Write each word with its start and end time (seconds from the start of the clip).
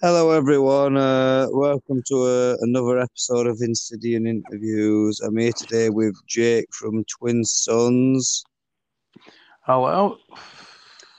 Hello, 0.00 0.30
everyone. 0.30 0.96
Uh, 0.96 1.46
welcome 1.50 2.02
to 2.08 2.16
uh, 2.22 2.56
another 2.60 2.98
episode 3.00 3.46
of 3.46 3.58
Insidian 3.62 4.26
Interviews. 4.28 5.20
I'm 5.20 5.36
here 5.38 5.52
today 5.52 5.88
with 5.90 6.14
Jake 6.26 6.66
from 6.72 7.04
Twin 7.04 7.44
Sons. 7.44 8.44
Hello. 9.62 10.18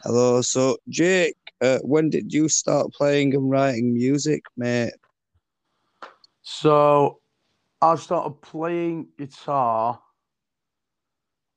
Hello. 0.04 0.42
So, 0.42 0.78
Jake, 0.90 1.38
uh, 1.62 1.80
when 1.84 2.10
did 2.10 2.34
you 2.34 2.50
start 2.50 2.92
playing 2.94 3.34
and 3.36 3.50
writing 3.50 3.94
music, 3.94 4.44
mate? 4.58 4.94
So, 6.44 7.22
I 7.82 7.96
started 7.96 8.42
playing 8.42 9.10
guitar 9.18 10.02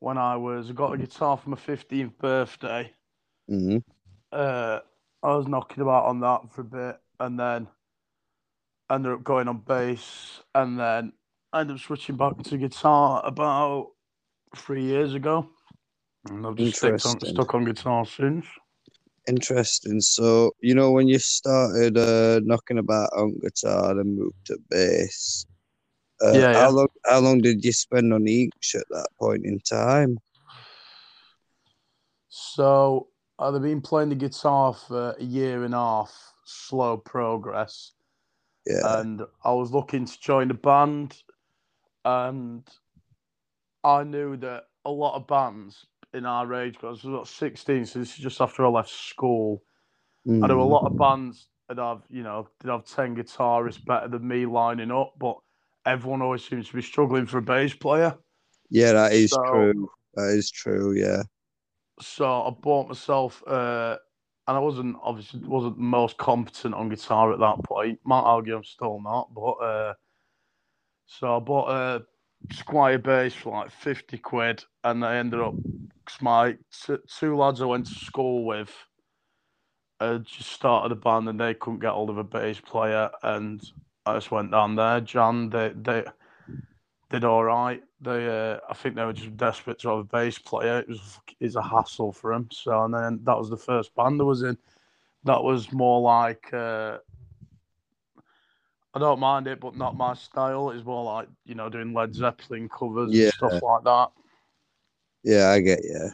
when 0.01 0.19
I 0.19 0.37
was 0.37 0.71
I 0.71 0.73
got 0.75 0.93
a 0.95 0.99
guitar 0.99 1.37
for 1.37 1.51
my 1.51 1.57
15th 1.57 2.19
birthday. 2.19 2.93
hmm 3.49 3.79
Uh, 4.33 4.81
I 5.23 5.37
was 5.37 5.47
knocking 5.49 5.83
about 5.83 6.07
on 6.07 6.21
that 6.21 6.51
for 6.53 6.63
a 6.63 6.65
bit, 6.65 7.01
and 7.21 7.39
then 7.39 7.69
ended 8.91 9.13
up 9.13 9.25
going 9.25 9.49
on 9.49 9.59
bass, 9.59 10.43
and 10.55 10.79
then 10.79 11.13
ended 11.55 11.77
up 11.77 11.83
switching 11.83 12.17
back 12.17 12.43
to 12.43 12.59
guitar 12.59 13.23
about 13.25 13.93
three 14.57 14.83
years 14.83 15.15
ago. 15.15 15.49
And 16.29 16.47
I've 16.47 16.57
just 16.57 16.79
sticked 16.79 17.05
on, 17.07 17.21
stuck 17.21 17.55
on 17.55 17.65
guitar 17.65 18.07
since. 18.07 18.47
Interesting. 19.27 20.01
So, 20.01 20.53
you 20.61 20.75
know, 20.75 20.91
when 20.93 21.09
you 21.09 21.19
started 21.19 21.97
uh, 21.97 22.41
knocking 22.45 22.79
about 22.79 23.11
on 23.17 23.39
guitar 23.41 23.99
and 23.99 24.19
moved 24.19 24.47
to 24.47 24.59
bass, 24.69 25.47
uh, 26.23 26.33
Yeah, 26.33 26.53
yeah. 26.53 26.63
how 26.63 26.71
long 26.71 26.89
how 27.07 27.19
long 27.21 27.41
did 27.41 27.65
you 27.65 27.73
spend 27.73 28.13
on 28.13 28.29
each 28.29 28.75
at 28.75 28.85
that 28.91 29.09
point 29.19 29.45
in 29.47 29.61
time? 29.61 30.19
So 32.29 33.09
I've 33.39 33.61
been 33.63 33.81
playing 33.81 34.11
the 34.11 34.15
guitar 34.15 34.75
for 34.75 35.13
a 35.19 35.25
year 35.25 35.65
and 35.65 35.75
a 35.75 35.79
half, 35.79 36.34
slow 36.55 36.97
progress. 36.97 37.93
Yeah. 38.67 39.01
and 39.01 39.21
I 39.45 39.53
was 39.53 39.73
looking 39.73 40.07
to 40.07 40.21
join 40.21 40.51
a 40.51 40.55
band, 40.55 41.23
and 42.07 42.67
I 43.83 44.05
knew 44.05 44.39
that 44.39 44.65
a 44.87 44.91
lot 44.91 45.17
of 45.17 45.27
bands 45.27 45.85
in 46.15 46.25
our 46.25 46.55
age, 46.55 46.73
because 46.75 47.05
I 47.05 47.09
was 47.09 47.15
about 47.15 47.29
16, 47.29 47.85
so 47.85 47.99
this 47.99 48.13
is 48.13 48.17
just 48.17 48.41
after 48.41 48.65
I 48.65 48.69
left 48.71 48.89
school. 48.89 49.63
I 50.27 50.31
knew 50.31 50.45
a 50.45 50.65
Mm. 50.65 50.71
lot 50.71 50.87
of 50.87 50.97
bands 50.97 51.49
that 51.69 51.77
have, 51.77 52.05
you 52.09 52.23
know, 52.23 52.49
did 52.61 52.71
have 52.71 52.87
10 52.87 53.15
guitarists 53.17 53.85
better 53.85 54.09
than 54.09 54.27
me 54.27 54.47
lining 54.47 54.91
up, 54.91 55.13
but 55.19 55.37
everyone 55.85 56.23
always 56.23 56.43
seems 56.49 56.69
to 56.69 56.75
be 56.75 56.81
struggling 56.81 57.27
for 57.27 57.37
a 57.37 57.43
bass 57.43 57.75
player. 57.75 58.17
Yeah, 58.71 58.93
that 58.93 59.13
is 59.13 59.33
So- 59.33 59.45
true. 59.45 59.91
That 60.15 60.29
is 60.31 60.51
true. 60.51 60.93
Yeah. 60.93 61.25
So 62.01 62.25
I 62.25 62.51
bought 62.51 62.89
myself, 62.89 63.43
uh, 63.47 63.99
and 64.47 64.57
I 64.57 64.61
wasn't 64.61 64.97
obviously 65.03 65.41
wasn't 65.41 65.77
the 65.77 65.83
most 65.83 66.17
competent 66.19 66.75
on 66.75 66.89
guitar 66.89 67.33
at 67.33 67.41
that 67.41 67.63
point. 67.65 67.99
Might 68.05 68.21
argue 68.21 68.57
I'm 68.57 68.65
still 68.65 69.01
not, 69.03 69.33
but 69.35 69.53
uh, 69.53 69.95
so 71.07 71.37
I 71.37 71.41
bought 71.41 71.71
a 71.71 72.03
Squier 72.53 73.03
bass 73.03 73.33
for 73.35 73.53
like 73.53 73.71
fifty 73.71 74.19
quid, 74.19 74.65
and 74.83 75.05
I 75.05 75.17
ended 75.17 75.41
up 75.41 75.55
my 76.21 76.57
t- 76.87 76.97
two 77.19 77.37
lads 77.37 77.63
I 77.63 77.65
went 77.65 77.87
to 77.87 77.95
school 77.95 78.45
with 78.45 78.71
uh, 80.01 80.19
just 80.19 80.53
started 80.53 80.93
a 80.93 80.97
band, 80.97 81.29
and 81.29 81.41
they 81.41 81.55
couldn't 81.55 81.81
get 81.81 81.93
hold 81.93 82.11
of 82.11 82.19
a 82.19 82.25
bass 82.25 82.61
player, 82.61 83.11
and 83.23 83.63
I 84.05 84.15
just 84.15 84.31
went 84.31 84.51
down 84.51 84.77
there. 84.77 85.01
Jan, 85.01 85.51
they 85.51 85.73
they 85.75 86.05
did 87.11 87.25
all 87.25 87.45
right. 87.45 87.83
They, 88.01 88.27
uh, 88.29 88.59
I 88.69 88.75
think 88.75 88.97
they 88.97 89.05
were 89.05 89.13
just 89.13 89.37
desperate 89.37 89.79
to 89.81 89.89
have 89.91 89.99
a 89.99 90.05
bass 90.05 90.39
player. 90.39 90.79
It 90.81 90.89
was 90.89 91.19
it's 91.41 91.57
a 91.57 91.63
hassle 91.63 92.13
for 92.13 92.33
them. 92.33 92.49
So 92.53 92.85
and 92.85 92.95
then 92.95 93.21
that 93.25 93.37
was 93.37 93.51
the 93.51 93.57
first 93.57 93.95
band 93.95 94.21
I 94.21 94.25
was 94.25 94.43
in. 94.43 94.57
That 95.25 95.43
was 95.43 95.73
more 95.73 96.01
like 96.01 96.53
uh, 96.53 96.99
I 98.95 98.99
don't 98.99 99.21
mind 99.21 99.47
it, 99.47 99.61
but 99.61 99.77
not 99.77 99.97
my 99.97 100.15
style. 100.15 100.71
It's 100.71 100.85
more 100.85 101.05
like 101.05 101.29
you 101.45 101.55
know 101.55 101.69
doing 101.69 101.93
Led 101.93 102.15
Zeppelin 102.15 102.69
covers 102.69 103.11
Yeah. 103.13 103.25
and 103.25 103.35
stuff 103.35 103.63
like 103.63 103.85
that. 103.85 104.11
Yeah, 105.23 105.49
I 105.51 105.61
get 105.61 105.83
you. 105.83 106.11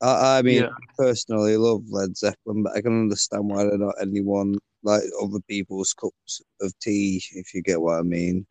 I, 0.00 0.38
I 0.38 0.42
mean, 0.42 0.62
Yeah. 0.62 0.68
I 0.68 0.92
personally 0.96 1.56
love 1.56 1.82
Led 1.90 2.16
Zeppelin, 2.16 2.62
but 2.62 2.76
I 2.76 2.80
can 2.80 3.02
understand 3.02 3.48
why 3.48 3.64
they're 3.64 3.78
not 3.78 3.94
anyone 4.00 4.56
like 4.82 5.02
other 5.22 5.40
people's 5.48 5.92
cups 5.92 6.40
of 6.60 6.72
tea, 6.80 7.22
if 7.32 7.52
you 7.54 7.62
get 7.62 7.80
what 7.80 7.98
I 7.98 8.02
mean. 8.02 8.46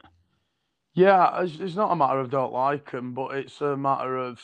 Yeah, 0.97 1.44
it's, 1.44 1.59
it's 1.59 1.75
not 1.75 1.91
a 1.91 1.96
matter 1.96 2.19
of 2.19 2.31
don't 2.31 2.52
like 2.52 2.90
them, 2.90 3.13
but 3.13 3.35
it's 3.35 3.62
a 3.62 3.78
matter 3.78 4.18
of 4.18 4.41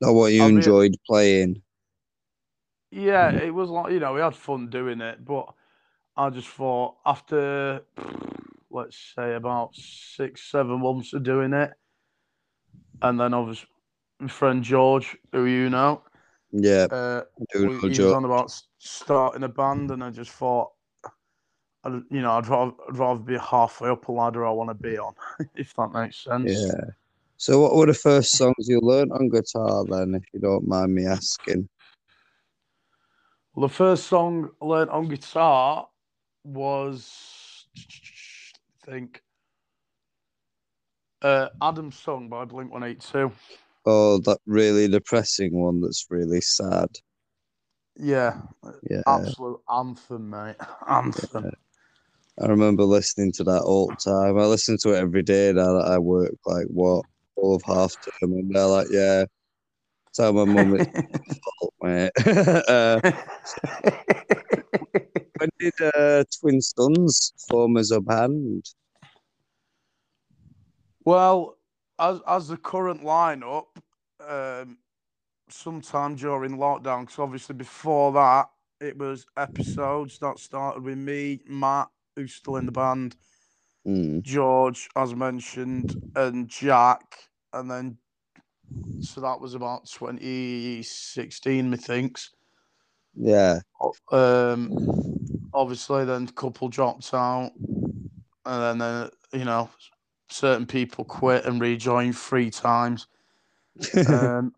Not 0.00 0.14
what 0.14 0.32
you 0.32 0.42
I 0.42 0.48
mean- 0.48 0.56
enjoyed 0.56 0.96
playing. 1.06 1.62
Yeah, 2.90 3.30
it 3.30 3.54
was 3.54 3.68
like 3.70 3.92
you 3.92 4.00
know 4.00 4.14
we 4.14 4.20
had 4.20 4.34
fun 4.34 4.68
doing 4.68 5.00
it, 5.00 5.24
but 5.24 5.52
I 6.16 6.30
just 6.30 6.48
thought 6.48 6.96
after 7.06 7.82
let's 8.70 8.96
say 9.14 9.34
about 9.34 9.76
six, 9.76 10.42
seven 10.50 10.80
months 10.80 11.12
of 11.12 11.22
doing 11.22 11.52
it, 11.52 11.72
and 13.02 13.20
then 13.20 13.32
obviously 13.32 13.68
my 14.18 14.26
friend 14.28 14.64
George, 14.64 15.16
who 15.30 15.44
you 15.44 15.70
know, 15.70 16.02
Yeah, 16.50 16.86
uh, 16.90 17.22
I 17.38 17.44
do 17.52 17.68
we- 17.68 17.78
he 17.94 18.02
was 18.02 18.12
on 18.12 18.24
about 18.24 18.50
starting 18.78 19.44
a 19.44 19.48
band, 19.48 19.92
and 19.92 20.02
I 20.02 20.10
just 20.10 20.32
thought, 20.32 20.72
I, 21.86 22.00
you 22.10 22.20
know, 22.20 22.32
I'd 22.32 22.48
rather, 22.48 22.72
I'd 22.88 22.96
rather 22.98 23.20
be 23.20 23.38
halfway 23.38 23.90
up 23.90 24.08
a 24.08 24.12
ladder 24.12 24.44
I 24.44 24.50
want 24.50 24.70
to 24.70 24.74
be 24.74 24.98
on, 24.98 25.14
if 25.54 25.72
that 25.74 25.92
makes 25.92 26.16
sense. 26.16 26.50
Yeah. 26.50 26.90
So, 27.36 27.60
what 27.60 27.76
were 27.76 27.86
the 27.86 27.94
first 27.94 28.32
songs 28.32 28.66
you 28.68 28.80
learned 28.80 29.12
on 29.12 29.28
guitar 29.28 29.84
then, 29.84 30.14
if 30.14 30.24
you 30.32 30.40
don't 30.40 30.66
mind 30.66 30.94
me 30.94 31.06
asking? 31.06 31.68
Well, 33.54 33.68
the 33.68 33.74
first 33.74 34.06
song 34.06 34.50
I 34.60 34.64
learnt 34.64 34.90
on 34.90 35.08
guitar 35.08 35.86
was, 36.44 37.66
I 37.76 38.90
think, 38.90 39.22
uh, 41.22 41.48
Adam's 41.62 41.98
song 41.98 42.28
by 42.28 42.44
Blink 42.46 42.72
One 42.72 42.82
Eight 42.82 43.00
Two. 43.00 43.30
Oh, 43.84 44.18
that 44.18 44.38
really 44.46 44.88
depressing 44.88 45.54
one 45.54 45.80
that's 45.80 46.06
really 46.10 46.40
sad. 46.40 46.88
Yeah, 47.98 48.40
Yeah. 48.90 49.02
absolute 49.06 49.60
anthem, 49.72 50.30
mate. 50.30 50.56
Anthem. 50.88 51.52
I 52.40 52.46
remember 52.46 52.84
listening 52.84 53.32
to 53.32 53.44
that 53.44 53.62
all 53.62 53.88
the 53.88 53.96
time. 53.96 54.38
I 54.38 54.44
listen 54.44 54.76
to 54.82 54.92
it 54.92 54.98
every 54.98 55.22
day 55.22 55.52
now 55.52 55.72
that 55.74 55.86
I 55.86 55.98
work 55.98 56.34
like 56.44 56.66
what 56.66 57.04
all 57.36 57.56
of 57.56 57.62
half 57.62 57.94
term, 58.20 58.32
and 58.32 58.54
they're 58.54 58.66
like, 58.66 58.88
"Yeah, 58.90 59.24
tell 60.14 60.32
my 60.32 60.44
mum 60.44 60.76
it's 60.76 61.40
fault, 61.60 61.74
mate." 61.82 62.10
uh, 62.68 63.00
when 65.38 65.48
did 65.58 65.74
uh, 65.94 66.24
Twin 66.40 66.60
Sons 66.60 67.32
form 67.48 67.76
as 67.78 67.90
a 67.90 68.00
band? 68.00 68.64
well, 71.06 71.56
as 71.98 72.20
as 72.26 72.48
the 72.48 72.58
current 72.58 73.02
lineup, 73.02 73.66
um, 74.20 74.76
sometime 75.48 76.16
during 76.16 76.58
lockdown, 76.58 77.02
because 77.02 77.18
obviously 77.18 77.54
before 77.54 78.12
that 78.12 78.50
it 78.80 78.98
was 78.98 79.24
episodes 79.38 80.18
that 80.18 80.38
started 80.38 80.82
with 80.82 80.98
me, 80.98 81.40
Matt, 81.46 81.88
who's 82.16 82.34
still 82.34 82.56
in 82.56 82.66
the 82.66 82.72
band, 82.72 83.16
Mm, 83.86 84.24
George, 84.24 84.88
as 84.96 85.14
mentioned, 85.14 85.96
and 86.16 86.48
Jack, 86.48 87.16
and 87.52 87.70
then 87.70 87.98
so 89.00 89.20
that 89.20 89.40
was 89.40 89.54
about 89.54 89.86
2016, 89.86 91.70
methinks. 91.70 92.30
yeah, 93.14 93.60
Um, 94.10 94.72
obviously, 95.54 96.04
then 96.04 96.24
a 96.28 96.32
couple 96.32 96.68
dropped 96.68 97.12
out, 97.14 97.52
and 98.46 98.80
then 98.80 98.82
uh, 98.82 99.10
you 99.32 99.44
know 99.44 99.70
certain 100.30 100.66
people 100.66 101.04
quit 101.04 101.44
and 101.44 101.60
rejoined 101.60 102.16
three 102.16 102.50
times. 102.50 103.06
um, 104.06 104.54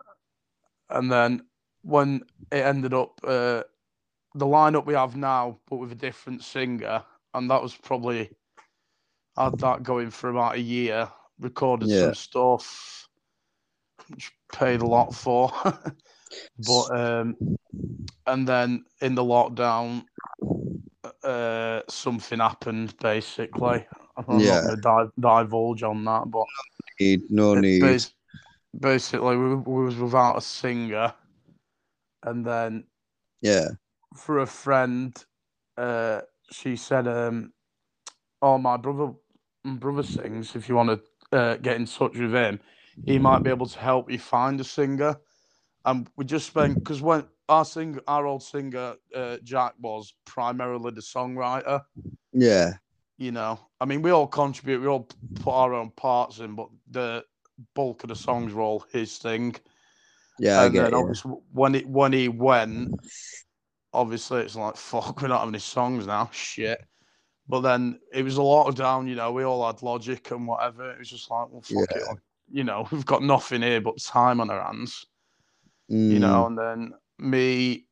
and 0.91 1.11
then 1.13 1.43
when 1.83 2.23
it 2.51 2.65
ended 2.65 2.95
up, 2.95 3.21
uh, 3.25 3.63
the 4.35 4.47
lineup 4.47 4.87
we 4.87 4.95
have 4.95 5.17
now, 5.17 5.59
but 5.69 5.77
with 5.77 5.93
a 5.93 5.97
different 5.97 6.43
singer, 6.45 7.05
and 7.39 7.51
that 7.51 7.63
was 7.63 7.75
probably 7.75 8.31
had 9.37 9.59
that 9.59 9.83
going 9.83 10.11
for 10.11 10.31
about 10.31 10.57
a 10.57 10.61
year. 10.61 11.11
Recorded 11.41 11.89
Yeah. 11.89 12.01
some 12.01 12.15
stuff, 12.15 13.09
which 14.09 14.33
paid 14.53 14.81
a 14.81 14.87
lot 14.87 15.15
for, 15.15 15.53
but 16.59 16.97
um, 16.97 17.37
and 18.27 18.47
then 18.47 18.85
in 19.01 19.15
the 19.15 19.23
lockdown, 19.23 20.03
uh, 21.23 21.83
something 21.89 22.41
happened 22.41 22.97
basically. 22.99 23.87
I'm 24.17 24.41
Yeah. 24.45 24.63
not 24.63 24.83
going 24.83 24.83
to 24.83 25.13
divulge 25.21 25.83
on 25.85 26.05
that, 26.05 26.29
but 26.29 26.45
need, 26.99 27.31
no 27.31 27.55
need. 27.55 27.81
bas- 27.81 28.15
basically, 28.79 29.37
we, 29.37 29.55
we 29.55 29.85
was 29.85 29.97
without 29.97 30.37
a 30.39 30.41
singer, 30.41 31.15
and 32.25 32.45
then 32.45 32.85
Yeah, 33.41 33.69
for 34.17 34.41
a 34.41 34.47
friend, 34.47 35.15
uh, 35.77 36.23
she 36.51 36.77
said, 36.77 37.07
um, 37.07 37.53
"Oh, 38.41 38.59
my 38.59 38.77
brother, 38.77 39.13
my 39.65 39.75
brother 39.75 40.03
sings. 40.03 40.57
If 40.57 40.69
you 40.69 40.75
want 40.75 41.01
to 41.31 41.37
uh, 41.37 41.57
get 41.57 41.77
in 41.77 41.87
touch 41.87 42.17
with 42.17 42.33
him, 42.33 42.61
he 43.05 43.19
might 43.19 43.43
be 43.43 43.51
able 43.51 43.67
to 43.67 43.79
help 43.79 44.11
you 44.11 44.19
find 44.19 44.61
a 44.61 44.65
singer." 44.65 45.17
And 45.85 46.09
we 46.17 46.25
just 46.25 46.47
spent 46.47 46.75
because 46.75 47.01
when 47.01 47.25
our 47.49 47.65
singer, 47.65 48.01
our 48.07 48.27
old 48.27 48.43
singer, 48.43 48.95
uh, 49.15 49.39
Jack 49.43 49.75
was 49.81 50.13
primarily 50.25 50.91
the 50.91 51.01
songwriter. 51.01 51.83
Yeah. 52.33 52.75
You 53.17 53.33
know, 53.33 53.59
I 53.81 53.85
mean, 53.85 54.03
we 54.03 54.11
all 54.11 54.29
contribute, 54.29 54.81
we 54.81 54.87
all 54.87 55.09
put 55.37 55.51
our 55.51 55.75
own 55.75 55.91
parts 55.91 56.39
in, 56.39 56.55
but 56.55 56.69
the 56.91 57.25
bulk 57.75 58.05
of 58.05 58.11
the 58.11 58.17
songs 58.17 58.55
were 58.55 58.63
all 58.63 58.85
his 58.93 59.19
thing. 59.19 59.57
Yeah, 60.39 60.61
I 60.61 60.65
and 60.67 60.75
get 60.75 60.85
then 60.85 60.95
obviously 60.95 61.33
when 61.53 61.75
it 61.75 61.89
when 61.89 62.13
he 62.13 62.29
went, 62.29 62.95
obviously 63.93 64.43
it's 64.43 64.57
like 64.57 64.77
fuck, 64.79 65.21
we're 65.23 65.29
not 65.29 65.41
having 65.41 65.55
any 65.55 65.61
songs 65.61 66.07
now, 66.07 66.31
shit. 66.33 66.81
But 67.49 67.61
then 67.61 67.99
it 68.13 68.23
was 68.25 68.37
a 68.37 68.41
lockdown, 68.43 69.09
you 69.09 69.15
know. 69.15 69.33
We 69.33 69.43
all 69.45 69.67
had 69.67 69.83
logic 69.83 70.31
and 70.31 70.47
whatever. 70.47 70.91
It 70.93 70.99
was 70.99 71.09
just 71.09 71.31
like, 71.31 71.49
well, 71.51 71.63
fuck 71.63 71.91
Yeah. 71.91 72.13
it, 72.13 72.19
you 72.53 72.65
know. 72.65 72.87
We've 72.93 73.07
got 73.07 73.23
nothing 73.23 73.63
here 73.63 73.81
but 73.81 73.99
time 74.03 74.41
on 74.41 74.51
our 74.51 74.63
hands, 74.63 75.07
Mm, 75.91 76.13
you 76.13 76.19
know. 76.19 76.47
And 76.47 76.59
then 76.59 76.93
me, 77.19 77.87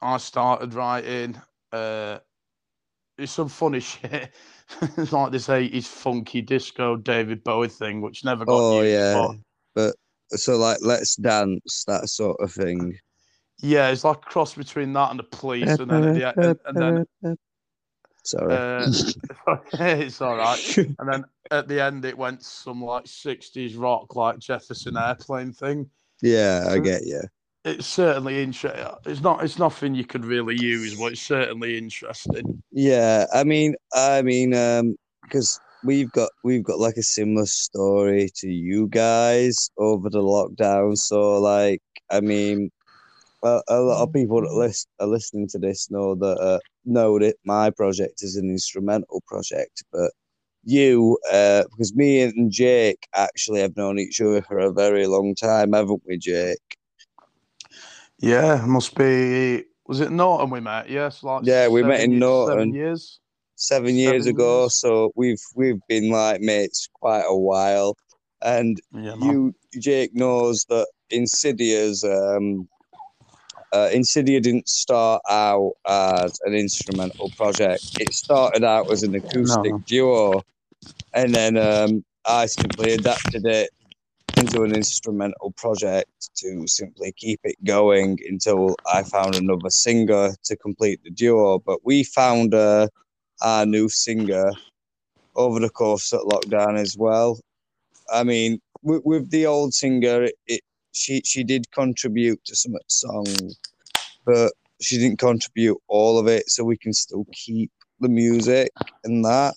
I 0.00 0.16
started 0.18 0.74
writing. 0.74 1.40
uh 1.72 2.18
It's 3.18 3.32
some 3.32 3.48
funny 3.48 3.80
shit, 3.90 4.32
it's 4.96 5.12
like 5.12 5.32
this 5.32 5.48
'80s 5.48 5.86
funky 5.86 6.40
disco 6.42 6.96
David 6.96 7.42
Bowie 7.44 7.68
thing, 7.68 8.00
which 8.00 8.24
never 8.24 8.44
got 8.44 8.54
Oh 8.54 8.82
used. 8.82 8.94
yeah. 8.94 9.28
But 9.74 9.94
So 10.30 10.56
like, 10.56 10.78
let's 10.82 11.16
dance, 11.16 11.84
that 11.86 12.08
sort 12.08 12.40
of 12.40 12.52
thing. 12.52 12.96
Yeah, 13.60 13.88
it's 13.88 14.04
like 14.04 14.18
a 14.18 14.20
cross 14.20 14.54
between 14.54 14.92
that 14.94 15.10
and 15.10 15.18
the 15.18 15.24
police, 15.24 15.68
and 15.68 15.90
then 15.90 16.04
at 16.04 16.14
the 16.14 16.28
end, 16.28 16.58
and, 16.66 16.76
and 16.80 17.06
then 17.22 17.36
Sorry. 18.24 18.54
Uh, 18.54 18.86
it's 19.72 20.20
all 20.20 20.36
right. 20.36 20.78
And 20.98 21.12
then 21.12 21.24
at 21.50 21.68
the 21.68 21.82
end, 21.82 22.04
it 22.04 22.16
went 22.16 22.42
some 22.42 22.82
like 22.82 23.04
60s 23.04 23.78
rock, 23.78 24.14
like 24.14 24.38
Jefferson 24.38 24.96
Airplane 24.96 25.52
thing. 25.52 25.88
yeah, 26.22 26.66
I 26.68 26.78
get 26.78 27.04
you. 27.04 27.22
It's 27.64 27.86
certainly 27.86 28.42
interesting. 28.42 28.86
It's 29.04 29.20
not. 29.20 29.44
It's 29.44 29.58
nothing 29.58 29.94
you 29.94 30.04
could 30.04 30.24
really 30.24 30.56
use, 30.56 30.98
but 30.98 31.12
it's 31.12 31.20
certainly 31.20 31.76
interesting. 31.76 32.62
Yeah, 32.72 33.26
I 33.34 33.44
mean, 33.44 33.74
I 33.92 34.22
mean, 34.22 34.54
um, 34.54 34.96
because 35.22 35.60
we've 35.84 36.10
got 36.12 36.30
we've 36.42 36.64
got 36.64 36.78
like 36.78 36.96
a 36.96 37.02
similar 37.02 37.44
story 37.44 38.30
to 38.36 38.48
you 38.48 38.88
guys 38.88 39.70
over 39.76 40.08
the 40.08 40.22
lockdown. 40.22 40.96
So, 40.96 41.38
like, 41.38 41.82
I 42.10 42.22
mean, 42.22 42.70
a, 43.42 43.60
a 43.68 43.80
lot 43.80 44.02
of 44.02 44.12
people 44.12 44.40
that 44.42 44.52
list, 44.52 44.88
are 45.00 45.06
listening 45.06 45.48
to 45.48 45.58
this 45.58 45.90
know 45.90 46.14
that 46.14 46.38
uh, 46.38 46.58
know 46.84 47.18
that 47.18 47.36
my 47.44 47.70
project 47.70 48.22
is 48.22 48.36
an 48.36 48.48
instrumental 48.50 49.22
project, 49.26 49.82
but 49.92 50.12
you, 50.64 51.18
uh, 51.32 51.64
because 51.70 51.94
me 51.94 52.20
and 52.22 52.50
Jake 52.52 53.06
actually 53.14 53.60
have 53.60 53.76
known 53.76 53.98
each 53.98 54.20
other 54.20 54.42
for 54.42 54.58
a 54.58 54.72
very 54.72 55.06
long 55.06 55.34
time, 55.34 55.72
haven't 55.72 56.02
we, 56.06 56.18
Jake? 56.18 56.76
Yeah, 58.18 58.64
must 58.66 58.94
be. 58.94 59.64
Was 59.86 60.00
it 60.00 60.10
Norton 60.12 60.50
we 60.50 60.60
met? 60.60 60.88
Yes, 60.90 61.22
like 61.22 61.44
Yeah, 61.44 61.68
we 61.68 61.82
met 61.82 62.00
in 62.00 62.18
Norton. 62.18 62.58
Seven 62.58 62.74
years. 62.74 63.20
seven 63.56 63.94
years 63.96 64.24
Seven 64.24 64.36
ago. 64.36 64.60
years. 64.62 64.80
So 64.80 65.12
we've 65.16 65.40
we've 65.54 65.80
been 65.88 66.10
like 66.10 66.40
mates 66.40 66.88
quite 66.92 67.24
a 67.26 67.36
while, 67.36 67.96
and 68.42 68.78
Yeah, 68.92 69.16
you 69.16 69.54
Jake 69.80 70.14
knows 70.14 70.64
that 70.68 70.86
Insidia's 71.10 72.04
um, 72.04 72.68
uh, 73.72 73.88
Insidia 73.92 74.40
didn't 74.40 74.68
start 74.68 75.22
out 75.28 75.72
as 75.86 76.38
an 76.44 76.54
instrumental 76.54 77.30
project. 77.36 78.00
It 78.00 78.12
started 78.14 78.64
out 78.64 78.90
as 78.90 79.02
an 79.02 79.14
acoustic 79.14 79.72
No. 79.72 79.82
duo, 79.86 80.42
and 81.14 81.34
then 81.34 81.56
um, 81.56 82.04
I 82.26 82.46
simply 82.46 82.94
adapted 82.94 83.46
it 83.46 83.70
into 84.36 84.62
an 84.62 84.74
instrumental 84.74 85.52
project 85.52 86.08
to 86.36 86.66
simply 86.66 87.12
keep 87.16 87.40
it 87.44 87.56
going 87.64 88.18
until 88.28 88.76
I 88.86 89.02
found 89.02 89.34
another 89.34 89.70
singer 89.70 90.32
to 90.44 90.56
complete 90.56 91.00
the 91.04 91.10
duo. 91.10 91.58
But 91.58 91.80
we 91.84 92.04
found 92.04 92.54
uh, 92.54 92.88
our 93.42 93.66
new 93.66 93.88
singer 93.88 94.52
over 95.36 95.60
the 95.60 95.70
course 95.70 96.12
of 96.12 96.22
lockdown 96.22 96.78
as 96.78 96.96
well. 96.96 97.38
I 98.12 98.24
mean, 98.24 98.60
with, 98.82 99.02
with 99.04 99.30
the 99.30 99.46
old 99.46 99.74
singer, 99.74 100.24
it, 100.24 100.34
it 100.46 100.60
she 100.92 101.22
she 101.24 101.44
did 101.44 101.70
contribute 101.72 102.44
to 102.44 102.56
some 102.56 102.74
of 102.74 102.80
the 102.80 102.88
songs, 102.88 103.58
but 104.24 104.52
she 104.80 104.98
didn't 104.98 105.18
contribute 105.18 105.78
all 105.88 106.18
of 106.18 106.26
it, 106.26 106.48
so 106.48 106.64
we 106.64 106.76
can 106.76 106.92
still 106.92 107.26
keep 107.32 107.70
the 108.00 108.08
music 108.08 108.70
and 109.04 109.24
that. 109.24 109.54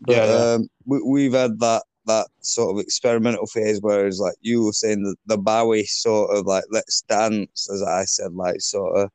But 0.00 0.16
Yeah, 0.16 0.26
yeah. 0.26 0.54
um, 0.54 0.68
we, 0.84 1.02
we've 1.02 1.32
had 1.32 1.58
that 1.60 1.84
that 2.06 2.28
sort 2.40 2.74
of 2.74 2.80
experimental 2.80 3.46
phase 3.46 3.80
where 3.82 4.06
it's 4.06 4.20
like 4.20 4.34
you 4.40 4.64
were 4.64 4.72
saying 4.72 5.02
the, 5.02 5.16
the 5.26 5.38
Bowie 5.38 5.84
sort 5.84 6.36
of 6.36 6.46
like 6.46 6.64
let's 6.70 7.02
dance, 7.02 7.68
as 7.72 7.82
I 7.82 8.04
said, 8.04 8.32
like 8.32 8.60
sort 8.60 8.96
of 8.96 9.10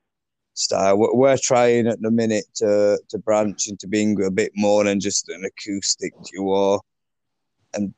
style. 0.54 0.98
We're, 0.98 1.14
we're 1.14 1.38
trying 1.38 1.88
at 1.88 2.02
the 2.02 2.12
minute 2.12 2.46
to 2.56 3.00
to 3.10 3.18
branch 3.20 3.68
into 3.68 3.88
being 3.88 4.22
a 4.24 4.32
bit 4.32 4.52
more 4.56 4.84
than 4.84 5.00
just 5.00 5.30
an 5.30 5.46
acoustic 5.46 6.14
duo 6.32 6.82
and 7.74 7.94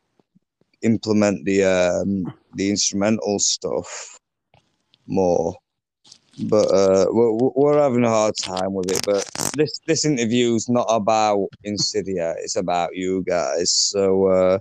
implement 0.81 1.45
the 1.45 1.63
um 1.63 2.33
the 2.55 2.69
instrumental 2.69 3.39
stuff 3.39 4.17
more. 5.07 5.55
But 6.49 6.65
uh, 6.71 7.05
we're, 7.09 7.31
we're 7.55 7.79
having 7.81 8.03
a 8.03 8.09
hard 8.09 8.35
time 8.37 8.73
with 8.73 8.91
it. 8.91 9.03
But 9.05 9.29
this 9.55 9.79
this 9.85 10.05
interview's 10.05 10.67
not 10.67 10.87
about 10.89 11.47
Insidia; 11.63 12.33
it's 12.39 12.55
about 12.55 12.95
you 12.95 13.23
guys. 13.23 13.71
So 13.71 14.27
uh, 14.27 14.59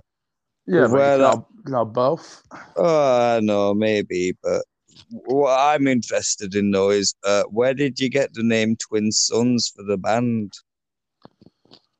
yeah, 0.67 0.87
but 0.87 0.91
where 0.91 1.17
you 1.17 1.23
that- 1.23 1.29
have, 1.29 1.45
you 1.67 1.85
both. 1.85 2.43
uh, 2.77 3.39
no, 3.43 3.73
maybe. 3.73 4.33
But 4.43 4.63
what 5.09 5.57
I'm 5.59 5.87
interested 5.87 6.55
in 6.55 6.71
though 6.71 6.91
is 6.91 7.13
uh, 7.23 7.43
where 7.49 7.73
did 7.73 7.99
you 7.99 8.09
get 8.09 8.33
the 8.33 8.43
name 8.43 8.75
Twin 8.77 9.11
Sons 9.11 9.71
for 9.75 9.83
the 9.83 9.97
band? 9.97 10.53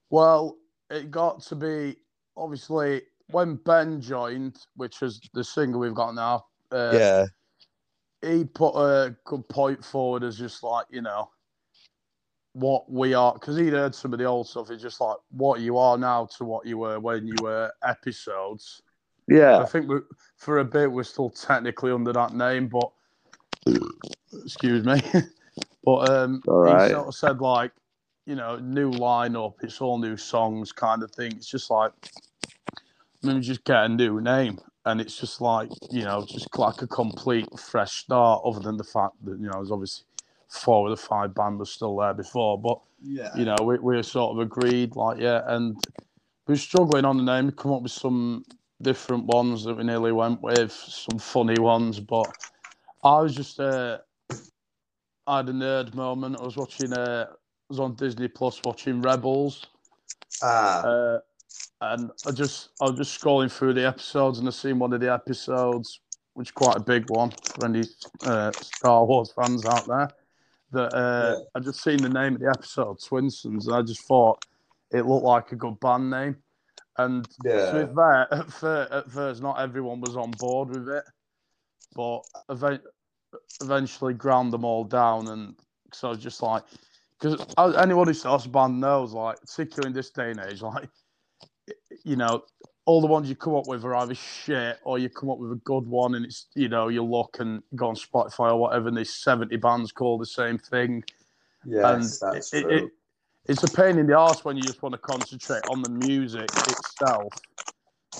Well, 0.10 0.58
it 0.90 1.10
got 1.10 1.42
to 1.44 1.56
be 1.56 1.96
obviously 2.38 3.02
when 3.34 3.56
Ben 3.56 4.00
joined, 4.00 4.58
which 4.76 5.02
is 5.02 5.20
the 5.34 5.44
singer 5.44 5.78
we've 5.78 5.94
got 5.94 6.16
now. 6.16 6.46
Uh, 6.72 6.92
yeah, 6.94 7.26
he 8.22 8.46
put 8.46 8.76
a 8.76 9.16
good 9.26 9.48
point 9.50 9.84
forward 9.84 10.24
as 10.24 10.38
just 10.38 10.64
like 10.64 10.86
you 10.90 11.02
know 11.02 11.30
what 12.54 12.90
we 12.92 13.14
are 13.14 13.34
because 13.34 13.58
he'd 13.58 13.74
heard 13.74 13.94
some 13.94 14.14
of 14.14 14.20
the 14.20 14.26
old 14.26 14.48
stuff. 14.48 14.70
It's 14.70 14.82
just 14.82 15.02
like 15.02 15.18
what 15.32 15.60
you 15.60 15.78
are 15.78 15.98
now 15.98 16.28
to 16.38 16.46
what 16.46 16.66
you 16.66 16.78
were 16.78 17.00
when 17.00 17.28
you 17.28 17.36
were 17.42 17.72
episodes. 17.84 18.82
Yeah, 19.28 19.60
I 19.60 19.66
think 19.66 19.90
we, 19.90 19.98
for 20.38 20.60
a 20.60 20.66
bit 20.66 20.92
we're 20.92 21.04
still 21.04 21.30
technically 21.30 21.92
under 21.92 22.14
that 22.14 22.34
name, 22.34 22.68
but 22.68 22.92
excuse 24.44 24.86
me. 24.86 25.02
but 25.84 26.10
um, 26.10 26.42
All 26.48 26.66
he 26.66 26.90
sort 26.90 27.08
of 27.08 27.16
said 27.16 27.42
like, 27.42 27.72
you 28.26 28.36
know, 28.36 28.58
new 28.58 28.92
lineup, 28.92 29.56
it's 29.62 29.82
all 29.82 29.98
new 29.98 30.18
songs, 30.18 30.72
kind 30.72 31.04
of 31.04 31.12
thing. 31.12 31.32
It's 31.34 31.50
just 31.50 31.72
like 31.72 31.92
maybe 33.24 33.42
just 33.42 33.64
get 33.64 33.84
a 33.84 33.90
new 33.90 34.22
name, 34.22 34.60
and 34.86 35.02
it's 35.02 35.20
just 35.20 35.42
like 35.42 35.70
you 35.92 36.04
know, 36.04 36.26
just 36.28 36.48
like 36.58 36.82
a 36.82 36.88
complete 36.88 37.48
fresh 37.60 37.94
start. 37.94 38.42
Other 38.46 38.60
than 38.60 38.78
the 38.78 38.84
fact 38.84 39.16
that 39.24 39.40
you 39.40 39.46
know, 39.46 39.54
there's 39.54 39.72
obviously 39.72 40.06
four 40.50 40.90
of 40.90 40.98
the 40.98 41.04
five 41.04 41.34
band 41.34 41.60
was 41.60 41.72
still 41.72 41.96
there 41.98 42.14
before, 42.14 42.60
but 42.60 42.80
yeah. 43.02 43.30
you 43.36 43.46
know, 43.46 43.56
we 43.64 43.78
we 43.80 44.04
sort 44.04 44.32
of 44.32 44.40
agreed, 44.40 44.96
like, 44.96 45.20
yeah, 45.20 45.42
and 45.48 45.76
we 46.48 46.54
were 46.54 46.58
struggling 46.58 47.06
on 47.06 47.18
the 47.18 47.24
name, 47.24 47.52
come 47.52 47.74
up 47.74 47.82
with 47.82 47.92
some 47.92 48.46
different 48.82 49.26
ones 49.26 49.64
that 49.64 49.76
we 49.76 49.84
nearly 49.84 50.12
went 50.12 50.42
with, 50.42 50.72
some 50.72 51.18
funny 51.18 51.60
ones, 51.60 52.00
but 52.00 52.28
I 53.04 53.20
was 53.22 53.36
just, 53.36 53.60
uh, 53.60 54.00
I 55.26 55.38
had 55.38 55.50
a 55.50 55.54
nerd 55.54 55.94
moment. 55.96 56.38
I 56.40 56.44
was 56.44 56.58
watching, 56.58 56.94
uh, 56.94 57.28
I 57.30 57.36
was 57.70 57.80
on 57.80 57.96
Disney 57.96 58.28
Plus 58.28 58.62
watching 58.64 59.02
Rebels, 59.02 59.68
Ah, 60.42 60.82
uh, 60.82 61.20
and 61.92 62.12
I 62.26 62.32
just, 62.32 62.70
I 62.82 62.86
was 62.86 62.96
just 62.96 63.20
scrolling 63.20 63.52
through 63.52 63.74
the 63.74 63.86
episodes 63.86 64.40
and 64.40 64.48
I 64.48 64.52
seen 64.52 64.80
one 64.80 64.94
of 64.94 65.02
the 65.02 65.12
episodes, 65.12 66.00
which 66.34 66.48
is 66.48 66.52
quite 66.52 66.78
a 66.78 66.80
big 66.80 67.10
one 67.10 67.32
for 67.56 67.66
any 67.66 67.84
uh, 68.26 68.52
Star 68.54 69.06
Wars 69.06 69.34
fans 69.36 69.66
out 69.66 69.86
there. 69.88 70.10
That 70.72 70.96
uh, 70.96 71.36
Yeah. 71.38 71.44
I 71.56 71.60
just 71.60 71.84
seen 71.84 71.98
the 71.98 72.10
name 72.10 72.36
of 72.36 72.42
the 72.42 72.50
episode, 72.50 73.04
Twin 73.04 73.30
Suns, 73.30 73.68
and 73.68 73.76
I 73.76 73.82
just 73.82 74.08
thought 74.08 74.46
it 74.92 75.06
looked 75.06 75.26
like 75.26 75.52
a 75.52 75.56
good 75.56 75.80
band 75.80 76.10
name. 76.10 76.38
And 76.98 77.26
to 77.26 77.38
yeah, 77.44 77.86
be 77.86 77.94
fair, 77.94 78.34
at 78.34 78.52
first, 78.52 78.92
at 78.92 79.12
first, 79.12 79.42
not 79.42 79.60
everyone 79.60 80.00
was 80.00 80.16
on 80.16 80.32
board 80.32 80.70
with 80.70 80.88
it, 80.88 81.04
but 81.96 82.22
event, 82.50 82.82
eventually 83.62 84.14
ground 84.14 84.54
them 84.54 84.64
all 84.64 84.84
down. 84.84 85.28
And 85.28 85.56
so 85.92 86.08
I 86.08 86.12
was 86.12 86.20
just 86.20 86.42
like, 86.42 86.64
because 87.20 87.46
anyone 87.78 88.08
who 88.08 88.14
starts 88.14 88.46
a 88.46 88.50
band 88.50 88.80
knows, 88.80 89.14
like, 89.14 89.40
particularly 89.42 89.90
in 89.90 89.94
this 89.94 90.12
day 90.12 90.32
and 90.32 90.40
age, 90.40 90.62
like, 90.62 90.90
you 92.04 92.16
know, 92.16 92.44
all 92.86 93.00
the 93.02 93.08
ones 93.08 93.30
you 93.30 93.36
come 93.36 93.56
up 93.56 93.66
with 93.66 93.86
are 93.86 93.96
either 93.96 94.16
shit 94.16 94.78
or 94.84 95.00
you 95.00 95.10
come 95.10 95.30
up 95.30 95.38
with 95.38 95.52
a 95.52 95.62
good 95.64 95.86
one 95.86 96.16
and 96.16 96.26
it's, 96.26 96.48
you 96.56 96.68
know, 96.68 96.90
you 96.90 97.04
look 97.04 97.38
and 97.40 97.64
go 97.76 97.88
on 97.88 97.96
Spotify 97.96 98.52
or 98.52 98.58
whatever 98.58 98.90
and 98.90 98.98
there's 98.98 99.14
70 99.14 99.56
bands 99.58 99.92
called 99.92 100.22
the 100.22 100.26
same 100.26 100.58
thing. 100.58 101.04
yes, 101.66 102.22
and 102.22 102.34
that's 102.34 102.54
it- 102.54 102.62
true. 102.64 102.72
it- 102.76 102.92
it's 103.46 103.64
a 103.64 103.68
pain 103.70 103.98
in 103.98 104.08
the 104.08 104.18
ass 104.18 104.44
when 104.46 104.58
you 104.58 104.64
just 104.64 104.82
want 104.82 104.94
to 104.94 105.00
concentrate 105.00 105.64
on 105.70 105.82
the 105.82 105.90
music 105.90 106.50
itself. 106.68 107.34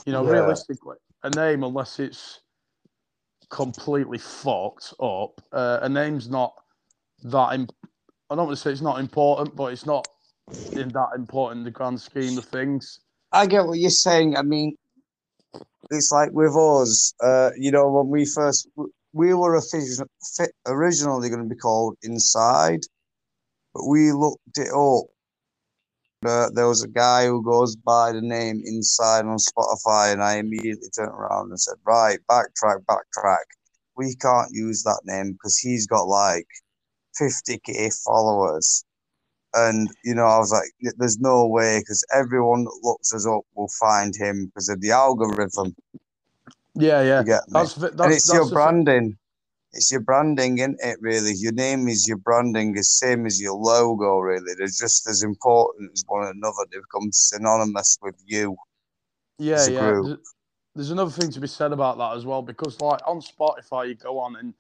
You 0.06 0.12
know, 0.14 0.24
Yeah. 0.26 0.32
realistically, 0.32 0.98
a 1.24 1.30
name, 1.30 1.64
unless 1.64 2.00
it's 2.00 2.40
completely 3.50 4.18
fucked 4.18 4.94
up. 5.00 5.42
Uh, 5.52 5.80
a 5.82 5.90
name's 5.90 6.30
not 6.30 6.54
that. 7.24 7.54
Imp- 7.54 7.76
I 8.30 8.36
don't 8.36 8.48
want 8.48 8.58
to 8.58 8.62
say 8.62 8.72
it's 8.72 8.82
not 8.82 9.00
important, 9.00 9.56
but 9.56 9.72
it's 9.72 9.86
not 9.86 10.08
in 10.74 10.90
that 10.90 11.10
important 11.16 11.60
in 11.60 11.64
the 11.66 11.72
grand 11.72 12.02
scheme 12.02 12.38
of 12.38 12.46
things. 12.46 13.00
I 13.34 13.48
get 13.48 13.66
what 13.66 13.80
you're 13.80 13.90
saying. 13.90 14.38
I 14.38 14.44
mean, 14.44 14.76
it's 15.90 16.12
like 16.12 16.30
with 16.32 16.56
us, 16.56 17.14
uh, 17.20 17.50
you 17.58 17.72
know, 17.72 17.92
when 17.92 18.10
we 18.10 18.26
first 18.26 18.70
we 19.12 19.34
were 19.34 19.60
originally 20.68 21.30
going 21.30 21.44
to 21.44 21.50
be 21.50 21.60
called 21.60 21.98
Inside, 22.04 22.82
but 23.74 23.88
we 23.88 24.12
looked 24.12 24.58
it 24.58 24.72
up. 24.72 25.06
Uh, 26.26 26.50
there 26.54 26.68
was 26.68 26.84
a 26.84 26.88
guy 26.88 27.26
who 27.26 27.44
goes 27.44 27.76
by 27.76 28.12
the 28.12 28.22
name 28.22 28.62
Inside 28.66 29.26
on 29.26 29.38
Spotify, 29.38 30.14
and 30.14 30.24
I 30.24 30.38
immediately 30.38 30.90
turned 30.96 31.12
around 31.12 31.50
and 31.50 31.60
said, 31.60 31.76
"Right, 31.86 32.20
backtrack, 32.30 32.86
backtrack. 32.86 33.46
We 33.98 34.16
can't 34.16 34.52
use 34.52 34.84
that 34.84 35.02
name 35.06 35.34
because 35.34 35.58
he's 35.58 35.88
got 35.88 36.08
like 36.08 36.48
50k 37.20 37.90
followers." 38.06 38.86
And 39.56 39.90
you 40.04 40.16
know, 40.16 40.26
I 40.26 40.40
was 40.40 40.52
like, 40.52 40.94
"There's 40.98 41.20
no 41.20 41.46
way," 41.46 41.80
because 41.80 42.04
everyone 42.14 42.64
that 42.64 42.80
looks 42.82 43.14
us 43.14 43.28
up 43.28 43.42
will 43.56 43.70
find 43.80 44.16
him 44.16 44.48
because 44.48 44.70
of 44.70 44.82
the 44.82 44.92
algorithm. 44.92 45.76
Yeah, 46.76 47.02
yeah. 47.04 47.20
You 47.20 47.26
get 47.26 47.42
me? 47.48 47.52
That's, 47.54 47.76
that's, 47.76 48.00
and 48.00 48.14
it's 48.14 48.34
your 48.34 48.50
branding. 48.50 49.18
It's 49.74 49.92
your 49.92 50.02
branding, 50.02 50.60
isn't 50.60 50.80
it? 50.84 50.98
Really, 51.02 51.34
your 51.36 51.52
name 51.52 51.88
is 51.88 52.08
your 52.08 52.18
branding, 52.18 52.76
is 52.78 52.98
same 52.98 53.26
as 53.26 53.42
your 53.42 53.54
logo. 53.54 54.20
Really, 54.20 54.54
they're 54.58 54.68
just 54.68 55.08
as 55.08 55.24
important 55.24 55.92
as 55.94 56.04
one 56.08 56.28
another. 56.28 56.66
They 56.72 56.78
become 56.78 57.12
synonymous 57.12 58.00
with 58.02 58.16
you. 58.26 58.56
Yeah, 59.38 59.68
yeah. 59.68 59.80
group. 59.80 60.22
There's 60.76 60.92
another 60.92 61.12
thing 61.12 61.32
to 61.32 61.40
be 61.40 61.48
said 61.48 61.72
about 61.72 62.00
that 62.00 62.18
as 62.18 62.26
well 62.26 62.42
because, 62.42 62.82
like, 62.82 63.02
on 63.06 63.22
Spotify, 63.22 63.90
you 63.90 63.96
go 63.96 64.18
on 64.18 64.38
and 64.38 64.54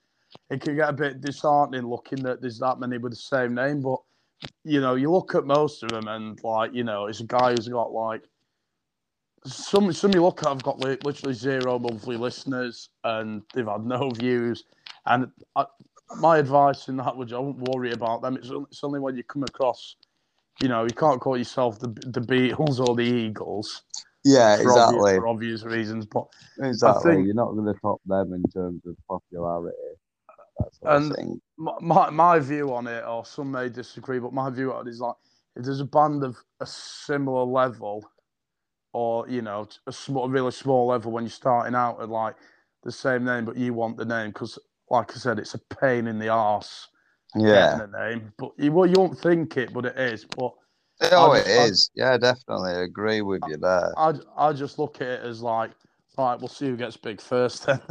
it 0.51 0.61
can 0.61 0.75
get 0.75 0.89
a 0.89 0.93
bit 0.93 1.21
disheartening 1.21 1.87
looking 1.87 2.21
that 2.23 2.41
there's 2.41 2.59
that 2.59 2.79
many 2.79 2.99
with 2.99 3.13
the 3.13 3.17
same 3.17 3.55
name. 3.55 3.81
But 3.81 3.99
you 4.63 4.81
know, 4.81 4.95
you 4.95 5.11
look 5.11 5.35
at 5.35 5.45
most 5.45 5.83
of 5.83 5.89
them, 5.89 6.07
and 6.07 6.39
like, 6.43 6.73
you 6.73 6.83
know, 6.83 7.07
it's 7.07 7.19
a 7.19 7.25
guy 7.25 7.51
who's 7.51 7.67
got 7.67 7.91
like 7.91 8.23
some. 9.45 9.91
Some 9.93 10.13
you 10.13 10.21
look 10.23 10.41
at 10.43 10.49
have 10.49 10.63
got 10.63 10.79
li- 10.79 10.97
literally 11.03 11.33
zero 11.33 11.79
monthly 11.79 12.17
listeners, 12.17 12.89
and 13.03 13.41
they've 13.53 13.67
had 13.67 13.85
no 13.85 14.09
views. 14.11 14.63
And 15.05 15.27
I, 15.55 15.65
my 16.19 16.37
advice 16.37 16.87
in 16.87 16.97
that 16.97 17.15
would 17.17 17.33
I 17.33 17.39
wouldn't 17.39 17.67
worry 17.69 17.91
about 17.91 18.21
them. 18.21 18.37
It's, 18.37 18.49
only- 18.49 18.67
it's 18.71 18.83
only 18.83 18.99
when 18.99 19.17
you 19.17 19.23
come 19.23 19.43
across. 19.43 19.95
You 20.61 20.67
know, 20.69 20.83
you 20.83 20.93
can't 20.93 21.19
call 21.19 21.37
yourself 21.37 21.79
the 21.79 21.87
the 21.87 22.21
Beatles 22.21 22.79
or 22.79 22.95
the 22.95 23.01
Eagles 23.03 23.81
Yeah, 24.23 24.57
for, 24.57 24.71
obvious, 24.79 25.03
for 25.15 25.27
obvious 25.27 25.63
reasons. 25.63 26.05
But 26.05 26.27
Exactly. 26.61 27.15
think- 27.15 27.25
You're 27.25 27.35
not 27.35 27.53
going 27.53 27.73
to 27.73 27.79
top 27.81 28.01
them 28.05 28.33
in 28.33 28.43
terms 28.51 28.81
of 28.85 28.95
popularity. 29.09 29.75
And- 30.83 31.41
my, 31.57 32.09
my 32.09 32.39
view 32.39 32.73
on 32.73 32.87
it, 32.87 33.03
or 33.05 33.25
some 33.25 33.51
may 33.51 33.69
disagree, 33.69 34.19
but 34.19 34.33
my 34.33 34.49
view 34.49 34.73
on 34.73 34.87
it 34.87 34.91
is 34.91 34.99
like 34.99 35.15
if 35.55 35.63
there's 35.63 35.79
a 35.81 35.85
band 35.85 36.23
of 36.23 36.35
a 36.59 36.65
similar 36.65 37.43
level, 37.43 38.03
or 38.91 39.27
you 39.29 39.41
know, 39.41 39.67
a 39.87 39.91
small, 39.91 40.27
really 40.29 40.51
small 40.51 40.87
level 40.87 41.11
when 41.11 41.23
you're 41.23 41.29
starting 41.31 41.75
out 41.75 42.01
at 42.01 42.09
like 42.09 42.35
the 42.83 42.91
same 42.91 43.23
name, 43.23 43.45
but 43.45 43.55
you 43.55 43.73
want 43.73 43.97
the 43.97 44.05
name 44.05 44.29
because, 44.31 44.57
like 44.89 45.11
I 45.11 45.19
said, 45.19 45.39
it's 45.39 45.53
a 45.53 45.59
pain 45.79 46.07
in 46.07 46.19
the 46.19 46.29
arse 46.29 46.87
Yeah. 47.35 47.81
a 47.83 47.87
name. 47.87 48.33
But 48.37 48.51
you 48.57 48.71
well, 48.71 48.87
you 48.87 48.95
won't 48.97 49.19
think 49.19 49.57
it, 49.57 49.73
but 49.73 49.85
it 49.85 49.97
is. 49.97 50.25
But 50.25 50.53
Oh, 51.11 51.31
I 51.31 51.39
it 51.39 51.47
I- 51.47 51.63
is. 51.65 51.89
Yeah, 51.95 52.17
definitely. 52.17 52.71
I 52.71 52.81
agree 52.81 53.21
with 53.21 53.41
you 53.47 53.57
there. 53.57 53.93
I 53.97 54.13
I 54.37 54.53
just 54.53 54.79
look 54.79 54.97
at 55.01 55.07
it 55.07 55.21
as 55.23 55.41
like, 55.41 55.71
right, 56.17 56.39
we'll 56.39 56.47
see 56.47 56.67
who 56.67 56.77
gets 56.77 56.97
big 56.97 57.21
first 57.21 57.65
then. 57.65 57.81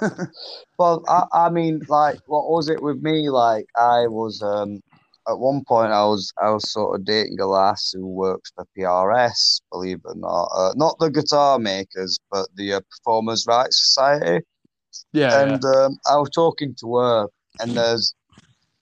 Well, 0.78 1.04
I, 1.08 1.46
I 1.46 1.50
mean, 1.50 1.80
like, 1.88 2.18
what 2.26 2.50
was 2.50 2.68
it 2.68 2.82
with 2.82 3.02
me? 3.02 3.30
Like, 3.30 3.66
I 3.76 4.06
was 4.08 4.42
um 4.42 4.80
at 5.28 5.38
one 5.38 5.62
point 5.64 5.92
I 5.92 6.04
was 6.04 6.32
I 6.42 6.50
was 6.50 6.70
sort 6.70 6.98
of 6.98 7.04
dating 7.04 7.38
a 7.40 7.46
lass 7.46 7.92
who 7.92 8.06
works 8.06 8.50
for 8.54 8.66
PRS, 8.76 9.60
believe 9.70 9.98
it 9.98 10.08
or 10.08 10.14
not. 10.16 10.48
Uh, 10.54 10.72
not 10.76 10.98
the 10.98 11.10
guitar 11.10 11.58
makers, 11.58 12.18
but 12.30 12.48
the 12.56 12.74
uh, 12.74 12.80
Performers' 12.90 13.46
Rights 13.46 13.80
Society. 13.86 14.44
yeah, 15.12 15.30
yeah. 15.30 15.40
and 15.42 15.64
um, 15.64 15.98
I 16.10 16.16
was 16.16 16.30
talking 16.30 16.74
to 16.80 16.96
her, 16.96 17.28
and 17.60 17.76
there's 17.76 18.14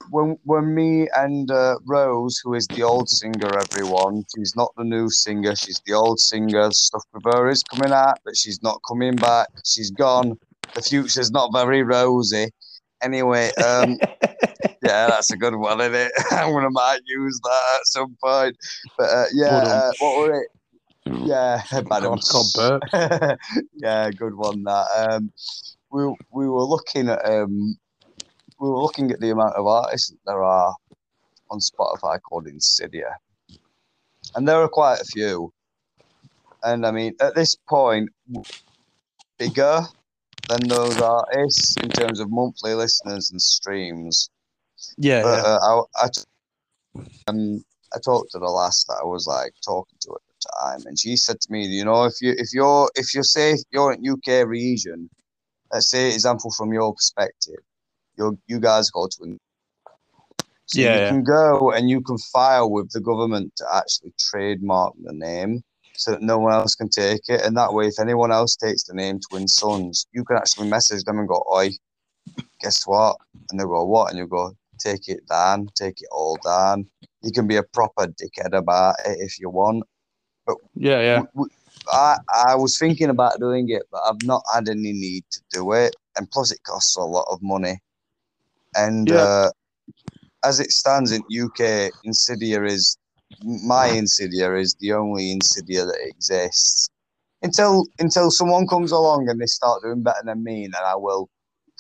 when 0.09 0.39
when 0.45 0.75
me 0.75 1.09
and 1.15 1.51
uh, 1.51 1.77
Rose, 1.87 2.41
who 2.43 2.55
is 2.55 2.67
the 2.69 2.83
old 2.83 3.09
singer, 3.09 3.51
everyone, 3.59 4.25
she's 4.35 4.55
not 4.57 4.73
the 4.77 4.85
new 4.85 5.11
singer, 5.11 5.55
she's 5.55 5.81
the 5.87 5.93
old 5.93 6.19
singer. 6.19 6.71
Stuff 6.73 7.05
with 7.13 7.25
her 7.25 7.49
is 7.49 7.63
coming 7.63 7.93
out, 7.93 8.19
but 8.25 8.37
she's 8.37 8.63
not 8.63 8.81
coming 8.89 9.17
back. 9.17 9.49
She's 9.65 9.91
gone. 9.91 10.39
The 10.75 10.83
future's 10.83 11.31
not 11.31 11.53
very 11.53 11.83
rosy. 11.83 12.51
Anyway, 13.03 13.51
um, 13.65 13.99
yeah, 14.83 15.09
that's 15.09 15.33
a 15.33 15.37
good 15.37 15.57
one, 15.57 15.81
isn't 15.81 15.95
it? 15.95 16.13
I'm 16.33 16.53
gonna 16.53 16.71
might 16.71 17.01
use 17.07 17.41
that 17.43 17.77
at 17.77 17.87
some 17.87 18.17
point. 18.23 18.57
But 18.97 19.11
uh, 19.11 19.25
yeah, 19.35 19.57
uh, 19.57 19.93
what 19.99 20.17
were 20.17 20.43
it? 20.43 20.49
Yeah, 21.25 21.63
Madam. 21.73 22.19
God, 22.31 22.45
God, 22.55 22.81
Bert. 22.93 23.39
yeah, 23.75 24.11
good 24.11 24.35
one. 24.35 24.63
That 24.65 24.87
um, 24.97 25.33
we 25.91 26.15
we 26.31 26.49
were 26.49 26.65
looking 26.65 27.09
at 27.09 27.25
um, 27.25 27.77
we 28.61 28.69
were 28.69 28.83
looking 28.83 29.11
at 29.11 29.21
the 29.21 29.31
amount 29.31 29.55
of 29.57 29.67
artists 29.67 30.11
that 30.11 30.19
there 30.27 30.43
are 30.43 30.75
on 31.51 31.59
Spotify 31.59 32.21
called 32.21 32.47
Insidia, 32.47 33.17
and 34.35 34.47
there 34.47 34.61
are 34.63 34.69
quite 34.69 35.01
a 35.01 35.05
few. 35.05 35.53
And 36.63 36.87
I 36.87 36.91
mean, 36.91 37.15
at 37.21 37.35
this 37.35 37.57
point, 37.69 38.11
bigger 39.39 39.81
than 40.49 40.69
those 40.69 41.01
artists 41.01 41.77
in 41.83 41.89
terms 41.89 42.21
of 42.21 42.31
monthly 42.31 42.75
listeners 42.75 43.31
and 43.31 43.41
streams. 43.41 44.29
Yeah, 44.99 45.23
But 45.23 45.39
yeah. 45.39 45.43
uh, 45.43 45.59
I, 45.99 46.05
I, 46.05 46.09
t- 46.15 47.03
um, 47.29 47.65
I 47.95 47.99
talked 48.05 48.33
to 48.33 48.39
the 48.39 48.47
last 48.47 48.87
that 48.89 48.99
I 49.01 49.05
was 49.05 49.27
like 49.27 49.53
talking 49.65 49.99
to 50.03 50.11
at 50.11 50.21
the 50.29 50.49
time, 50.61 50.87
and 50.87 50.99
she 50.99 51.17
said 51.17 51.41
to 51.41 51.53
me, 51.53 51.67
you 51.67 51.85
know, 51.85 52.05
if 52.05 52.15
you 52.21 52.35
if 52.37 52.49
you're 52.53 52.91
if 52.95 53.15
you're 53.15 53.23
say 53.23 53.57
you're 53.71 53.93
in 53.93 54.09
UK 54.09 54.47
region, 54.47 55.09
let's 55.73 55.91
say 55.91 56.13
example 56.13 56.51
from 56.57 56.73
your 56.73 56.95
perspective, 56.95 57.61
you 58.21 58.39
you 58.49 58.61
guys 58.61 58.91
go 58.91 59.09
to. 59.09 59.39
So 60.67 60.83
Yeah, 60.83 60.95
you 60.95 61.01
yeah. 61.01 61.09
can 61.09 61.25
go 61.25 61.73
and 61.73 61.91
you 61.91 62.03
can 62.03 62.19
file 62.33 62.71
with 62.71 62.91
the 62.93 63.01
government 63.01 63.53
to 63.59 63.67
actually 63.75 64.15
trademark 64.19 64.95
the 65.03 65.13
name 65.15 65.63
so 65.97 66.13
that 66.13 66.23
no 66.23 66.39
one 66.39 66.55
else 66.55 66.75
can 66.77 66.91
take 66.91 67.23
it. 67.29 67.43
And 67.43 67.57
that 67.59 67.75
way, 67.75 67.89
if 67.89 68.01
anyone 68.01 68.33
else 68.33 68.57
takes 68.57 68.85
the 68.85 68.95
name 68.95 69.21
Twin 69.31 69.49
Sons, 69.49 70.07
you 70.13 70.25
can 70.25 70.39
actually 70.39 70.69
message 70.69 71.05
them 71.05 71.19
and 71.21 71.29
go, 71.29 71.45
Oi, 71.55 71.71
guess 72.63 72.83
what? 72.87 73.17
And 73.51 73.61
they 73.61 73.65
go, 73.65 73.85
What? 73.85 74.11
And 74.11 74.19
you 74.19 74.29
go, 74.29 74.53
Take 74.81 75.09
it 75.09 75.27
down, 75.29 75.71
take 75.77 76.01
it 76.03 76.09
all 76.13 76.39
down. 76.45 76.87
You 77.23 77.33
can 77.33 77.49
be 77.49 77.57
a 77.57 77.65
proper 77.65 78.07
dickhead 78.09 78.55
about 78.57 78.97
it 79.07 79.19
if 79.21 79.41
you 79.41 79.51
want. 79.51 79.85
But 80.47 80.57
yeah, 80.77 81.01
yeah. 81.01 81.15
W- 81.15 81.29
w- 81.35 81.51
I, 81.93 82.17
I 82.49 82.57
was 82.57 82.79
thinking 82.79 83.11
about 83.11 83.41
doing 83.41 83.71
it, 83.71 83.85
but 83.93 84.03
I've 84.09 84.23
not 84.23 84.43
had 84.55 84.69
any 84.69 84.93
need 84.93 85.25
to 85.33 85.41
do 85.53 85.73
it. 85.73 85.97
And 86.17 86.31
plus, 86.31 86.53
it 86.53 86.61
costs 86.65 86.97
a 86.97 87.03
lot 87.03 87.27
of 87.31 87.41
money. 87.43 87.81
And 88.75 89.11
Yeah. 89.11 89.17
uh, 89.25 89.51
as 90.45 90.61
it 90.61 90.71
stands 90.71 91.13
in 91.13 91.23
UK, 91.31 91.91
Insidia 92.05 92.63
is 92.65 92.97
my 93.43 93.89
Insidia 93.89 94.55
is 94.55 94.77
the 94.81 94.93
only 94.93 95.33
Insidia 95.33 95.85
that 95.85 95.99
exists. 96.03 96.89
Until 97.43 97.87
until 97.99 98.31
someone 98.31 98.67
comes 98.67 98.93
along 98.93 99.29
and 99.29 99.41
they 99.41 99.47
start 99.47 99.83
doing 99.83 100.03
better 100.03 100.23
than 100.25 100.45
me, 100.45 100.69
then 100.71 100.83
I 100.85 100.95
will 100.95 101.29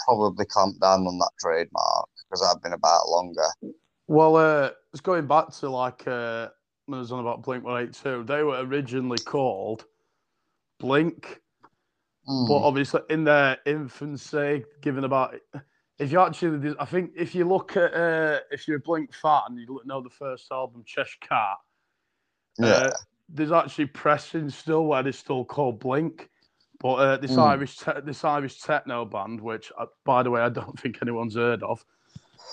probably 0.06 0.46
clamp 0.46 0.80
down 0.80 1.06
on 1.06 1.18
that 1.18 1.30
trademark 1.38 2.08
because 2.16 2.42
I've 2.42 2.62
been 2.62 2.72
about 2.72 3.08
longer. 3.08 3.46
Well, 4.08 4.36
uh, 4.36 4.70
it's 4.92 5.02
going 5.02 5.26
back 5.26 5.50
to 5.50 5.68
like 5.68 6.06
uh, 6.06 6.48
when 6.86 6.96
I 6.96 7.00
was 7.00 7.12
on 7.12 7.20
about 7.20 7.42
Blink 7.42 7.62
One 7.64 7.82
Eight 7.82 7.92
Two. 7.92 8.24
They 8.24 8.42
were 8.42 8.58
originally 8.60 9.18
called 9.18 9.84
Blink, 10.78 11.40
Hmm. 12.26 12.46
but 12.48 12.62
obviously 12.62 13.02
in 13.10 13.24
their 13.24 13.58
infancy, 13.66 14.64
given 14.80 15.04
about 15.04 15.34
if 16.00 16.10
you 16.10 16.20
actually, 16.20 16.74
I 16.80 16.86
think 16.86 17.12
if 17.14 17.34
you 17.34 17.46
look 17.46 17.76
at 17.76 17.92
uh, 17.94 18.40
if 18.50 18.66
you're 18.66 18.78
a 18.78 18.80
Blink 18.80 19.14
fan, 19.14 19.42
and 19.48 19.58
you 19.58 19.66
look- 19.68 19.86
know 19.86 20.00
the 20.00 20.10
first 20.10 20.50
album 20.50 20.82
Cheshire 20.84 21.18
Cat. 21.20 21.56
yeah, 22.58 22.66
Uh, 22.66 22.90
there's 23.28 23.52
actually 23.52 23.86
pressing 23.86 24.48
still 24.50 24.86
where 24.86 25.02
they're 25.02 25.12
still 25.12 25.44
called 25.44 25.78
Blink, 25.78 26.30
but 26.80 26.94
uh, 26.94 27.16
this 27.18 27.32
Mm. 27.32 27.42
Irish 27.50 27.76
te- 27.76 28.00
this 28.02 28.24
Irish 28.24 28.60
techno 28.60 29.04
band, 29.04 29.40
which 29.40 29.70
uh, 29.78 29.86
by 30.04 30.22
the 30.22 30.30
way 30.30 30.40
I 30.40 30.48
don't 30.48 30.78
think 30.80 30.98
anyone's 31.02 31.36
heard 31.36 31.62
of. 31.62 31.84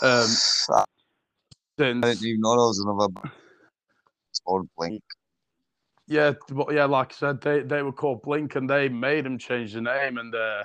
Um, 0.02 0.30
I 0.70 0.84
didn't 1.78 2.06
even 2.06 2.42
know 2.42 2.52
there 2.52 2.68
was 2.68 2.80
another. 2.80 3.08
band. 3.10 3.32
It's 4.30 4.40
called 4.42 4.70
Blink. 4.78 5.02
Yeah, 6.08 6.34
but 6.50 6.74
yeah, 6.74 6.86
like 6.86 7.12
I 7.14 7.16
said, 7.16 7.42
they, 7.42 7.62
they 7.62 7.82
were 7.82 7.92
called 7.92 8.22
Blink 8.22 8.56
and 8.56 8.70
they 8.70 8.88
made 8.88 9.26
them 9.26 9.38
change 9.38 9.74
the 9.74 9.82
name. 9.82 10.18
And 10.18 10.34
uh, 10.34 10.64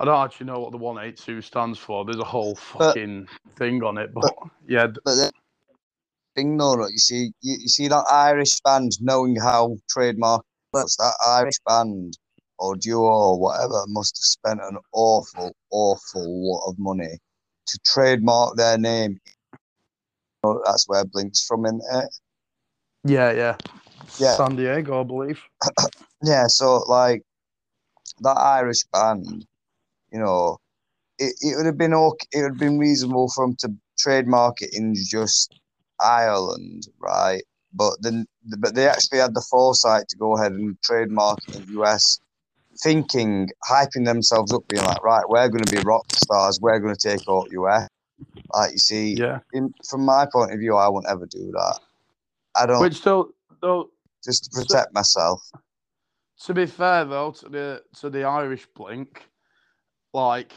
I 0.00 0.04
don't 0.06 0.24
actually 0.24 0.46
know 0.46 0.60
what 0.60 0.72
the 0.72 0.78
182 0.78 1.42
stands 1.42 1.78
for. 1.78 2.04
There's 2.06 2.18
a 2.18 2.24
whole 2.24 2.54
But- 2.54 2.94
fucking 2.94 3.28
thing 3.56 3.82
on 3.84 3.98
it. 3.98 4.12
But 4.14 4.32
yeah, 4.66 4.86
th- 4.86 4.96
But 5.04 5.14
the 5.16 5.30
thing, 6.34 6.56
though, 6.56 6.86
you 6.88 6.96
see, 6.98 7.32
you, 7.42 7.58
you 7.60 7.68
see 7.68 7.86
that 7.88 8.06
Irish 8.10 8.60
band 8.62 8.92
knowing 9.00 9.36
how 9.36 9.76
trademark 9.90 10.42
works. 10.72 10.96
That 10.96 11.12
Irish 11.26 11.58
band 11.66 12.16
or 12.58 12.76
duo 12.76 13.02
or 13.02 13.38
whatever 13.38 13.84
must 13.88 14.16
have 14.16 14.24
spent 14.24 14.60
an 14.62 14.78
awful, 14.92 15.52
awful 15.70 16.50
lot 16.50 16.70
of 16.70 16.78
money 16.78 17.18
to 17.66 17.78
trademark 17.84 18.56
their 18.56 18.78
name. 18.78 19.18
Oh, 20.44 20.62
that's 20.64 20.88
where 20.88 21.04
Blink's 21.04 21.44
from, 21.46 21.66
isn't 21.66 21.82
it? 21.92 22.08
Yeah, 23.04 23.32
yeah. 23.32 23.56
Yeah. 24.18 24.34
San 24.36 24.56
Diego, 24.56 25.00
I 25.00 25.04
believe. 25.04 25.42
Yeah, 26.22 26.48
so 26.48 26.80
like 26.86 27.22
that 28.20 28.36
Irish 28.36 28.84
band, 28.92 29.46
you 30.12 30.18
know, 30.18 30.58
it, 31.18 31.34
it 31.40 31.56
would 31.56 31.66
have 31.66 31.78
been 31.78 31.94
okay, 31.94 32.26
it 32.32 32.42
would 32.42 32.50
have 32.52 32.58
been 32.58 32.78
reasonable 32.78 33.30
for 33.34 33.46
them 33.46 33.56
to 33.60 33.70
trademark 33.98 34.62
it 34.62 34.70
in 34.72 34.94
just 34.96 35.52
Ireland, 36.00 36.88
right? 37.00 37.42
But 37.74 37.94
then, 38.02 38.26
but 38.58 38.74
they 38.74 38.88
actually 38.88 39.18
had 39.20 39.34
the 39.34 39.46
foresight 39.50 40.08
to 40.08 40.16
go 40.16 40.36
ahead 40.36 40.52
and 40.52 40.76
trademark 40.82 41.38
it 41.48 41.56
in 41.56 41.64
the 41.66 41.80
US, 41.82 42.20
thinking, 42.82 43.48
hyping 43.70 44.04
themselves 44.06 44.52
up, 44.52 44.62
being 44.68 44.82
like, 44.82 45.02
right, 45.02 45.24
we're 45.28 45.48
going 45.48 45.64
to 45.64 45.70
be 45.70 45.80
rock 45.80 46.06
stars, 46.16 46.58
we're 46.60 46.80
going 46.80 46.94
to 46.94 47.08
take 47.08 47.22
out 47.28 47.48
US. 47.52 47.88
Like 48.52 48.72
you 48.72 48.78
see, 48.78 49.18
Yeah. 49.18 49.40
in, 49.52 49.72
from 49.88 50.04
my 50.04 50.26
point 50.32 50.52
of 50.52 50.58
view, 50.58 50.76
I 50.76 50.88
won't 50.88 51.06
ever 51.08 51.26
do 51.26 51.50
that. 51.52 51.80
I 52.56 52.66
don't 52.66 52.80
Which 52.80 53.02
though, 53.02 53.32
though, 53.60 53.90
just 54.24 54.44
to 54.44 54.50
protect 54.50 54.92
myself. 54.94 55.40
to 56.42 56.54
be 56.54 56.66
fair 56.66 57.04
though, 57.04 57.30
to 57.32 57.48
the 57.48 57.82
to 58.00 58.10
the 58.10 58.24
Irish 58.24 58.66
Blink, 58.74 59.29
like 60.12 60.52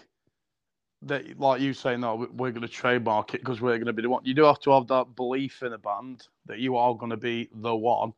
that, 1.03 1.39
like 1.39 1.61
you 1.61 1.73
say, 1.73 1.97
no, 1.97 2.15
we- 2.15 2.27
we're 2.27 2.51
going 2.51 2.61
to 2.61 2.67
trademark 2.67 3.33
it 3.33 3.41
because 3.41 3.61
we're 3.61 3.77
going 3.77 3.87
to 3.87 3.93
be 3.93 4.01
the 4.01 4.09
one. 4.09 4.25
You 4.25 4.33
do 4.33 4.43
have 4.43 4.59
to 4.61 4.71
have 4.71 4.87
that 4.87 5.15
belief 5.15 5.61
in 5.63 5.73
a 5.73 5.77
band 5.77 6.27
that 6.45 6.59
you 6.59 6.77
are 6.77 6.95
going 6.95 7.11
to 7.11 7.17
be 7.17 7.49
the 7.53 7.75
one. 7.75 8.13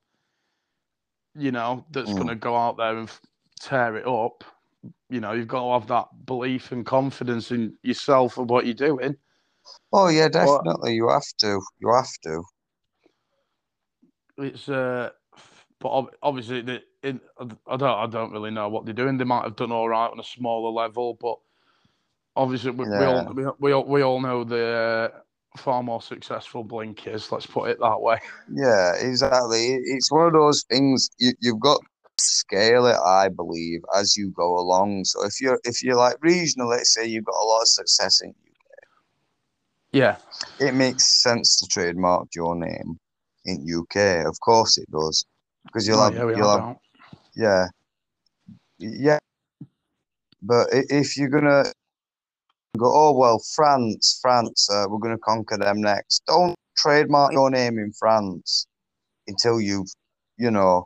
You 1.36 1.52
know, 1.52 1.86
that's 1.92 2.12
Mm. 2.12 2.18
going 2.18 2.28
to 2.30 2.36
go 2.36 2.56
out 2.56 2.78
there 2.78 2.98
and 2.98 3.10
f- 3.10 3.22
tear 3.60 3.98
it 3.98 4.08
up. 4.08 4.44
You 5.10 5.20
know, 5.20 5.34
you've 5.34 5.48
got 5.48 5.64
to 5.64 5.74
have 5.80 5.88
that 5.88 6.26
belief 6.26 6.72
and 6.72 6.86
confidence 6.86 7.52
in 7.52 7.78
yourself 7.84 8.38
and 8.38 8.50
what 8.50 8.66
you're 8.66 8.74
doing. 8.74 9.18
Oh 9.92 10.10
yeah, 10.10 10.28
definitely. 10.30 10.94
You 10.96 11.10
have 11.10 11.26
to. 11.40 11.60
You 11.80 11.94
have 11.94 12.12
to. 12.24 12.44
it's 14.38 14.68
uh 14.70 15.10
but 15.80 15.90
ob- 15.90 16.16
obviously 16.22 16.62
the 16.62 16.82
in 17.06 17.22
I 17.68 17.78
don't 17.78 17.84
I 17.84 18.08
don't 18.08 18.32
really 18.32 18.52
know 18.52 18.70
what 18.70 18.86
they're 18.86 18.94
doing. 18.94 19.18
They 19.18 19.26
might 19.26 19.44
have 19.44 19.56
done 19.56 19.72
all 19.72 19.90
right 19.90 20.12
on 20.12 20.20
a 20.20 20.24
smaller 20.24 20.72
level, 20.72 21.18
but 21.22 21.38
obviously 22.36 22.72
we, 22.72 22.86
we 22.94 23.06
all 23.06 23.26
we, 23.34 23.46
we 23.60 23.72
all 23.74 23.86
we 23.86 24.02
all 24.04 24.22
know 24.22 24.44
the 24.44 25.12
uh, 25.14 25.20
far 25.58 25.84
more 25.84 26.02
successful 26.02 26.64
Blink 26.64 27.08
is. 27.08 27.32
Let's 27.32 27.48
put 27.48 27.70
it 27.70 27.80
that 27.80 28.02
way. 28.02 28.20
Yeah, 28.48 28.94
exactly. 29.00 29.76
It's 29.86 30.12
one 30.12 30.28
of 30.28 30.34
those 30.34 30.64
things 30.70 31.10
you, 31.20 31.34
you've 31.40 31.60
got 31.60 31.80
to 31.80 32.24
scale 32.24 32.86
it, 32.88 32.98
I 32.98 33.30
believe, 33.30 33.82
as 33.96 34.16
you 34.18 34.32
go 34.32 34.58
along. 34.60 35.06
So 35.06 35.26
if 35.26 35.42
you're 35.42 35.60
if 35.64 35.84
you're 35.84 35.96
like 35.96 36.18
regional, 36.22 36.70
let's 36.70 36.94
say 36.94 37.06
you've 37.06 37.26
got 37.26 37.36
a 37.44 37.48
lot 37.48 37.62
of 37.62 37.68
success 37.68 38.22
in 38.22 38.30
uk 38.32 38.36
Yeah, 39.92 40.18
it 40.60 40.74
makes 40.74 41.22
sense 41.24 41.58
to 41.58 41.68
trademark 41.68 42.28
your 42.36 42.56
name 42.56 43.00
in 43.46 43.66
UK. 43.68 44.26
Of 44.26 44.40
course 44.42 44.78
it 44.78 44.90
does. 44.92 45.26
Because 45.66 45.88
you'll 45.88 46.02
Oh, 46.02 46.04
have 46.04 46.14
yeah, 46.14 46.30
you'll 46.36 46.50
have. 46.52 46.66
Yeah. 47.36 47.68
Yeah. 48.80 49.20
But 50.42 50.68
if 50.72 51.18
you're 51.18 51.30
gonna 51.30 51.64
go, 52.78 52.86
oh 52.86 53.14
well, 53.14 53.42
France, 53.56 54.20
France, 54.22 54.70
uh, 54.70 54.86
we're 54.90 55.00
gonna 55.00 55.18
conquer 55.18 55.58
them 55.58 55.82
next. 55.82 56.24
Don't 56.28 56.56
trademark 56.78 57.32
your 57.32 57.50
name 57.50 57.80
in 57.80 57.92
France 57.98 58.68
until 59.28 59.60
you've, 59.60 59.88
you 60.38 60.52
know, 60.52 60.86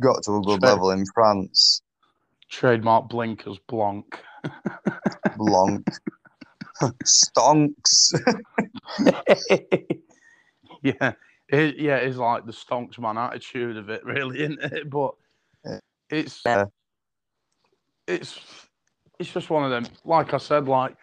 got 0.00 0.22
to 0.24 0.36
a 0.36 0.40
good 0.40 0.60
Trade- 0.60 0.70
level 0.70 0.90
in 0.90 1.04
France. 1.14 1.82
trademark 2.48 3.08
blinkers 3.08 3.58
Blanc. 3.68 4.18
Blanc, 5.36 5.86
stonks. 7.04 8.12
yeah, 10.82 11.12
it, 11.48 11.76
yeah, 11.78 11.96
it's 11.96 12.16
like 12.16 12.46
the 12.46 12.52
stonks 12.52 12.98
man 12.98 13.18
attitude 13.18 13.76
of 13.76 13.90
it, 13.90 14.04
really, 14.04 14.40
isn't 14.40 14.62
it? 14.62 14.88
But. 14.88 15.14
It's 16.12 16.42
Yeah. 16.44 16.66
it's 18.06 18.38
it's 19.18 19.32
just 19.32 19.50
one 19.50 19.64
of 19.64 19.70
them. 19.70 19.92
Like 20.04 20.34
I 20.34 20.38
said, 20.38 20.68
like 20.68 20.96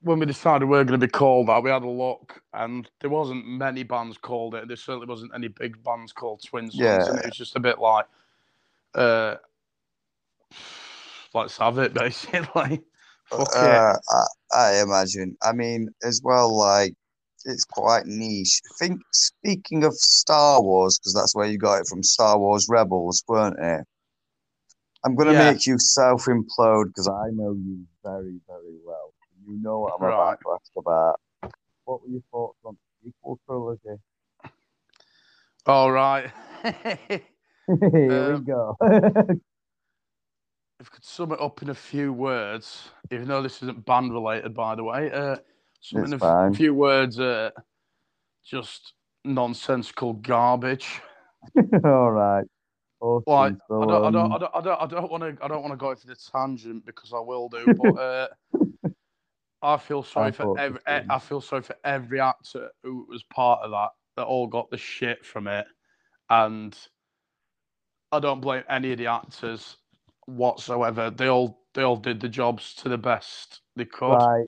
when 0.00 0.18
we 0.18 0.26
decided 0.26 0.66
we 0.66 0.76
were 0.76 0.84
going 0.84 1.00
to 1.00 1.06
be 1.06 1.10
called 1.10 1.48
that, 1.48 1.62
we 1.62 1.70
had 1.70 1.82
a 1.82 1.88
look, 1.88 2.40
and 2.54 2.88
there 3.00 3.10
wasn't 3.10 3.46
many 3.46 3.82
bands 3.82 4.16
called 4.16 4.54
it. 4.54 4.68
There 4.68 4.76
certainly 4.76 5.06
wasn't 5.06 5.32
any 5.34 5.48
big 5.48 5.82
bands 5.82 6.12
called 6.12 6.42
Twins. 6.46 6.74
Yeah. 6.74 7.04
and 7.06 7.18
it 7.18 7.26
was 7.26 7.36
just 7.36 7.56
a 7.56 7.60
bit 7.60 7.78
like, 7.78 8.06
uh, 8.94 9.36
let's 11.34 11.58
have 11.58 11.78
it, 11.78 11.94
basically. 12.04 12.82
Fuck. 13.24 13.48
Uh, 13.56 13.94
I, 14.10 14.24
I 14.54 14.82
imagine. 14.82 15.36
I 15.42 15.52
mean, 15.52 15.88
as 16.04 16.20
well, 16.22 16.56
like 16.56 16.94
it's 17.44 17.64
quite 17.64 18.06
niche. 18.06 18.60
I 18.70 18.74
think 18.86 19.00
speaking 19.12 19.84
of 19.84 19.94
Star 19.94 20.62
Wars, 20.62 20.98
because 20.98 21.14
that's 21.14 21.34
where 21.34 21.46
you 21.46 21.58
got 21.58 21.80
it 21.80 21.86
from. 21.88 22.02
Star 22.02 22.38
Wars 22.38 22.66
Rebels, 22.68 23.22
weren't 23.28 23.58
it? 23.58 23.84
I'm 25.04 25.16
gonna 25.16 25.32
Yeah. 25.32 25.34
make 25.34 25.66
you 25.66 25.78
self 25.78 26.26
implode 26.26 26.86
because 26.88 27.08
I 27.08 27.30
know 27.32 27.52
you 27.54 27.84
very, 28.04 28.40
very 28.46 28.76
well. 28.84 29.12
You 29.46 29.60
know 29.62 29.80
what 29.80 29.94
I'm 29.98 30.04
Right. 30.04 30.14
about 30.14 30.38
to 30.44 30.52
ask 30.54 30.70
about. 30.76 31.20
What 31.84 32.02
were 32.02 32.08
your 32.08 32.22
thoughts 32.30 32.58
on 32.64 32.76
the 33.02 33.10
sequel 33.10 33.38
trilogy? 33.46 34.00
All 35.66 35.92
right. 35.92 36.30
Here 37.92 38.24
Um, 38.26 38.36
we 38.36 38.40
go. 38.40 38.76
if 40.80 40.88
I 40.90 40.94
could 40.94 41.04
sum 41.04 41.32
it 41.32 41.40
up 41.40 41.62
in 41.62 41.70
a 41.70 41.74
few 41.74 42.12
words, 42.12 42.90
even 43.10 43.28
though 43.28 43.42
this 43.42 43.62
isn't 43.62 43.84
band 43.84 44.12
related, 44.12 44.54
by 44.54 44.74
the 44.74 44.84
way, 44.84 45.10
uh, 45.10 45.36
sum 45.82 46.02
It's 46.02 46.12
in 46.12 46.18
a 46.18 46.18
fine. 46.18 46.54
few 46.54 46.74
words, 46.74 47.20
uh, 47.20 47.50
just 48.44 48.94
nonsensical 49.24 50.14
garbage. 50.14 51.00
All 51.84 52.10
right. 52.10 52.44
Awesome. 53.00 53.24
Like 53.26 53.54
So, 53.68 53.82
I 53.82 53.86
don't, 53.86 54.04
I 54.04 54.06
um, 54.06 54.12
don't, 54.12 54.32
I 54.32 54.38
don't, 54.38 54.54
I 54.54 54.60
don't, 54.60 54.82
I 54.82 54.86
don't 54.86 55.10
want 55.10 55.22
to, 55.22 55.44
I 55.44 55.48
don't 55.48 55.62
want 55.62 55.72
to 55.72 55.76
go 55.76 55.90
into 55.90 56.06
the 56.06 56.16
tangent 56.16 56.86
because 56.86 57.12
I 57.12 57.18
will 57.20 57.48
do, 57.48 57.74
but 57.76 57.90
uh, 57.90 58.28
I 59.62 59.76
feel 59.76 60.02
sorry 60.02 60.28
I 60.28 60.30
for 60.30 60.58
every. 60.58 60.80
I 60.86 61.18
feel 61.18 61.40
sorry 61.40 61.62
for 61.62 61.76
every 61.84 62.20
actor 62.20 62.70
who 62.82 63.06
was 63.08 63.22
part 63.24 63.60
of 63.62 63.70
that. 63.72 63.90
That 64.16 64.24
all 64.24 64.46
got 64.46 64.70
the 64.70 64.76
shit 64.76 65.24
from 65.24 65.46
it, 65.48 65.66
and 66.28 66.76
I 68.12 68.20
don't 68.20 68.40
blame 68.40 68.62
any 68.68 68.92
of 68.92 68.98
the 68.98 69.06
actors 69.06 69.78
whatsoever. 70.26 71.10
They 71.10 71.28
all, 71.28 71.64
they 71.74 71.82
all 71.82 71.96
did 71.96 72.20
the 72.20 72.28
jobs 72.28 72.74
to 72.76 72.90
the 72.90 72.98
best 72.98 73.62
they 73.74 73.86
could. 73.86 74.18
Right. 74.18 74.46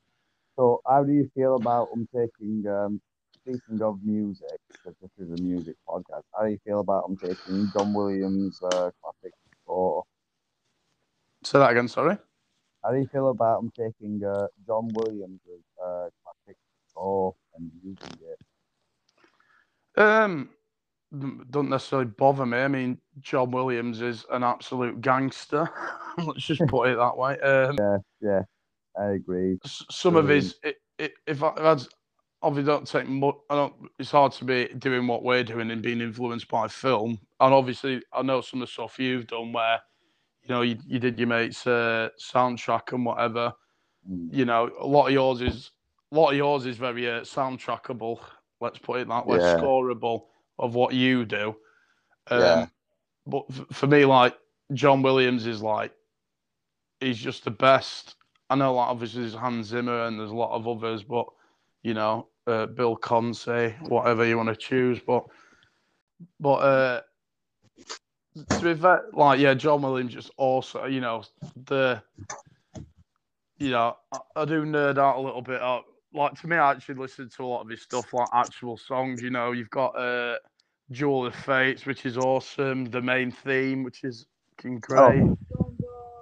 So, 0.57 0.81
how 0.87 1.03
do 1.05 1.13
you 1.13 1.31
feel 1.35 1.57
about 1.57 1.91
them 1.91 2.09
taking, 2.15 2.67
um, 2.69 3.01
speaking 3.41 3.83
of 3.83 3.99
music, 4.05 4.61
because 4.71 4.95
this 5.03 5.11
is 5.19 5.33
a 5.33 5.43
music 5.43 5.75
podcast, 5.89 6.23
how 6.35 6.45
do 6.45 6.51
you 6.51 6.59
feel 6.65 6.81
about 6.81 7.09
them 7.09 7.17
taking 7.17 7.69
John 7.77 7.93
Williams' 7.93 8.61
uh, 8.63 8.91
classic 9.03 9.33
score? 9.63 10.05
Say 11.43 11.59
that 11.59 11.71
again. 11.71 11.89
Sorry. 11.89 12.17
How 12.85 12.93
do 12.93 12.99
you 12.99 13.07
feel 13.07 13.31
about 13.31 13.63
them 13.63 13.73
taking 13.77 14.25
uh, 14.25 14.47
John 14.67 14.89
Williams' 14.95 15.41
uh, 15.85 16.09
classic 16.23 16.57
score 16.89 17.35
and 17.57 17.71
using 17.83 18.19
it? 19.97 20.01
Um, 20.01 20.51
don't 21.51 21.69
necessarily 21.69 22.07
bother 22.07 22.47
me. 22.47 22.59
I 22.59 22.69
mean, 22.69 22.99
John 23.21 23.51
Williams 23.51 24.01
is 24.01 24.25
an 24.31 24.43
absolute 24.43 25.01
gangster. 25.01 25.69
Let's 26.19 26.45
just 26.45 26.67
put 26.67 26.89
it 26.89 26.97
that 26.97 27.17
way. 27.17 27.39
Um, 27.41 27.77
Yeah, 27.79 27.99
Yeah, 28.21 28.43
I 28.99 29.11
agree. 29.13 29.59
s- 29.65 29.85
some 29.91 30.17
of 30.17 30.29
his, 30.29 30.57
if 30.99 31.43
I, 31.43 31.49
I'd, 31.57 31.83
obviously 32.43 32.67
don't 32.73 32.87
take 32.87 33.09
much. 33.09 33.35
I 33.51 33.55
don't. 33.57 33.75
It's 33.99 34.11
hard 34.11 34.33
to 34.33 34.45
be 34.45 34.67
doing 34.79 35.07
what 35.07 35.23
we're 35.23 35.43
doing 35.45 35.71
and 35.71 35.83
being 35.83 36.01
influenced 36.01 36.49
by 36.49 36.69
film. 36.69 37.19
And 37.41 37.55
obviously, 37.55 38.03
I 38.13 38.23
know 38.23 38.41
some 38.41 38.61
of 38.63 38.69
the 38.69 38.73
stuff 38.73 38.99
you've 38.99 39.27
done 39.27 39.53
where, 39.53 39.81
you 40.43 40.49
know, 40.51 40.63
you, 40.63 40.77
you 40.87 40.99
did 40.99 41.19
your 41.19 41.29
mate's 41.29 41.67
uh, 41.67 42.11
soundtrack 42.21 42.93
and 42.93 43.05
whatever. 43.07 43.53
Mm. 44.09 44.29
You 44.33 44.45
know, 44.45 44.71
a 44.79 44.87
lot 44.87 45.07
of 45.07 45.13
yours 45.13 45.41
is 45.41 45.71
a 46.13 46.15
lot 46.15 46.31
of 46.31 46.37
yours 46.37 46.67
is 46.67 46.77
very 46.77 47.09
uh, 47.11 47.21
soundtrackable. 47.23 48.21
Let's 48.61 48.79
put 48.79 49.01
it 49.01 49.09
that 49.09 49.27
way, 49.27 49.39
Yeah. 49.39 49.57
scoreable 49.57 50.27
of 50.59 50.75
what 50.75 50.95
you 50.95 51.25
do. 51.25 51.57
Um, 52.29 52.41
Yeah. 52.41 52.67
But 53.27 53.45
f- 53.51 53.67
for 53.73 53.87
me, 53.87 54.05
like 54.05 54.37
John 54.75 55.03
Williams 55.03 55.47
is 55.47 55.63
like, 55.63 55.93
he's 57.01 57.19
just 57.19 57.45
the 57.45 57.51
best. 57.51 58.17
I 58.51 58.57
know, 58.57 58.75
like 58.75 58.89
obviously 58.89 59.23
there's 59.23 59.35
Hans 59.35 59.69
Zimmer 59.69 60.07
and 60.07 60.19
there's 60.19 60.31
a 60.31 60.35
lot 60.35 60.55
of 60.55 60.69
others, 60.69 61.03
but 61.03 61.27
you 61.83 61.95
know, 61.95 62.29
uh, 62.47 62.67
Bill 62.67 62.97
Conti, 62.97 63.71
whatever 63.89 64.25
you 64.25 64.37
want 64.37 64.49
to 64.49 64.57
choose, 64.57 65.01
but 65.01 65.25
but 66.41 66.55
uh, 66.55 67.01
to 68.51 68.61
be 68.61 68.75
fair, 68.75 69.07
like 69.13 69.41
yeah, 69.41 69.55
John 69.55 69.83
Williams 69.83 70.15
just 70.15 70.31
also, 70.37 70.87
you 70.87 71.01
know, 71.01 71.23
the 71.67 72.03
you 73.59 73.71
know, 73.71 73.97
I, 74.13 74.19
I 74.37 74.45
do 74.45 74.65
nerd 74.65 74.99
out 74.99 75.17
a 75.17 75.21
little 75.21 75.43
bit. 75.43 75.61
Uh, 75.61 75.81
like 76.13 76.39
to 76.41 76.47
me, 76.47 76.57
I 76.57 76.73
actually 76.73 76.97
listen 76.97 77.29
to 77.37 77.45
a 77.45 77.47
lot 77.47 77.63
of 77.63 77.69
his 77.69 77.83
stuff, 77.83 78.13
like 78.13 78.29
actual 78.33 78.77
songs. 78.77 79.23
You 79.23 79.31
know, 79.31 79.53
you've 79.53 79.71
got 79.71 79.99
uh, 79.99 80.37
Duel 80.91 81.27
of 81.27 81.35
Fates, 81.35 81.87
which 81.87 82.07
is 82.07 82.17
awesome. 82.19 82.85
The 82.87 83.01
main 83.01 83.31
theme, 83.31 83.83
which 83.83 84.05
is 84.05 84.27
fucking 84.57 84.81
great. 84.81 85.25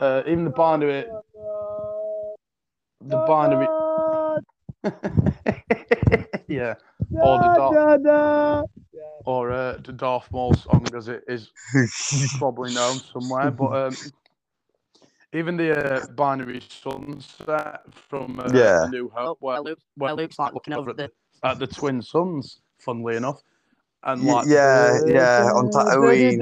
Uh, 0.01 0.23
even 0.27 0.45
the 0.45 0.51
binary, 0.51 1.05
the 3.09 3.17
binary. 3.19 3.69
yeah, 6.49 6.75
or 7.21 7.39
the 7.39 7.49
Darth, 7.49 7.79
or 9.27 9.53
uh, 9.53 9.79
the 9.85 9.93
Darth 9.93 10.31
Maul 10.33 10.55
song, 10.55 10.93
as 10.95 11.09
it 11.09 11.25
is 11.29 11.53
probably 12.39 12.75
known 12.75 13.03
somewhere. 13.13 13.51
But 13.51 13.77
um, 13.77 13.97
even 15.33 15.57
the 15.57 16.03
uh, 16.03 16.07
binary 16.15 16.61
sunset 16.69 17.83
from 17.91 18.41
uh, 18.41 18.49
Yeah. 18.55 18.87
New 18.91 19.11
Hope, 19.15 19.39
where, 19.41 19.63
Where 19.63 19.77
where 19.97 20.15
Luke's 20.15 20.39
like 20.39 20.55
looking 20.55 20.75
over 20.75 20.91
at 20.91 20.97
the. 20.97 21.11
at 21.45 21.59
the 21.59 21.67
twin 21.67 22.03
suns, 22.03 22.61
funnily 22.79 23.17
enough, 23.17 23.43
and 24.05 24.25
like 24.25 24.47
yeah, 24.49 25.01
yeah, 25.07 25.51
on 25.55 25.71
Tatooine. 25.71 26.39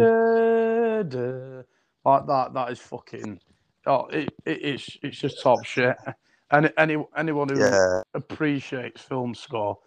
like 2.04 2.26
that. 2.26 2.54
That 2.54 2.70
is 2.72 2.78
fucking. 2.80 3.40
Oh, 3.86 4.06
it, 4.06 4.30
it, 4.46 4.62
it's 4.62 4.98
it's 5.02 5.18
just 5.18 5.42
top 5.42 5.64
shit. 5.64 5.96
And 6.50 6.72
any 6.76 6.96
anyone 7.16 7.48
who 7.48 7.58
Yeah, 7.60 8.02
appreciates 8.14 9.02
film 9.02 9.34
score, 9.34 9.78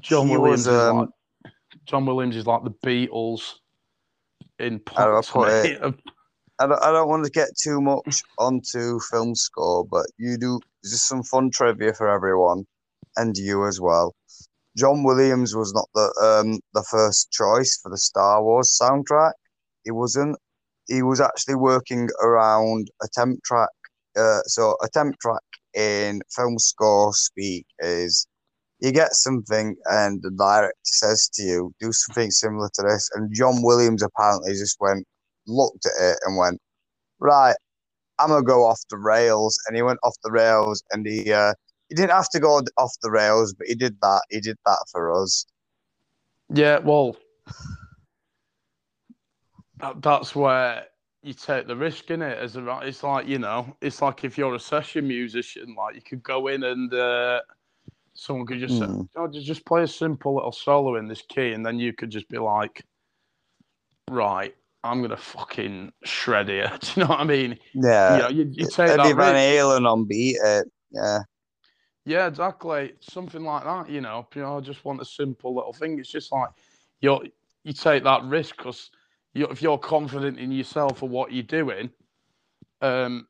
John 0.00 0.28
He 0.28 0.36
Williams 0.36 0.66
was, 0.66 0.68
is 0.68 0.88
um, 0.88 0.98
like 0.98 1.08
John 1.86 2.06
Williams 2.06 2.36
is 2.36 2.46
like 2.46 2.64
the 2.64 2.70
Beatles 2.70 3.54
in 4.58 4.80
How 4.96 5.06
do 5.06 5.16
I 5.16 5.22
pop. 5.22 5.48
I 6.60 6.66
don't, 6.68 6.82
I 6.82 6.92
don't 6.92 7.08
want 7.08 7.24
to 7.24 7.30
get 7.30 7.48
too 7.60 7.80
much 7.80 8.22
onto 8.38 9.00
film 9.10 9.34
score, 9.34 9.84
but 9.90 10.06
you 10.18 10.38
do 10.38 10.60
just 10.84 11.08
some 11.08 11.22
fun 11.24 11.50
trivia 11.50 11.92
for 11.94 12.08
everyone, 12.08 12.64
and 13.16 13.36
you 13.36 13.66
as 13.66 13.80
well. 13.80 14.14
John 14.76 15.02
Williams 15.04 15.54
was 15.54 15.72
not 15.74 15.88
the 15.94 16.08
um 16.22 16.60
the 16.74 16.84
first 16.90 17.30
choice 17.32 17.78
for 17.82 17.90
the 17.90 17.98
Star 17.98 18.42
Wars 18.42 18.78
soundtrack. 18.80 19.32
He 19.84 19.90
wasn't. 19.90 20.36
He 20.86 21.02
was 21.02 21.20
actually 21.20 21.56
working 21.56 22.08
around 22.22 22.88
a 23.02 23.08
temp 23.12 23.42
track. 23.44 23.70
Uh, 24.16 24.40
so 24.46 24.76
a 24.82 24.88
temp 24.88 25.18
track 25.20 25.42
in 25.74 26.22
film 26.34 26.58
score 26.58 27.12
speak 27.14 27.66
is 27.80 28.26
you 28.80 28.92
get 28.92 29.14
something 29.14 29.76
and 29.86 30.22
the 30.22 30.30
director 30.30 30.74
says 30.84 31.28
to 31.34 31.42
you, 31.42 31.72
do 31.80 31.92
something 31.92 32.30
similar 32.30 32.68
to 32.74 32.82
this. 32.82 33.10
And 33.14 33.34
John 33.34 33.62
Williams 33.62 34.02
apparently 34.02 34.52
just 34.52 34.76
went, 34.80 35.06
looked 35.46 35.86
at 35.86 35.92
it 36.12 36.18
and 36.26 36.36
went, 36.36 36.60
right, 37.20 37.56
I'm 38.18 38.28
gonna 38.28 38.42
go 38.42 38.64
off 38.66 38.80
the 38.90 38.98
rails. 38.98 39.58
And 39.66 39.76
he 39.76 39.82
went 39.82 40.00
off 40.02 40.14
the 40.22 40.32
rails 40.32 40.82
and 40.92 41.06
he 41.06 41.32
uh 41.32 41.54
he 41.88 41.94
didn't 41.94 42.12
have 42.12 42.30
to 42.30 42.40
go 42.40 42.62
off 42.78 42.92
the 43.02 43.10
rails, 43.10 43.54
but 43.54 43.66
he 43.66 43.74
did 43.74 43.96
that. 44.02 44.22
He 44.30 44.40
did 44.40 44.56
that 44.66 44.84
for 44.90 45.12
us. 45.22 45.46
Yeah, 46.52 46.78
well, 46.78 47.16
that, 49.78 50.02
that's 50.02 50.34
where 50.34 50.86
you 51.24 51.32
take 51.32 51.66
the 51.66 51.74
risk 51.74 52.10
in 52.10 52.20
it. 52.20 52.38
As 52.38 52.56
a, 52.56 52.80
it's 52.82 53.02
like 53.02 53.26
you 53.26 53.38
know, 53.38 53.74
it's 53.80 54.02
like 54.02 54.24
if 54.24 54.36
you're 54.36 54.54
a 54.54 54.60
session 54.60 55.08
musician, 55.08 55.74
like 55.74 55.94
you 55.94 56.02
could 56.02 56.22
go 56.22 56.48
in 56.48 56.62
and 56.62 56.92
uh, 56.92 57.40
someone 58.12 58.46
could 58.46 58.60
just 58.60 58.78
say, 58.78 58.84
Mm. 58.84 59.08
"Oh, 59.16 59.28
just 59.28 59.64
play 59.64 59.82
a 59.82 59.88
simple 59.88 60.34
little 60.34 60.52
solo 60.52 60.96
in 60.96 61.08
this 61.08 61.22
key," 61.22 61.52
and 61.52 61.64
then 61.64 61.78
you 61.78 61.94
could 61.94 62.10
just 62.10 62.28
be 62.28 62.38
like, 62.38 62.84
"Right, 64.10 64.54
I'm 64.84 65.00
gonna 65.00 65.16
fucking 65.16 65.92
shred 66.04 66.48
here." 66.48 66.70
Do 66.80 66.88
you 66.94 67.02
know 67.04 67.08
what 67.10 67.20
I 67.20 67.24
mean? 67.24 67.58
Yeah. 67.72 68.16
you 68.16 68.22
know, 68.22 68.28
you, 68.28 68.50
you 68.52 68.68
take 68.68 68.90
Eddie 68.90 68.96
that 68.96 69.16
Van. 69.16 69.34
Halen 69.34 69.90
on 69.90 70.04
beat 70.04 70.36
it. 70.44 70.70
Yeah. 70.90 71.20
Yeah, 72.04 72.26
exactly. 72.26 72.92
Something 73.00 73.44
like 73.44 73.64
that, 73.64 73.88
you 73.88 74.02
know. 74.02 74.28
You 74.34 74.42
know, 74.42 74.58
I 74.58 74.60
just 74.60 74.84
want 74.84 75.00
a 75.00 75.06
simple 75.06 75.54
little 75.54 75.72
thing. 75.72 75.98
It's 75.98 76.10
just 76.10 76.30
like 76.32 76.50
you 77.00 77.18
you 77.62 77.72
take 77.72 78.04
that 78.04 78.24
risk 78.24 78.58
because 78.58 78.90
you, 79.34 79.46
if 79.48 79.62
you're 79.62 79.78
confident 79.78 80.38
in 80.38 80.52
yourself 80.52 81.02
or 81.02 81.08
what 81.08 81.32
you're 81.32 81.42
doing, 81.42 81.90
um, 82.80 83.26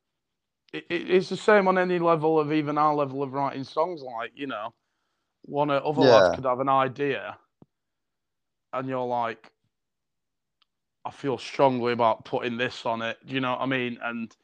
it, 0.72 0.84
it- 0.90 1.10
it's 1.10 1.28
the 1.30 1.36
same 1.36 1.68
on 1.68 1.78
any 1.78 1.98
level 1.98 2.38
of 2.38 2.52
even 2.52 2.78
our 2.78 2.94
level 2.94 3.22
of 3.22 3.32
writing 3.32 3.64
songs. 3.64 4.02
Like 4.02 4.32
you 4.34 4.46
know, 4.46 4.74
one 5.42 5.70
of 5.70 5.84
other 5.84 6.02
Yeah. 6.02 6.10
lads 6.10 6.28
could 6.30 6.44
have 6.44 6.60
an 6.60 6.68
idea, 6.68 7.38
and 8.72 8.88
you're 8.88 9.06
like, 9.06 9.50
I 11.04 11.10
feel 11.10 11.38
strongly 11.38 11.92
about 11.92 12.24
putting 12.24 12.56
this 12.56 12.86
on 12.86 13.02
it. 13.02 13.18
Do 13.26 13.34
you 13.34 13.40
know 13.40 13.52
what 13.52 13.60
I 13.62 13.66
mean? 13.66 13.98
And 14.02 14.34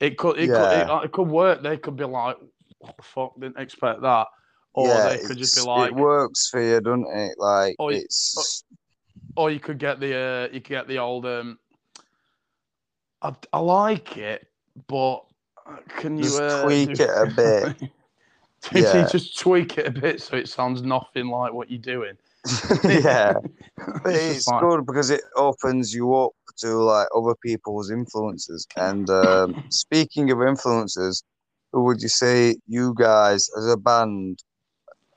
it 0.00 0.16
could 0.18 0.38
it 0.38 0.52
could 0.54 0.72
it, 0.72 0.88
it 0.88 1.12
could 1.12 1.28
work. 1.28 1.62
They 1.62 1.76
could 1.76 1.96
be 1.96 2.04
like, 2.04 2.36
what 2.78 2.96
the 2.96 3.02
fuck? 3.02 3.40
Didn't 3.40 3.58
expect 3.58 4.02
that. 4.02 4.26
Or 4.74 4.86
yeah, 4.86 5.02
they 5.02 5.18
could 5.18 5.38
just 5.38 5.54
be 5.54 5.60
like, 5.62 5.90
it 5.90 5.94
works 5.94 6.48
for 6.48 6.60
you, 6.62 6.80
doesn't 6.80 7.06
it? 7.12 7.34
Like 7.38 7.76
Oh, 7.78 7.88
it- 7.88 8.04
it's 8.04 8.64
or 9.36 9.50
you 9.50 9.60
could 9.60 9.78
get 9.78 10.00
the 10.00 10.14
uh, 10.16 10.42
you 10.52 10.60
could 10.60 10.70
get 10.70 10.88
the 10.88 10.98
old 10.98 11.26
um. 11.26 11.58
I, 13.22 13.34
I 13.52 13.58
like 13.58 14.16
it, 14.16 14.48
but 14.88 15.24
uh, 15.66 15.76
can 15.98 16.16
you 16.16 16.24
Just 16.24 16.40
uh, 16.40 16.62
tweak 16.62 16.88
do- 16.94 17.04
it 17.04 17.10
a 17.14 17.26
bit. 17.26 17.90
You 18.74 18.82
Yeah. 18.82 19.06
just 19.06 19.38
tweak 19.38 19.78
it 19.78 19.86
a 19.86 19.90
bit 19.90 20.20
so 20.20 20.36
it 20.36 20.48
sounds 20.48 20.82
nothing 20.82 21.28
like 21.28 21.52
what 21.52 21.70
you're 21.70 21.80
doing. 21.80 22.16
yeah. 22.88 23.32
It's 24.04 24.46
it's 24.46 24.50
good 24.60 24.86
because 24.86 25.10
it 25.10 25.22
opens 25.36 25.94
you 25.94 26.14
up 26.14 26.32
to 26.58 26.68
like 26.82 27.08
other 27.16 27.34
people's 27.44 27.90
influences. 27.90 28.66
And 28.76 29.08
um, 29.10 29.64
speaking 29.70 30.30
of 30.30 30.40
influences, 30.42 31.22
who 31.72 31.84
would 31.84 32.00
you 32.00 32.08
say 32.08 32.56
you 32.66 32.94
guys 32.98 33.48
as 33.56 33.66
a 33.66 33.76
band? 33.76 34.42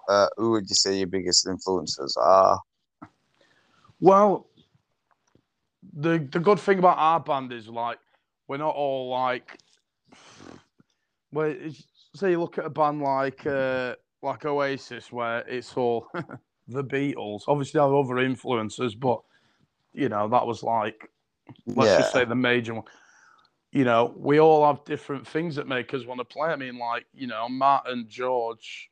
Uh, 0.10 0.28
who 0.38 0.52
would 0.52 0.70
you 0.70 0.76
say 0.76 0.98
your 0.98 1.08
biggest 1.08 1.48
influences 1.48 2.18
are? 2.20 2.60
Well, 4.00 4.48
the 5.94 6.28
the 6.32 6.40
good 6.40 6.60
thing 6.60 6.80
about 6.80 6.98
our 6.98 7.20
band 7.20 7.52
is 7.52 7.68
like 7.68 8.00
we're 8.48 8.58
not 8.58 8.76
all 8.76 9.10
like. 9.10 9.58
Well, 11.32 11.56
say 12.16 12.32
you 12.32 12.40
look 12.40 12.58
at 12.58 12.66
a 12.66 12.70
band 12.70 13.02
like 13.02 13.46
uh, 13.46 13.96
like 14.22 14.46
Oasis, 14.46 15.12
where 15.12 15.40
it's 15.48 15.76
all 15.76 16.08
the 16.68 16.84
Beatles. 16.84 17.44
Obviously, 17.48 17.80
there 17.80 17.88
are 17.88 17.96
other 17.96 18.20
influences, 18.20 18.96
but 18.96 19.22
you 19.94 20.10
know 20.10 20.28
that 20.28 20.46
was 20.46 20.64
like 20.64 21.10
let's 21.68 21.90
yeah, 21.90 21.98
just 22.00 22.14
say 22.14 22.26
the 22.26 22.36
major 22.36 22.76
one. 22.76 22.84
You 23.72 23.86
know, 23.86 24.14
we 24.16 24.40
all 24.40 24.66
have 24.68 24.86
different 24.86 25.28
things 25.28 25.56
that 25.56 25.68
make 25.68 25.94
us 25.96 26.06
want 26.06 26.20
to 26.20 26.26
play. 26.26 26.50
I 26.50 26.56
mean, 26.56 26.78
like 26.78 27.06
you 27.14 27.28
know, 27.28 27.50
Matt 27.50 27.84
and 27.88 28.08
George 28.08 28.92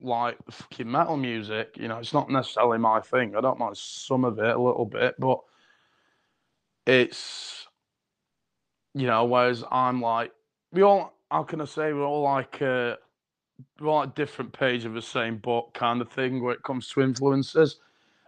like 0.00 0.36
fucking 0.50 0.90
metal 0.90 1.16
music. 1.16 1.76
You 1.76 1.88
know, 1.88 1.98
it's 1.98 2.12
not 2.12 2.30
necessarily 2.30 2.78
my 2.78 3.00
thing. 3.00 3.36
I 3.36 3.40
don't 3.40 3.58
mind 3.58 3.76
some 3.76 4.24
of 4.24 4.38
it 4.38 4.56
a 4.56 4.60
little 4.60 4.86
bit, 4.86 5.14
but 5.18 5.40
it's 6.86 7.66
you 8.94 9.06
know, 9.06 9.24
whereas 9.24 9.64
I'm 9.70 10.00
like 10.00 10.32
we 10.72 10.82
all 10.82 11.14
how 11.30 11.44
can 11.44 11.60
I 11.60 11.64
say 11.64 11.92
we're 11.92 12.04
all 12.04 12.22
like 12.22 12.60
uh 12.62 12.96
we're 13.78 13.88
all 13.88 14.00
like 14.00 14.14
different 14.14 14.52
page 14.52 14.84
of 14.84 14.94
the 14.94 15.02
same 15.02 15.36
book 15.36 15.74
kind 15.74 16.00
of 16.00 16.10
thing 16.10 16.42
where 16.42 16.54
it 16.54 16.62
comes 16.62 16.88
to 16.88 17.02
influences. 17.02 17.78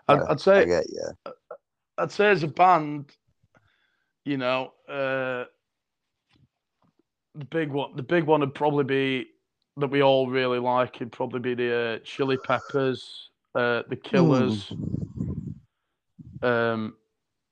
I'd, 0.09 0.19
Yeah, 0.19 0.25
I'd 0.29 0.41
say 0.41 0.67
get 0.67 0.91
you. 0.91 1.33
I'd 1.99 2.13
say 2.13 2.31
as 2.31 2.43
a 2.43 2.49
band, 2.49 3.13
you 4.25 4.37
know, 4.37 4.73
uh, 4.89 5.45
the 7.35 7.45
big 7.51 7.71
one, 7.71 7.97
the 7.97 8.03
big 8.03 8.25
one 8.25 8.41
would 8.41 8.55
probably 8.55 8.85
be 8.85 9.27
that 9.77 9.89
we 9.89 10.03
all 10.03 10.29
really 10.29 10.59
like. 10.59 10.97
It'd 10.97 11.13
probably 11.13 11.41
be 11.41 11.55
the 11.55 11.77
uh, 11.77 11.99
Chili 12.05 12.37
Peppers, 12.37 13.31
uh, 13.55 13.83
the 13.89 13.97
Killers, 13.97 14.73
um, 16.43 16.97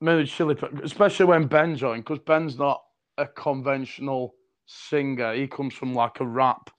maybe 0.01 0.27
Chili 0.27 0.55
Peppers, 0.55 0.81
especially 0.85 1.27
when 1.27 1.47
Ben 1.47 1.77
joined, 1.77 2.05
because 2.05 2.21
Ben's 2.21 2.59
not 2.59 2.83
a 3.19 3.27
conventional 3.27 4.35
singer. 4.67 5.35
He 5.35 5.47
comes 5.47 5.75
from 5.75 5.95
like 5.95 6.21
a 6.21 6.27
rap. 6.27 6.71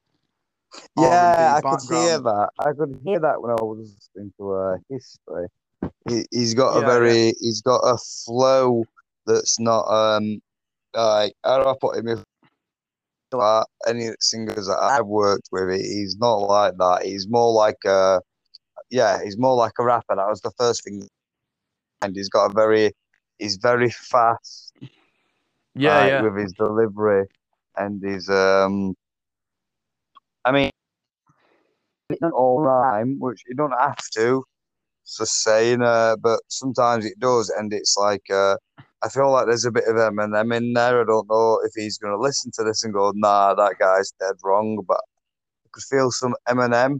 Yeah, 0.95 1.55
I 1.57 1.61
could 1.61 1.81
hear 1.89 2.19
that. 2.19 2.49
I 2.59 2.71
could 2.77 2.99
hear 3.03 3.19
that 3.19 3.41
when 3.41 3.51
I 3.51 3.61
was 3.61 3.95
listening 4.15 4.33
to 4.39 4.53
uh, 4.53 4.77
history. 4.89 5.47
He, 6.07 6.25
he's 6.31 6.53
got 6.53 6.77
a 6.77 6.81
Yeah, 6.81 6.85
very, 6.85 7.33
he's 7.39 7.61
got 7.61 7.79
a 7.79 7.97
flow 8.25 8.85
that's 9.25 9.59
not 9.59 9.83
um 9.87 10.41
like 10.93 11.33
how 11.43 11.61
do 11.61 11.69
I 11.69 11.73
put 11.79 11.97
him? 11.97 12.07
If 12.07 12.23
like 13.33 13.65
any 13.87 14.09
singers 14.19 14.67
that 14.67 14.79
I've 14.81 15.05
worked 15.05 15.49
with, 15.51 15.73
he's 15.75 16.17
not 16.17 16.35
like 16.37 16.75
that. 16.77 17.03
He's 17.03 17.27
more 17.29 17.51
like 17.51 17.77
a, 17.85 18.21
yeah, 18.89 19.23
he's 19.23 19.37
more 19.37 19.55
like 19.55 19.73
a 19.79 19.83
rapper. 19.83 20.15
That 20.15 20.27
was 20.29 20.41
the 20.41 20.51
first 20.57 20.83
thing. 20.83 21.07
And 22.01 22.15
he's 22.15 22.29
got 22.29 22.51
a 22.51 22.53
very, 22.53 22.91
he's 23.39 23.57
very 23.57 23.89
fast 23.91 24.73
Yeah, 25.75 25.99
like, 25.99 26.09
yeah. 26.09 26.21
with 26.21 26.37
his 26.37 26.53
delivery 26.53 27.25
and 27.77 28.01
his 28.03 28.29
um 28.29 28.95
I 30.45 30.51
mean 30.51 30.71
all 32.33 32.61
rhyme, 32.61 33.17
which 33.19 33.41
you 33.47 33.55
don't 33.55 33.71
have 33.71 33.97
to. 34.15 34.43
It's 35.03 35.17
just 35.17 35.43
saying, 35.43 35.81
uh, 35.81 36.15
but 36.21 36.39
sometimes 36.47 37.05
it 37.05 37.19
does, 37.19 37.49
and 37.49 37.73
it's 37.73 37.95
like 37.97 38.23
uh, 38.31 38.57
I 39.03 39.09
feel 39.09 39.31
like 39.31 39.47
there's 39.47 39.65
a 39.65 39.71
bit 39.71 39.85
of 39.87 39.95
Eminem 39.95 40.55
in 40.55 40.73
there. 40.73 41.01
I 41.01 41.05
don't 41.05 41.27
know 41.29 41.59
if 41.65 41.71
he's 41.75 41.97
gonna 41.97 42.17
listen 42.17 42.51
to 42.55 42.63
this 42.63 42.83
and 42.83 42.93
go, 42.93 43.11
"Nah, 43.15 43.55
that 43.55 43.77
guy's 43.79 44.11
dead 44.19 44.35
wrong," 44.43 44.83
but 44.87 44.99
I 45.65 45.69
could 45.71 45.83
feel 45.83 46.11
some 46.11 46.35
Eminem 46.47 46.99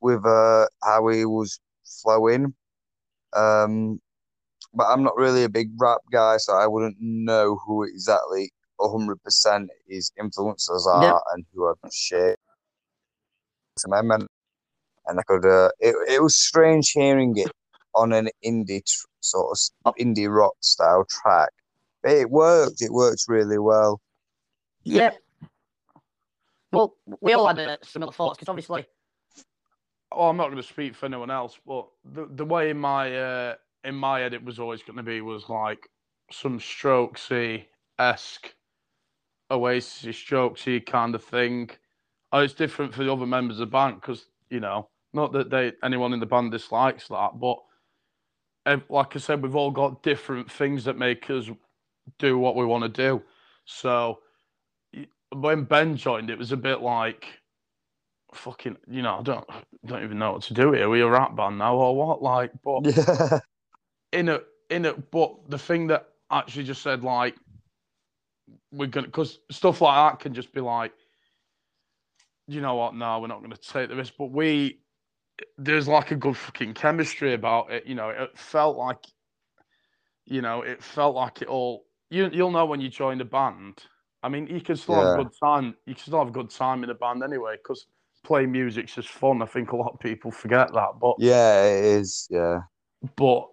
with 0.00 0.24
uh, 0.24 0.66
how 0.82 1.08
he 1.08 1.24
was 1.26 1.60
flowing. 2.02 2.54
Um, 3.34 4.00
but 4.74 4.86
I'm 4.86 5.02
not 5.02 5.16
really 5.16 5.44
a 5.44 5.48
big 5.48 5.70
rap 5.78 6.00
guy, 6.12 6.36
so 6.38 6.54
I 6.54 6.66
wouldn't 6.66 6.96
know 7.00 7.58
who 7.66 7.82
exactly 7.84 8.52
100% 8.78 9.68
his 9.88 10.12
influences 10.18 10.86
are 10.86 11.02
Yeah. 11.04 11.18
and 11.34 11.44
who 11.52 11.64
are 11.64 11.76
shit. 11.92 12.38
And 13.84 15.18
I 15.18 15.22
could, 15.26 15.44
uh, 15.44 15.70
it, 15.80 15.94
it 16.08 16.22
was 16.22 16.36
strange 16.36 16.92
hearing 16.92 17.36
it 17.36 17.50
on 17.94 18.12
an 18.12 18.28
indie 18.44 18.84
tr- 18.84 19.06
sort 19.20 19.52
of 19.52 19.58
Oh. 19.86 19.94
indie 20.02 20.32
rock 20.32 20.54
style 20.60 21.04
track. 21.08 21.50
But 22.02 22.12
it 22.12 22.30
worked. 22.30 22.80
It 22.82 22.92
worked 22.92 23.24
really 23.28 23.58
well. 23.58 24.00
Yeah. 24.82 25.10
Well, 26.72 26.94
we 27.20 27.32
all 27.32 27.48
had 27.48 27.58
uh, 27.58 27.76
similar 27.82 28.12
thoughts 28.12 28.38
because 28.38 28.48
obviously, 28.48 28.86
Oh, 30.12 30.28
I'm 30.28 30.36
not 30.36 30.46
going 30.46 30.56
to 30.56 30.62
speak 30.62 30.94
for 30.96 31.06
anyone 31.06 31.30
else, 31.30 31.58
but 31.66 31.86
the 32.04 32.26
the 32.30 32.44
way 32.44 32.70
in 32.70 32.78
my 32.78 33.16
uh, 33.16 33.54
in 33.84 33.94
my 33.94 34.20
head 34.20 34.34
it 34.34 34.44
was 34.44 34.58
always 34.58 34.82
going 34.82 34.96
to 34.96 35.02
be 35.02 35.20
was 35.20 35.48
like 35.48 35.88
some 36.32 36.58
Strokesy 36.58 37.64
esque 37.98 38.54
Oasis 39.50 40.16
Strokesy 40.16 40.84
kind 40.84 41.14
of 41.14 41.22
thing. 41.24 41.70
Oh, 42.32 42.40
it's 42.40 42.54
different 42.54 42.94
for 42.94 43.04
the 43.04 43.12
other 43.12 43.26
members 43.26 43.56
of 43.60 43.68
the 43.68 43.72
band 43.72 44.00
because 44.00 44.26
you 44.48 44.60
know, 44.60 44.88
not 45.12 45.32
that 45.32 45.50
they 45.50 45.72
anyone 45.82 46.12
in 46.12 46.20
the 46.20 46.26
band 46.26 46.50
dislikes 46.52 47.08
that, 47.08 47.38
but 47.40 47.56
ev- 47.56 47.69
like 48.88 49.16
I 49.16 49.18
said, 49.18 49.42
we've 49.42 49.56
all 49.56 49.70
got 49.70 50.02
different 50.02 50.50
things 50.50 50.84
that 50.84 50.98
make 50.98 51.30
us 51.30 51.50
do 52.18 52.38
what 52.38 52.56
we 52.56 52.64
want 52.66 52.82
to 52.84 52.88
do. 52.88 53.22
So 53.64 54.20
when 55.34 55.64
Ben 55.64 55.96
joined, 55.96 56.30
it 56.30 56.38
was 56.38 56.52
a 56.52 56.56
bit 56.56 56.80
like 56.82 57.26
fucking, 58.34 58.76
you 58.90 59.02
know, 59.02 59.18
I 59.18 59.22
don't 59.22 59.48
don't 59.86 60.04
even 60.04 60.18
know 60.18 60.32
what 60.32 60.42
to 60.44 60.54
do 60.54 60.72
here. 60.72 60.88
We 60.90 61.00
a 61.02 61.08
rap 61.08 61.36
band 61.36 61.58
now 61.58 61.76
or 61.76 61.96
what? 61.96 62.22
Like, 62.22 62.52
but 62.64 62.84
Yeah. 62.84 63.40
in 64.12 64.28
a 64.28 64.40
in 64.70 64.86
a 64.86 64.94
but 64.94 65.50
the 65.50 65.58
thing 65.58 65.88
that 65.88 66.08
actually 66.32 66.64
just 66.64 66.82
said 66.82 67.04
like 67.04 67.36
we're 68.72 68.86
gonna 68.88 69.06
because 69.08 69.40
stuff 69.50 69.80
like 69.80 69.96
that 70.12 70.20
can 70.20 70.34
just 70.34 70.52
be 70.52 70.60
like 70.60 70.92
you 72.48 72.60
know 72.60 72.76
what 72.76 72.94
no 72.94 73.20
we're 73.20 73.28
not 73.28 73.42
gonna 73.42 73.56
take 73.56 73.88
the 73.88 73.96
risk 73.96 74.14
but 74.18 74.30
we 74.30 74.80
there's 75.58 75.88
like 75.88 76.10
a 76.10 76.16
good 76.16 76.36
fucking 76.36 76.74
chemistry 76.74 77.34
about 77.34 77.70
it 77.70 77.86
you 77.86 77.94
know 77.94 78.08
it 78.10 78.36
felt 78.38 78.76
like 78.76 79.04
you 80.26 80.42
know 80.42 80.62
it 80.62 80.82
felt 80.82 81.14
like 81.14 81.42
it 81.42 81.48
all 81.48 81.84
you, 82.10 82.28
you'll 82.32 82.50
know 82.50 82.66
when 82.66 82.80
you 82.80 82.88
join 82.88 83.20
a 83.20 83.24
band 83.24 83.82
i 84.22 84.28
mean 84.28 84.46
you 84.46 84.60
can 84.60 84.76
still 84.76 84.96
have 84.96 85.12
a 85.12 85.24
good 85.24 85.32
time 85.42 85.74
you 85.86 85.94
can 85.94 86.02
still 86.02 86.18
have 86.18 86.28
a 86.28 86.32
good 86.32 86.50
time 86.50 86.84
in 86.84 86.90
a 86.90 86.94
band 86.94 87.22
anyway 87.22 87.56
because 87.56 87.86
playing 88.22 88.52
music's 88.52 88.94
just 88.94 89.08
fun 89.08 89.40
i 89.42 89.46
think 89.46 89.72
a 89.72 89.76
lot 89.76 89.92
of 89.94 90.00
people 90.00 90.30
forget 90.30 90.68
that 90.74 90.90
but 91.00 91.14
yeah, 91.18 91.64
it 91.64 91.84
is. 91.84 92.28
Yeah. 92.30 92.60
but 93.16 93.48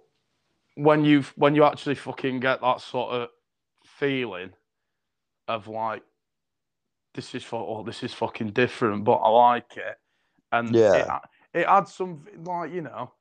when 0.75 1.05
you 1.05 1.23
when 1.35 1.55
you 1.55 1.63
actually 1.63 1.95
fucking 1.95 2.39
get 2.39 2.61
that 2.61 2.81
sort 2.81 3.11
of 3.13 3.29
feeling 3.85 4.51
of 5.47 5.67
like 5.67 6.03
this 7.15 7.33
is 7.33 7.43
for 7.43 7.65
oh 7.67 7.83
this 7.83 8.03
is 8.03 8.13
fucking 8.13 8.49
different 8.49 9.03
but 9.03 9.15
i 9.15 9.29
like 9.29 9.77
it 9.77 9.97
and 10.51 10.75
Yeah. 10.75 10.93
it, 10.93 11.07
it 11.57 11.67
adds 11.67 11.93
some 11.93 12.25
like 12.45 12.71
you 12.71 12.81
know 12.81 13.11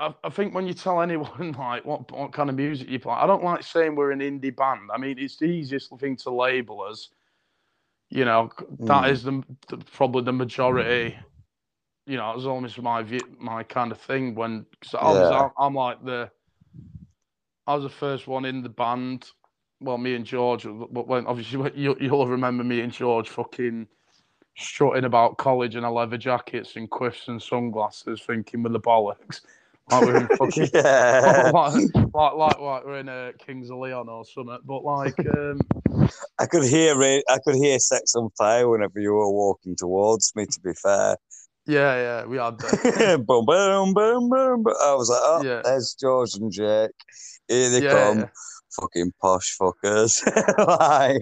I, 0.00 0.14
I 0.24 0.30
think 0.30 0.54
when 0.54 0.66
you 0.66 0.74
tell 0.74 1.00
anyone 1.02 1.52
like 1.58 1.84
what 1.84 2.10
what 2.12 2.32
kind 2.32 2.50
of 2.50 2.56
music 2.56 2.88
you 2.90 2.98
play 2.98 3.14
i 3.14 3.26
don't 3.26 3.44
like 3.44 3.62
saying 3.62 3.94
we're 3.96 4.12
an 4.12 4.20
indie 4.20 4.54
band 4.54 4.90
i 4.94 4.98
mean 4.98 5.18
it's 5.18 5.36
the 5.38 5.46
easiest 5.46 5.94
thing 5.98 6.16
to 6.18 6.30
label 6.30 6.82
us 6.82 7.10
you 8.10 8.24
know 8.24 8.50
that 8.86 9.08
Mm. 9.08 9.10
is 9.10 9.22
the, 9.24 9.42
the 9.68 9.78
probably 9.78 10.22
the 10.22 10.32
majority 10.32 11.16
you 12.06 12.16
know, 12.16 12.30
it 12.32 12.36
was 12.36 12.46
almost 12.46 12.80
my 12.80 13.02
view, 13.02 13.20
my 13.38 13.62
kind 13.62 13.92
of 13.92 14.00
thing 14.00 14.34
when 14.34 14.66
cause 14.80 14.94
I 14.94 15.10
was, 15.12 15.30
Yeah. 15.30 15.42
I'm, 15.42 15.50
I'm 15.58 15.74
like 15.74 16.04
the, 16.04 16.30
I 17.66 17.74
was 17.74 17.84
the 17.84 17.90
first 17.90 18.26
one 18.26 18.46
in 18.46 18.62
the 18.62 18.70
band. 18.70 19.30
Well, 19.80 19.98
me 19.98 20.14
and 20.14 20.24
George, 20.24 20.64
but 20.64 21.06
when 21.06 21.26
obviously 21.26 21.70
you, 21.76 21.96
you'll 22.00 22.26
remember 22.26 22.64
me 22.64 22.80
and 22.80 22.92
George 22.92 23.28
fucking 23.28 23.86
strutting 24.58 25.04
about 25.04 25.38
college 25.38 25.76
in 25.76 25.84
a 25.84 25.92
leather 25.92 26.18
jackets 26.18 26.76
and 26.76 26.90
quiffs 26.90 27.28
and 27.28 27.40
sunglasses, 27.40 28.20
thinking 28.20 28.62
with 28.62 28.72
the 28.72 28.80
bollocks, 28.80 29.40
like 29.90 30.02
we're 30.02 30.16
in 30.16 30.28
fucking 30.36 30.68
yeah. 30.74 31.50
like, 31.54 31.74
like, 31.94 32.34
like, 32.34 32.58
like 32.58 32.84
we're 32.84 32.98
in 32.98 33.08
a 33.08 33.32
Kings 33.38 33.70
of 33.70 33.78
Leon 33.78 34.08
or 34.08 34.24
something. 34.24 34.58
But 34.64 34.84
like, 34.84 35.14
um, 35.36 35.60
I 36.38 36.46
could 36.46 36.64
hear 36.64 37.00
it. 37.02 37.24
I 37.28 37.38
could 37.44 37.54
hear 37.54 37.78
Sex 37.78 38.14
on 38.14 38.28
Fire 38.36 38.68
whenever 38.68 39.00
you 39.00 39.12
were 39.12 39.30
walking 39.30 39.76
towards 39.76 40.32
me. 40.36 40.46
To 40.46 40.60
be 40.60 40.72
fair, 40.74 41.16
yeah, 41.66 41.96
yeah, 41.96 42.24
we 42.24 42.38
had 42.38 42.58
that. 42.58 43.24
boom, 43.26 43.44
boom, 43.44 43.92
boom, 43.92 44.28
boom, 44.30 44.62
boom. 44.62 44.74
I 44.82 44.94
was 44.94 45.10
like, 45.10 45.20
oh, 45.22 45.42
Yeah. 45.44 45.60
there's 45.62 45.94
George 46.00 46.34
and 46.34 46.50
Jake. 46.50 46.90
Here 47.46 47.68
they 47.70 47.82
yeah, 47.82 47.90
come, 47.90 48.18
yeah. 48.20 48.28
fucking 48.80 49.12
posh 49.20 49.56
fuckers. 49.60 50.24
like, 50.80 51.20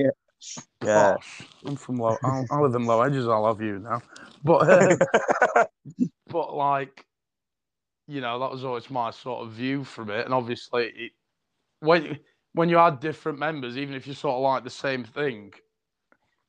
yeah, 0.82 1.16
Gosh, 1.16 1.42
I'm 1.66 1.76
from 1.76 1.98
low. 1.98 2.18
I, 2.22 2.44
I 2.50 2.60
live 2.60 2.74
in 2.74 2.86
low 2.86 3.02
edges. 3.02 3.26
I 3.26 3.36
love 3.36 3.60
you 3.60 3.78
now, 3.78 4.02
but 4.44 4.68
uh, 4.68 4.96
but 6.30 6.54
like, 6.54 7.04
you 8.06 8.20
know, 8.20 8.38
that 8.38 8.50
was 8.50 8.64
always 8.64 8.90
my 8.90 9.10
sort 9.10 9.46
of 9.46 9.52
view 9.52 9.84
from 9.84 10.10
it. 10.10 10.24
And 10.24 10.34
obviously, 10.34 10.92
it, 10.94 11.12
when 11.80 12.18
when 12.52 12.68
you 12.68 12.78
add 12.78 13.00
different 13.00 13.38
members, 13.38 13.76
even 13.76 13.94
if 13.94 14.06
you 14.06 14.14
sort 14.14 14.36
of 14.36 14.42
like 14.42 14.64
the 14.64 14.70
same 14.70 15.04
thing, 15.04 15.52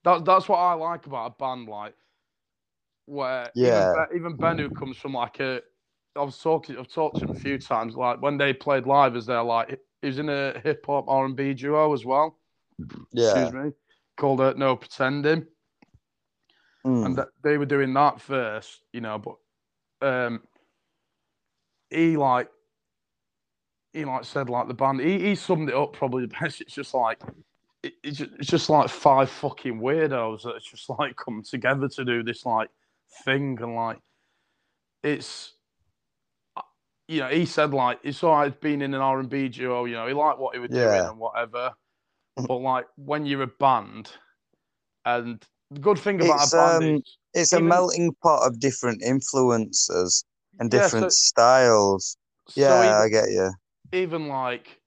that 0.03 0.25
that's 0.25 0.47
what 0.47 0.57
I 0.57 0.73
like 0.73 1.05
about 1.05 1.27
a 1.31 1.36
band, 1.39 1.67
like 1.67 1.95
where 3.05 3.51
Yeah. 3.55 3.67
even, 3.67 3.91
ben, 3.93 4.07
even 4.15 4.36
Ben, 4.36 4.60
who 4.60 4.69
comes 4.69 4.97
from 4.97 5.13
like 5.13 5.39
a, 5.39 5.62
I 6.15 6.23
was 6.23 6.38
talking, 6.38 6.77
I've 6.77 6.89
talked 6.89 7.19
to 7.19 7.25
him 7.25 7.31
a 7.31 7.36
few 7.36 7.57
times, 7.57 7.95
like 7.95 8.21
when 8.21 8.38
they 8.38 8.53
played 8.53 8.86
live, 8.86 9.15
as 9.15 9.25
they're 9.25 9.43
like, 9.43 9.79
he 10.01 10.07
was 10.07 10.19
in 10.19 10.29
a 10.29 10.60
hip 10.63 10.86
hop 10.86 11.05
R 11.07 11.25
and 11.25 11.36
B 11.36 11.53
duo 11.53 11.93
as 11.93 12.05
well 12.05 12.38
yeah. 13.13 13.49
excuse 13.49 13.51
me, 13.53 13.71
called 14.17 14.41
uh, 14.41 14.53
No 14.58 14.75
Pretending. 14.75 15.45
Mm. 16.86 17.06
And 17.06 17.15
th- 17.15 17.27
they 17.43 17.58
were 17.58 17.65
doing 17.65 17.93
that 17.93 18.21
first, 18.21 18.82
you 18.93 19.01
know, 19.01 19.17
but 19.19 19.36
um, 20.08 20.41
he 21.89 22.17
like, 22.17 22.49
he 23.93 24.06
like 24.06 24.25
said 24.25 24.49
like 24.49 24.67
the 24.67 24.73
band, 24.73 24.99
he, 25.01 25.19
he 25.19 25.36
summed 25.36 25.69
it 25.69 25.75
up 25.75 25.93
probably 25.93 26.25
the 26.25 26.36
best. 26.39 26.62
It's 26.62 26.73
just 26.73 26.93
like, 26.93 27.19
it, 27.84 27.93
it's, 28.03 28.17
just, 28.17 28.32
it's 28.39 28.49
just 28.49 28.69
like 28.69 28.89
five 28.89 29.30
fucking 29.30 29.80
weirdos 29.80 30.43
that 30.43 30.56
it's 30.56 30.69
just 30.69 30.89
like 30.89 31.15
come 31.15 31.43
together 31.43 31.88
to 31.89 32.06
do 32.06 32.23
this 32.23 32.45
like 32.45 32.69
thing 33.25 33.58
and 33.62 33.75
like, 33.75 33.99
it's, 35.03 35.53
uh, 36.56 36.62
you 37.08 37.21
know, 37.21 37.27
he 37.30 37.45
said 37.45 37.73
like 37.73 37.99
it's 38.03 38.23
all 38.23 38.34
right 38.34 38.62
being 38.62 38.82
in 38.82 38.93
an 38.93 39.01
R 39.01 39.19
and 39.19 39.30
B 39.30 39.47
duo. 39.49 39.86
You 39.86 39.95
know, 39.95 40.08
he 40.08 40.13
liked 40.13 40.39
what 40.39 40.56
he 40.56 40.60
was 40.60 40.69
doing 40.69 40.84
Yeah. 40.84 41.10
and 41.10 41.19
whatever. 41.19 41.73
But 42.45 42.58
like 42.58 42.86
when 42.97 43.26
you're 43.26 43.43
a 43.43 43.47
band, 43.47 44.12
and 45.06 45.43
the 45.71 45.80
good 45.80 46.00
thing 46.00 46.21
about 46.21 46.43
It's, 46.43 46.54
a 46.54 46.58
band 46.58 46.84
um, 46.84 46.95
is 46.95 47.04
It's 47.34 47.54
a 47.54 47.60
melting 47.60 48.15
pot 48.21 48.45
of 48.45 48.60
different 48.60 49.02
influences 49.04 50.23
and 50.60 50.71
Yeah, 50.71 50.82
so- 50.82 50.86
different 50.86 51.13
styles. 51.13 52.17
so 52.47 52.62
Yeah, 52.62 52.80
even, 52.80 52.93
I 53.02 53.10
get 53.10 53.32
you. 53.32 53.52
even 53.91 54.28
like 54.28 54.80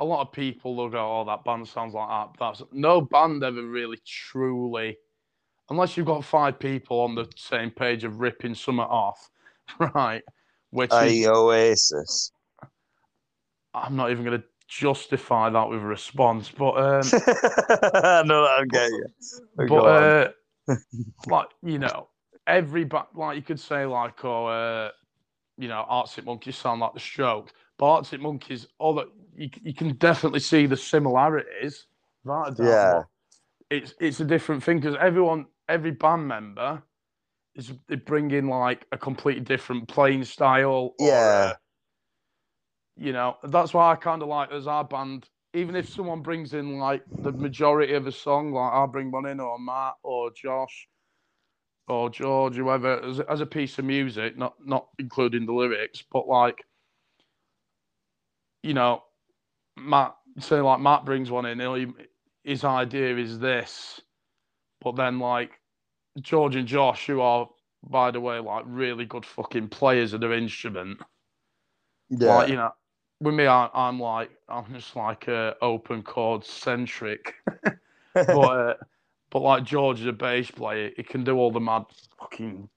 a 0.00 0.04
lot 0.04 0.20
of 0.26 0.32
people 0.32 0.74
will 0.74 0.88
go, 0.90 1.20
"Oh, 1.20 1.24
that 1.24 1.44
band 1.44 1.66
sounds 1.68 1.94
like 1.94 2.08
that." 2.08 2.30
That's 2.38 2.62
no 2.72 3.00
band 3.00 3.42
ever 3.42 3.62
really 3.62 3.98
truly, 4.06 4.96
unless 5.70 5.96
you've 5.96 6.06
got 6.06 6.24
five 6.24 6.58
people 6.58 7.00
on 7.00 7.14
the 7.14 7.28
same 7.36 7.70
page 7.70 8.04
of 8.04 8.20
ripping 8.20 8.54
something 8.54 8.84
off, 8.84 9.30
right? 9.94 10.22
Which 10.70 10.92
is, 10.92 11.26
Oasis. 11.26 12.32
I'm 13.72 13.96
not 13.96 14.10
even 14.10 14.24
going 14.24 14.40
to 14.40 14.46
justify 14.68 15.50
that 15.50 15.68
with 15.68 15.82
a 15.82 15.86
response, 15.86 16.50
but 16.50 16.72
um, 16.72 17.02
that 17.02 18.30
I 18.30 18.64
get 18.70 18.90
you. 18.90 19.06
but 19.68 19.74
uh, 19.74 20.28
like 21.26 21.48
you 21.62 21.78
know, 21.78 22.08
every 22.46 22.84
ba- 22.84 23.06
like 23.14 23.36
you 23.36 23.42
could 23.42 23.60
say 23.60 23.86
like 23.86 24.24
oh, 24.24 24.46
uh, 24.46 24.90
you 25.56 25.68
know, 25.68 25.84
Arctic 25.88 26.24
Monkeys 26.24 26.56
sound 26.56 26.80
like 26.80 26.94
the 26.94 27.00
Strokes, 27.00 27.52
but 27.78 27.86
Arctic 27.86 28.20
Monkeys, 28.20 28.66
all 28.78 28.94
that 28.94 29.06
you, 29.36 29.50
you 29.62 29.74
can 29.74 29.94
definitely 29.96 30.40
see 30.40 30.66
the 30.66 30.76
similarities. 30.76 31.86
Doubt, 32.26 32.58
Yeah. 32.58 33.02
It's 33.70 33.94
it's 34.00 34.20
a 34.20 34.24
different 34.24 34.62
thing 34.62 34.78
because 34.80 34.96
everyone, 35.00 35.46
every 35.68 35.90
band 35.90 36.28
member, 36.28 36.82
is 37.54 37.72
they 37.88 37.96
bring 37.96 38.30
in 38.30 38.48
like 38.48 38.86
a 38.92 38.98
completely 38.98 39.42
different 39.42 39.88
playing 39.88 40.24
style. 40.24 40.70
or, 40.70 40.94
Yeah. 40.98 41.52
uh, 41.52 41.54
you 42.96 43.12
know, 43.12 43.36
that's 43.42 43.74
why 43.74 43.92
I 43.92 43.96
kind 43.96 44.22
of 44.22 44.28
like 44.28 44.52
as 44.52 44.66
our 44.66 44.84
band. 44.84 45.28
Even 45.52 45.76
if 45.76 45.88
someone 45.88 46.20
brings 46.20 46.52
in 46.52 46.78
like 46.78 47.02
the 47.22 47.30
majority 47.30 47.94
of 47.94 48.06
a 48.08 48.12
song, 48.12 48.52
like 48.52 48.72
I'll 48.72 48.88
bring 48.88 49.10
one 49.10 49.26
in, 49.26 49.38
or 49.38 49.58
Matt, 49.58 49.94
or 50.02 50.30
Josh, 50.32 50.88
or 51.86 52.10
George, 52.10 52.56
whoever, 52.56 53.00
as, 53.04 53.20
as 53.20 53.40
a 53.40 53.46
piece 53.46 53.78
of 53.78 53.84
music, 53.84 54.36
not 54.36 54.54
not 54.64 54.88
including 54.98 55.46
the 55.46 55.52
lyrics, 55.52 56.02
but 56.12 56.26
like, 56.26 56.64
you 58.62 58.74
know, 58.74 59.02
Matt, 59.76 60.16
say 60.40 60.60
like 60.60 60.80
Matt 60.80 61.04
brings 61.04 61.30
one 61.30 61.46
in, 61.46 61.60
he'll, 61.60 61.92
his 62.42 62.64
idea 62.64 63.16
is 63.16 63.38
this, 63.38 64.00
but 64.80 64.96
then 64.96 65.18
like 65.18 65.52
George 66.20 66.56
and 66.56 66.66
Josh, 66.66 67.06
who 67.06 67.20
are 67.20 67.48
by 67.88 68.10
the 68.10 68.20
way 68.20 68.38
like 68.38 68.64
really 68.66 69.04
good 69.04 69.26
fucking 69.26 69.68
players 69.68 70.12
of 70.14 70.20
their 70.20 70.32
instrument, 70.32 70.98
yeah. 72.10 72.34
like 72.34 72.48
you 72.48 72.56
know, 72.56 72.70
with 73.24 73.34
me, 73.34 73.46
I, 73.46 73.68
I'm 73.74 73.98
like 73.98 74.30
I'm 74.48 74.72
just 74.72 74.94
like 74.96 75.28
uh, 75.28 75.54
open 75.60 76.02
chord 76.02 76.44
centric, 76.44 77.34
but 78.14 78.28
uh, 78.28 78.74
but 79.30 79.40
like 79.40 79.64
George 79.64 80.00
is 80.00 80.06
a 80.06 80.12
bass 80.12 80.50
player, 80.50 80.90
he 80.96 81.02
can 81.02 81.24
do 81.24 81.36
all 81.36 81.50
the 81.50 81.60
mad 81.60 81.84
fucking 82.20 82.68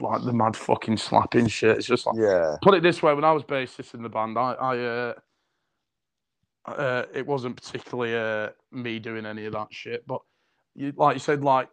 like 0.00 0.24
the 0.24 0.32
mad 0.32 0.56
fucking 0.56 0.96
slapping 0.96 1.46
shit. 1.46 1.76
It's 1.78 1.86
just 1.86 2.06
like 2.06 2.16
yeah, 2.18 2.56
put 2.62 2.74
it 2.74 2.82
this 2.82 3.02
way: 3.02 3.14
when 3.14 3.24
I 3.24 3.32
was 3.32 3.44
bassist 3.44 3.94
in 3.94 4.02
the 4.02 4.08
band, 4.08 4.38
I, 4.38 4.52
I 4.52 4.78
uh, 4.78 5.14
uh, 6.66 7.04
it 7.14 7.26
wasn't 7.26 7.56
particularly 7.56 8.16
uh, 8.16 8.50
me 8.72 8.98
doing 8.98 9.26
any 9.26 9.46
of 9.46 9.52
that 9.52 9.68
shit. 9.70 10.06
But 10.06 10.20
you, 10.74 10.92
like 10.96 11.14
you 11.14 11.20
said, 11.20 11.42
like 11.42 11.68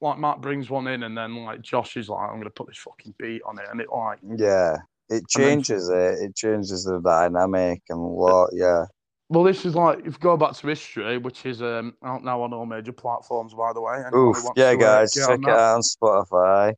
like 0.00 0.18
Matt 0.18 0.40
brings 0.40 0.70
one 0.70 0.86
in, 0.86 1.02
and 1.02 1.16
then 1.16 1.36
like 1.44 1.62
Josh 1.62 1.96
is 1.96 2.08
like, 2.08 2.28
"I'm 2.28 2.38
gonna 2.38 2.50
put 2.50 2.68
this 2.68 2.78
fucking 2.78 3.14
beat 3.18 3.42
on 3.46 3.58
it," 3.58 3.66
and 3.70 3.80
it 3.80 3.88
like 3.92 4.18
yeah. 4.36 4.78
It 5.10 5.24
then- 5.34 5.62
changes 5.62 5.88
it. 5.88 6.20
It 6.22 6.36
changes 6.36 6.84
the 6.84 7.00
dynamic 7.00 7.82
and 7.88 8.00
what. 8.00 8.50
Yeah, 8.52 8.86
Well, 9.28 9.44
this 9.44 9.64
is 9.64 9.74
like 9.74 9.98
if 10.00 10.14
you 10.14 10.18
go 10.20 10.36
back 10.36 10.54
to 10.54 10.66
history, 10.66 11.18
which 11.18 11.44
is 11.44 11.60
um, 11.62 11.94
out 12.04 12.24
now 12.24 12.42
on 12.42 12.52
all 12.52 12.64
major 12.66 12.92
platforms, 12.92 13.52
by 13.52 13.72
the 13.72 13.80
way. 13.80 14.02
Oof. 14.14 14.36
Yeah, 14.56 14.70
to, 14.72 14.76
uh, 14.76 14.80
guys, 14.80 15.14
get 15.14 15.26
check 15.28 15.40
it 15.42 15.48
out 15.48 15.74
on 15.76 15.82
Spotify. 15.82 16.74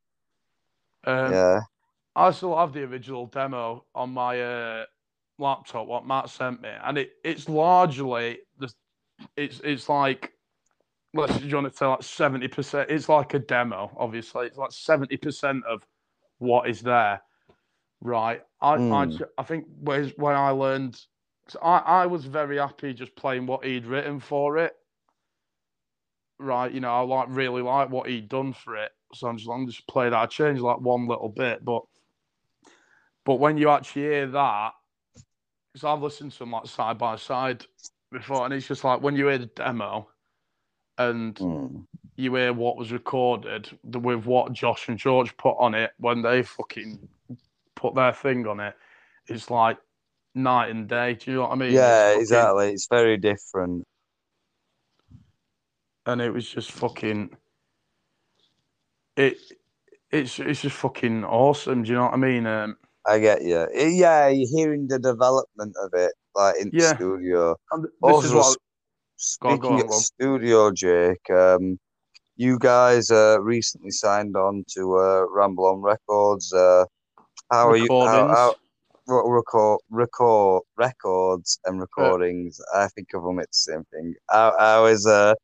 Um, 1.05 1.33
yeah, 1.33 1.61
I 2.17 2.31
still 2.31 2.57
have 2.57 2.73
the 2.73 2.85
original 2.85 3.27
demo 3.27 3.85
on 3.95 4.11
my 4.11 4.41
uh, 4.41 4.85
laptop, 5.39 5.87
what 5.87 6.07
Matt 6.07 6.31
sent 6.31 6.63
me, 6.63 6.71
and 6.85 6.99
it, 6.99 7.13
it's 7.25 7.49
largely 7.49 8.39
the 8.59 8.73
it's 9.37 9.61
it's 9.65 9.89
like 9.89 10.33
let's 11.15 11.41
you 11.43 11.55
want 11.55 11.71
to 11.71 11.77
say 11.77 11.87
like 11.87 12.03
seventy 12.03 12.49
percent. 12.49 12.91
It's 12.91 13.09
like 13.09 13.35
a 13.35 13.39
demo, 13.41 13.91
obviously. 13.97 14.47
It's 14.47 14.59
like 14.59 14.73
seventy 14.73 15.17
percent 15.17 15.65
of 15.67 15.87
what 16.39 16.69
is 16.69 16.81
there, 16.81 17.21
right? 18.03 18.43
I 18.61 18.75
I, 18.91 19.07
Mm. 19.07 19.19
ju- 19.19 19.27
I 19.39 19.43
think 19.45 19.67
when 19.81 20.09
when 20.17 20.35
I 20.35 20.51
learned, 20.51 21.01
so 21.49 21.59
I 21.61 21.79
I 21.79 22.07
was 22.07 22.25
very 22.27 22.59
happy 22.59 22.93
just 22.95 23.17
playing 23.17 23.47
what 23.47 23.65
he'd 23.65 23.87
written 23.87 24.21
for 24.21 24.59
it. 24.59 24.75
Right, 26.39 26.73
you 26.73 26.81
know, 26.81 26.93
I 26.93 27.01
like 27.01 27.29
really 27.31 27.63
like 27.63 27.91
what 27.91 28.09
he'd 28.09 28.29
done 28.29 28.53
for 28.53 28.77
it, 28.77 28.91
so 29.15 29.29
I'm 29.29 29.37
just 29.39 29.49
I'm 29.51 29.67
just 29.67 29.87
play 29.87 30.11
that. 30.11 30.17
I 30.17 30.27
changed 30.27 30.61
like 30.61 30.81
one 30.81 31.07
little 31.07 31.29
bit, 31.29 31.65
but 31.65 31.83
but 33.25 33.37
when 33.37 33.57
you 33.57 33.71
actually 33.71 34.03
hear 34.03 34.27
that, 34.27 34.73
because 35.73 35.85
I've 35.85 36.03
listened 36.03 36.33
to 36.33 36.39
them 36.41 36.51
like 36.53 36.67
side 36.67 36.99
by 36.99 37.17
side 37.17 37.65
before, 38.11 38.45
and 38.45 38.53
it's 38.53 38.67
just 38.67 38.83
like 38.85 39.01
when 39.03 39.15
you 39.15 39.29
hear 39.29 39.39
the 39.39 39.47
demo 39.47 40.09
and 40.99 41.39
Mm. 41.39 41.87
you 42.17 42.35
hear 42.35 42.53
what 42.53 42.77
was 42.77 42.93
recorded 42.93 43.69
with 43.85 44.27
what 44.27 44.53
Josh 44.53 44.89
and 44.89 44.99
George 44.99 45.37
put 45.37 45.57
on 45.59 45.75
it 45.75 45.93
when 45.99 46.23
they 46.23 46.43
fucking 46.43 47.09
put 47.83 47.95
their 47.95 48.13
thing 48.13 48.47
on 48.47 48.61
it, 48.61 48.75
it's 49.27 49.51
like 49.51 49.79
night 50.35 50.71
and 50.71 50.89
day. 50.89 51.15
Do 51.15 51.31
you 51.31 51.37
know 51.37 51.43
what 51.43 51.53
I 51.53 51.55
mean? 51.57 51.69
It's 51.71 51.77
yeah, 51.77 52.07
fucking- 52.09 52.21
exactly. 52.23 52.73
It's 52.73 52.89
very 52.89 53.17
different. 53.19 53.85
And 56.07 56.21
it 56.21 56.31
was 56.31 56.49
just 56.49 56.73
fucking. 56.73 57.31
It, 59.17 59.37
it's 60.11 60.39
it's 60.39 60.63
just 60.63 60.77
fucking 60.77 61.25
awesome. 61.25 61.83
Do 61.83 61.91
you 61.91 61.95
know 61.97 62.05
what 62.05 62.15
I 62.15 62.17
mean? 62.17 62.47
Um, 62.47 62.77
I 63.07 63.19
get 63.19 63.43
you. 63.43 63.67
Yeah, 63.75 64.29
you're 64.29 64.49
hearing 64.49 64.87
the 64.89 64.99
development 64.99 65.75
of 65.83 65.91
it, 65.95 66.13
like 66.35 66.57
in 66.61 66.71
the 66.73 66.81
studio. 66.97 67.57
and 67.73 67.85
this 67.85 67.91
Also, 68.03 68.27
is 68.29 68.35
what 68.35 68.57
speaking 69.17 69.59
go 69.61 69.69
on, 69.75 69.81
of 69.81 69.87
go 69.89 69.95
on. 69.95 70.01
studio, 70.01 70.71
Jake, 70.73 71.31
um, 71.31 71.79
you 72.37 72.59
guys 72.59 73.11
uh, 73.11 73.39
recently 73.41 73.91
signed 73.91 74.37
on 74.37 74.65
to 74.75 74.97
uh, 74.99 75.25
Ramble 75.31 75.67
on 75.67 75.81
Records. 75.83 76.53
Uh, 76.53 76.85
how 77.53 77.69
are 77.69 77.77
you? 77.77 77.87
How, 77.89 78.29
how, 78.29 78.55
what 79.05 79.29
record, 79.29 79.81
record, 79.91 80.63
records 80.77 81.61
and 81.65 81.81
recordings? 81.81 82.61
I 82.75 82.89
think 82.89 83.09
of 83.15 83.23
them 83.23 83.39
it's 83.39 83.65
the 83.65 83.73
same 83.73 83.85
thing. 83.93 84.15
How, 84.31 84.55
how 84.59 84.87
is 84.87 85.07
uh? 85.07 85.35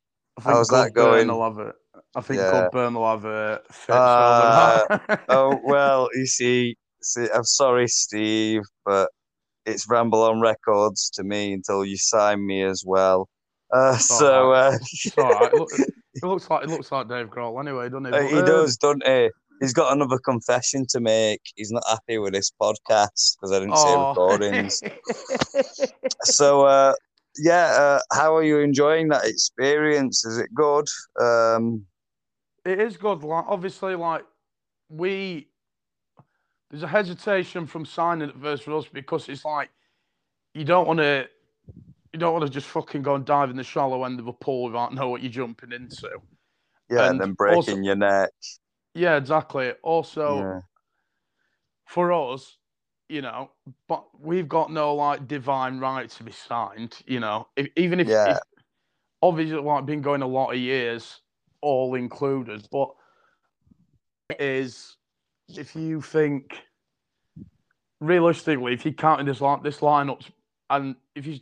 How's 0.41 0.69
that 0.69 0.93
going? 0.93 1.27
will 1.27 1.43
have 1.43 1.59
it. 1.59 1.75
I 2.15 2.21
think 2.21 2.39
Yeah. 2.39 2.51
Goodburn 2.51 2.95
will 2.95 3.09
have 3.09 3.25
a 3.25 3.61
Uh. 3.89 5.17
Oh 5.29 5.59
well, 5.65 6.09
you 6.13 6.25
see, 6.25 6.75
see, 7.01 7.27
I'm 7.33 7.43
sorry, 7.43 7.87
Steve, 7.87 8.61
but 8.85 9.09
it's 9.65 9.87
Ramble 9.87 10.23
on 10.23 10.41
Records 10.41 11.11
to 11.11 11.23
me 11.23 11.53
until 11.53 11.85
you 11.85 11.97
sign 11.97 12.45
me 12.45 12.63
as 12.63 12.83
well. 12.85 13.29
Uh, 13.71 13.97
so 13.97 14.51
uh, 14.53 14.77
It's 14.81 15.15
all 15.17 15.31
right. 15.31 15.53
Look, 15.53 15.69
it 15.77 16.23
looks 16.23 16.49
like 16.49 16.63
it 16.63 16.69
looks 16.69 16.91
like 16.91 17.07
Dave 17.07 17.29
Grohl 17.29 17.59
anyway, 17.61 17.89
doesn't 17.89 18.07
it? 18.07 18.13
Uh, 18.13 18.21
But, 18.21 18.31
he 18.31 18.37
um, 18.39 18.45
does, 18.45 18.77
doesn't 18.77 19.05
he? 19.05 19.29
He's 19.59 19.73
got 19.73 19.93
another 19.93 20.17
confession 20.17 20.85
to 20.89 20.99
make. 20.99 21.41
He's 21.55 21.71
not 21.71 21.83
happy 21.89 22.17
with 22.17 22.33
this 22.33 22.51
podcast 22.61 23.35
because 23.35 23.51
I 23.51 23.59
didn't 23.59 23.77
say 23.77 23.87
oh. 23.87 24.09
recordings. 24.09 24.81
so, 26.23 26.65
uh, 26.65 26.93
yeah, 27.37 27.65
uh, 27.65 27.99
how 28.11 28.35
are 28.35 28.43
you 28.43 28.59
enjoying 28.59 29.09
that 29.09 29.25
experience? 29.25 30.25
Is 30.25 30.37
it 30.37 30.53
good? 30.53 30.87
Um, 31.19 31.85
it 32.65 32.79
is 32.79 32.97
good. 32.97 33.23
Like 33.23 33.45
obviously, 33.47 33.95
like 33.95 34.23
we 34.89 35.47
there's 36.69 36.83
a 36.83 36.87
hesitation 36.87 37.65
from 37.65 37.85
signing 37.85 38.29
at 38.29 38.39
first 38.39 38.63
for 38.63 38.77
us 38.77 38.85
because 38.91 39.27
it's 39.29 39.45
like 39.45 39.69
you 40.53 40.63
don't 40.63 40.87
want 40.87 40.99
to 40.99 41.27
you 42.13 42.19
don't 42.19 42.33
want 42.33 42.45
to 42.45 42.51
just 42.51 42.67
fucking 42.67 43.01
go 43.01 43.15
and 43.15 43.25
dive 43.25 43.49
in 43.49 43.55
the 43.55 43.63
shallow 43.63 44.03
end 44.03 44.19
of 44.19 44.27
a 44.27 44.33
pool 44.33 44.65
without 44.65 44.93
know 44.93 45.09
what 45.09 45.21
you're 45.21 45.31
jumping 45.31 45.71
into. 45.71 46.09
yeah, 46.89 47.03
and, 47.03 47.11
And 47.11 47.21
then 47.21 47.33
breaking 47.33 47.57
also- 47.57 47.77
your 47.81 47.95
neck. 47.95 48.31
Yeah, 48.93 49.17
exactly. 49.17 49.71
Also, 49.83 50.39
yeah. 50.39 50.61
for 51.87 52.11
us, 52.11 52.57
you 53.07 53.21
know, 53.21 53.51
but 53.87 54.05
we've 54.19 54.47
got 54.47 54.71
no 54.71 54.95
like 54.95 55.27
divine 55.27 55.79
right 55.79 56.09
to 56.09 56.23
be 56.23 56.31
signed. 56.31 56.97
You 57.05 57.19
know, 57.19 57.47
if, 57.55 57.67
even 57.75 57.99
if, 57.99 58.07
Yeah. 58.07 58.31
if 58.31 58.37
obviously 59.21 59.59
like 59.59 59.85
been 59.85 60.01
going 60.01 60.21
a 60.21 60.27
lot 60.27 60.51
of 60.51 60.57
years, 60.57 61.21
all 61.61 61.95
included, 61.95 62.67
but 62.71 62.89
it 64.29 64.39
is 64.39 64.95
if 65.57 65.75
you 65.75 66.01
think 66.01 66.61
realistically, 67.99 68.73
if 68.73 68.85
you 68.85 68.93
counting 68.93 69.25
this 69.25 69.41
line, 69.41 69.61
this 69.63 69.79
lineup, 69.79 70.23
and 70.69 70.95
if 71.15 71.25
you 71.25 71.39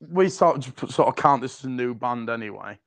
we 0.00 0.28
start 0.28 0.62
to 0.62 0.90
sort 0.90 1.08
of 1.08 1.16
count 1.16 1.42
this 1.42 1.60
as 1.60 1.66
a 1.66 1.70
new 1.70 1.94
band 1.94 2.30
anyway. 2.30 2.78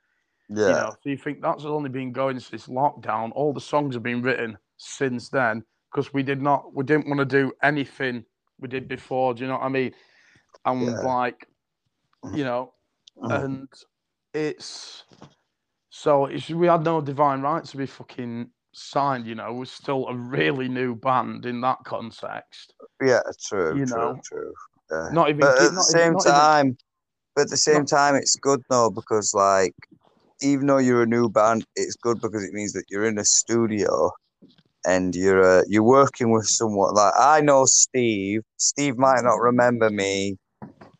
Yeah. 0.55 0.65
You 0.67 0.71
know, 0.73 0.89
so 0.91 1.09
you 1.09 1.17
think 1.17 1.41
that's 1.41 1.65
only 1.65 1.89
been 1.89 2.11
going 2.11 2.39
since 2.39 2.67
lockdown. 2.67 3.31
All 3.33 3.53
the 3.53 3.61
songs 3.61 3.95
have 3.95 4.03
been 4.03 4.21
written 4.21 4.57
since 4.77 5.29
then 5.29 5.63
because 5.91 6.13
we 6.13 6.23
did 6.23 6.41
not, 6.41 6.73
we 6.73 6.83
didn't 6.83 7.07
want 7.07 7.19
to 7.19 7.25
do 7.25 7.51
anything 7.61 8.23
we 8.59 8.67
did 8.67 8.87
before. 8.87 9.33
Do 9.33 9.41
you 9.41 9.47
know 9.47 9.55
what 9.57 9.63
I 9.63 9.69
mean? 9.69 9.93
And 10.65 10.81
Yeah. 10.81 10.99
like, 10.99 11.47
you 12.33 12.43
know, 12.43 12.73
Mm. 13.21 13.43
and 13.43 13.67
it's 14.33 15.03
so 15.89 16.25
it's 16.25 16.49
we 16.49 16.65
had 16.65 16.83
no 16.83 16.99
divine 17.01 17.41
right 17.41 17.63
to 17.63 17.77
be 17.77 17.85
fucking 17.85 18.49
signed. 18.73 19.27
You 19.27 19.35
know, 19.35 19.53
we're 19.53 19.65
still 19.65 20.07
a 20.07 20.15
really 20.15 20.67
new 20.67 20.95
band 20.95 21.45
in 21.45 21.61
that 21.61 21.77
context. 21.85 22.73
Yeah, 23.01 23.19
true, 23.47 23.77
you 23.77 23.85
true, 23.85 23.95
know, 23.97 24.19
true. 24.23 24.53
Yeah. 24.91 25.09
Not 25.11 25.29
even, 25.29 25.41
But 25.41 25.61
at 25.61 25.69
the 25.69 25.71
not 25.73 25.83
same 25.83 26.13
not 26.13 26.25
even- 26.25 26.31
time, 26.33 26.77
but 27.35 27.41
at 27.43 27.49
the 27.49 27.57
same 27.57 27.79
not- 27.79 27.87
time, 27.87 28.15
it's 28.15 28.35
good 28.37 28.63
though 28.69 28.89
because 28.89 29.33
like, 29.35 29.75
even 30.43 30.67
though 30.67 30.77
you're 30.77 31.03
a 31.03 31.07
new 31.07 31.29
band, 31.29 31.65
it's 31.75 31.95
good 31.95 32.19
because 32.21 32.43
it 32.43 32.53
means 32.53 32.73
that 32.73 32.85
you're 32.89 33.05
in 33.05 33.17
a 33.17 33.25
studio 33.25 34.11
and 34.85 35.15
you're 35.15 35.41
uh, 35.59 35.63
you're 35.67 35.83
working 35.83 36.31
with 36.31 36.45
someone. 36.45 36.93
Like 36.93 37.13
I 37.17 37.41
know 37.41 37.65
Steve. 37.65 38.41
Steve 38.57 38.97
might 38.97 39.21
not 39.23 39.39
remember 39.39 39.89
me, 39.89 40.37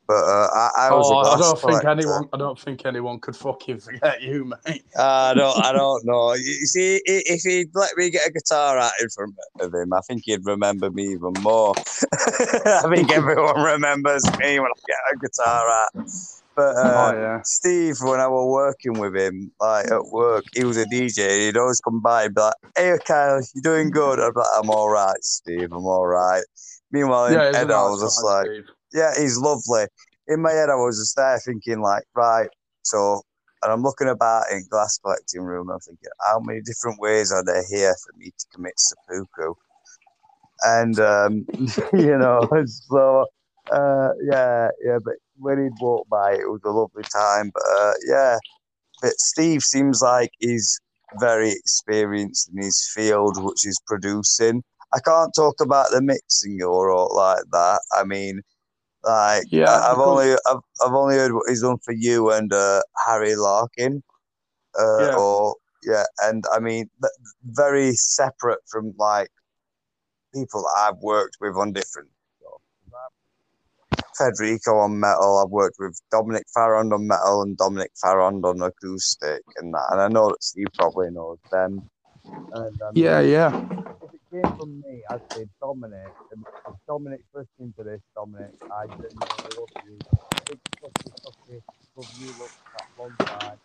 but 0.07 0.23
uh, 0.23 0.47
I, 0.53 0.69
I 0.77 0.91
was 0.91 1.09
Oh, 1.11 1.15
a 1.15 1.33
I 1.33 1.37
don't 1.37 1.59
think 1.59 1.85
anyone. 1.85 2.29
I 2.33 2.37
don't 2.37 2.59
think 2.59 2.85
anyone 2.85 3.19
could 3.19 3.35
fucking 3.35 3.79
forget 3.79 4.21
you, 4.21 4.45
mate. 4.65 4.83
I 4.97 5.33
don't. 5.33 5.57
I 5.65 5.71
don't 5.73 6.05
know. 6.05 6.33
You 6.33 6.65
see, 6.65 7.01
if 7.05 7.41
he'd 7.41 7.69
let 7.73 7.95
me 7.97 8.09
get 8.09 8.27
a 8.27 8.31
guitar 8.31 8.77
out 8.77 8.91
in 9.01 9.09
front 9.09 9.33
of 9.59 9.73
him, 9.73 9.93
I 9.93 9.99
think 10.07 10.23
he'd 10.25 10.45
remember 10.45 10.89
me 10.91 11.03
even 11.11 11.33
more. 11.41 11.73
I 12.13 12.83
think 12.93 13.11
everyone 13.11 13.61
remembers 13.61 14.23
me 14.39 14.59
when 14.59 14.69
I 14.69 14.79
get 14.87 14.97
a 15.13 15.17
guitar 15.19 15.67
out. 15.69 16.42
But 16.55 16.75
uh, 16.77 17.11
oh 17.11 17.19
yeah. 17.19 17.39
Steve, 17.43 17.97
when 18.01 18.19
I 18.19 18.27
was 18.27 18.47
working 18.51 18.99
with 18.99 19.15
him, 19.15 19.51
like 19.59 19.87
at 19.91 20.05
work, 20.11 20.45
he 20.53 20.63
was 20.63 20.77
a 20.77 20.85
DJ. 20.85 21.47
He'd 21.47 21.57
always 21.57 21.79
come 21.81 21.99
by 22.01 22.23
and 22.25 22.35
be 22.35 22.41
like, 22.41 22.53
"Hey, 22.75 22.95
Kyle, 23.05 23.41
you 23.53 23.61
doing 23.61 23.89
good?" 23.89 24.19
I'd 24.19 24.33
be 24.33 24.39
like, 24.39 24.47
"I'm 24.57 24.69
all 24.69 24.89
right, 24.89 25.23
Steve. 25.23 25.71
I'm 25.71 25.85
all 25.85 26.05
right." 26.05 26.43
Meanwhile, 26.91 27.27
in 27.27 27.33
Yeah, 27.33 27.45
head, 27.45 27.71
I 27.71 27.83
was 27.83 28.01
just 28.01 28.23
like, 28.23 28.45
Steve. 28.45 28.65
yeah, 28.93 29.11
he's 29.19 29.37
lovely. 29.37 29.87
In 30.27 30.41
my 30.41 30.51
head, 30.51 30.69
I 30.69 30.75
was 30.75 30.99
just 30.99 31.15
there 31.15 31.39
thinking, 31.39 31.81
like, 31.81 32.03
right, 32.15 32.47
so, 32.83 33.21
and 33.63 33.71
I'm 33.71 33.81
looking 33.81 34.09
about 34.09 34.43
in 34.51 34.63
glass 34.69 34.99
collecting 35.03 35.41
room. 35.41 35.69
I'm 35.71 35.79
thinking, 35.79 36.09
how 36.21 36.39
many 36.39 36.61
different 36.61 36.99
ways 36.99 37.31
are 37.31 37.43
there 37.43 37.63
here 37.69 37.95
for 38.05 38.17
me 38.17 38.31
to 38.37 38.45
commit 38.53 38.73
seppuku? 38.77 39.55
And 40.63 40.99
um, 40.99 41.45
you 41.93 42.17
know, 42.17 42.47
so 42.65 43.25
uh, 43.71 44.09
yeah, 44.23 44.69
yeah. 44.83 44.97
But 45.03 45.15
when 45.37 45.63
he'd 45.63 45.81
walk 45.81 46.07
by, 46.09 46.33
it 46.33 46.49
was 46.49 46.61
a 46.65 46.69
lovely 46.69 47.03
time. 47.03 47.51
But 47.53 47.63
uh, 47.79 47.93
yeah, 48.07 48.37
but 49.01 49.13
Steve 49.17 49.61
seems 49.63 50.01
like 50.01 50.31
he's 50.39 50.79
very 51.19 51.51
experienced 51.51 52.49
in 52.53 52.61
his 52.61 52.89
field, 52.93 53.41
which 53.43 53.65
is 53.65 53.79
producing. 53.87 54.63
I 54.93 54.99
can't 54.99 55.33
talk 55.35 55.55
about 55.61 55.91
the 55.91 56.01
mixing 56.01 56.61
or 56.61 56.91
all 56.91 57.15
like 57.15 57.43
that. 57.51 57.81
I 57.93 58.03
mean, 58.03 58.41
Like, 59.03 59.45
Yeah, 59.51 59.69
I- 59.69 59.91
I've 59.91 59.97
only 59.99 60.31
I've, 60.47 60.63
I've 60.85 60.93
only 60.93 61.15
heard 61.15 61.33
what 61.33 61.49
he's 61.49 61.61
done 61.61 61.77
for 61.83 61.93
you 61.93 62.31
and 62.31 62.51
uh, 62.53 62.81
Harry 63.05 63.35
Larkin. 63.35 64.03
Uh, 64.79 64.97
Yeah. 65.01 65.15
Or 65.17 65.55
yeah, 65.83 66.05
and 66.21 66.43
I 66.53 66.59
mean, 66.59 66.89
very 67.43 67.93
separate 67.93 68.59
from 68.71 68.93
like 68.97 69.29
people 70.33 70.61
that 70.63 70.75
I've 70.87 71.01
worked 71.01 71.37
with 71.41 71.55
on 71.57 71.73
different. 71.73 72.09
Federico 74.17 74.77
on 74.79 74.99
metal. 74.99 75.39
I've 75.39 75.51
worked 75.51 75.77
with 75.79 75.99
Dominic 76.11 76.43
Farrand 76.53 76.93
on 76.93 77.07
metal 77.07 77.43
and 77.43 77.57
Dominic 77.57 77.91
Farrand 78.01 78.45
on 78.45 78.61
acoustic, 78.61 79.43
and 79.57 79.73
that. 79.73 79.87
And 79.91 80.01
I 80.01 80.07
know 80.09 80.29
that 80.29 80.43
Steve 80.43 80.67
probably 80.77 81.09
knows 81.11 81.39
them. 81.51 81.89
And, 82.53 82.81
um, 82.81 82.95
Yeah, 82.95 83.19
yeah. 83.21 83.51
if 84.01 84.13
it 84.13 84.21
came 84.31 84.51
from 84.57 84.81
me, 84.81 85.03
I'd 85.11 85.21
say 85.35 85.45
Dominic. 85.61 86.13
And 86.31 86.45
if 86.67 86.75
Dominic's 86.87 87.27
listening 87.33 87.73
to 87.77 87.83
this, 87.83 88.01
Dominic, 88.15 88.53
I 88.71 88.87
genuinely 88.87 89.51
love 89.57 89.69
you. 89.85 89.99
Big 90.47 90.59
fucky 90.83 91.11
fucky, 91.25 91.61
love 91.95 92.09
you, 92.19 92.27
love 92.39 92.51
that 92.73 92.87
long 92.97 93.17
time. 93.27 93.59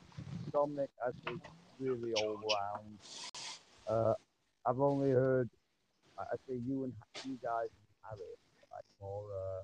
Dominic, 0.53 0.91
I 1.07 1.11
think, 1.25 1.41
really 1.79 2.13
all 2.15 2.39
round. 2.39 2.99
Uh, 3.89 4.15
I've 4.67 4.81
only 4.81 5.11
heard, 5.11 5.51
I- 6.19 6.37
say 6.49 6.57
you 6.57 6.85
and 6.85 6.95
you 7.25 7.39
guys 7.43 7.69
and 7.71 7.89
Harry, 8.11 8.35
like 8.73 8.85
more, 9.01 9.27
uh, 9.33 9.63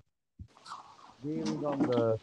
really 1.24 1.64
on 1.64 1.78
the. 1.78 2.18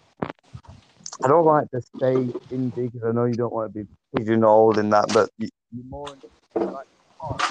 I 1.23 1.27
don't 1.27 1.45
like 1.45 1.69
to 1.71 1.81
say 1.99 2.15
indie 2.51 2.91
because 2.91 3.03
I 3.03 3.11
know 3.11 3.25
you 3.25 3.33
don't 3.33 3.53
want 3.53 3.73
to 3.73 3.83
be 3.83 3.87
pigeonholed 4.15 4.77
in 4.77 4.89
that, 4.89 5.05
but 5.13 5.29
you, 5.37 5.49
you're 5.71 5.85
more 5.85 6.07
in 6.13 6.19
the, 6.53 6.71
like, 6.71 6.87
pop. 7.19 7.41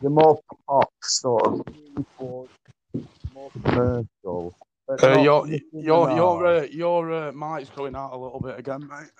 You're 0.00 0.10
more 0.10 0.40
pop 0.66 0.92
sort 1.02 1.46
of 1.46 1.66
more 2.14 3.50
commercial. 3.62 4.54
Uh, 5.02 5.18
your 5.20 5.46
Nicki 5.46 5.64
your 5.72 6.10
your 6.10 6.46
uh, 6.46 6.62
your 6.64 7.12
uh, 7.12 7.32
mic's 7.32 7.70
going 7.70 7.96
out 7.96 8.12
a 8.12 8.16
little 8.16 8.40
bit 8.40 8.58
again, 8.58 8.86
mate. 8.88 9.10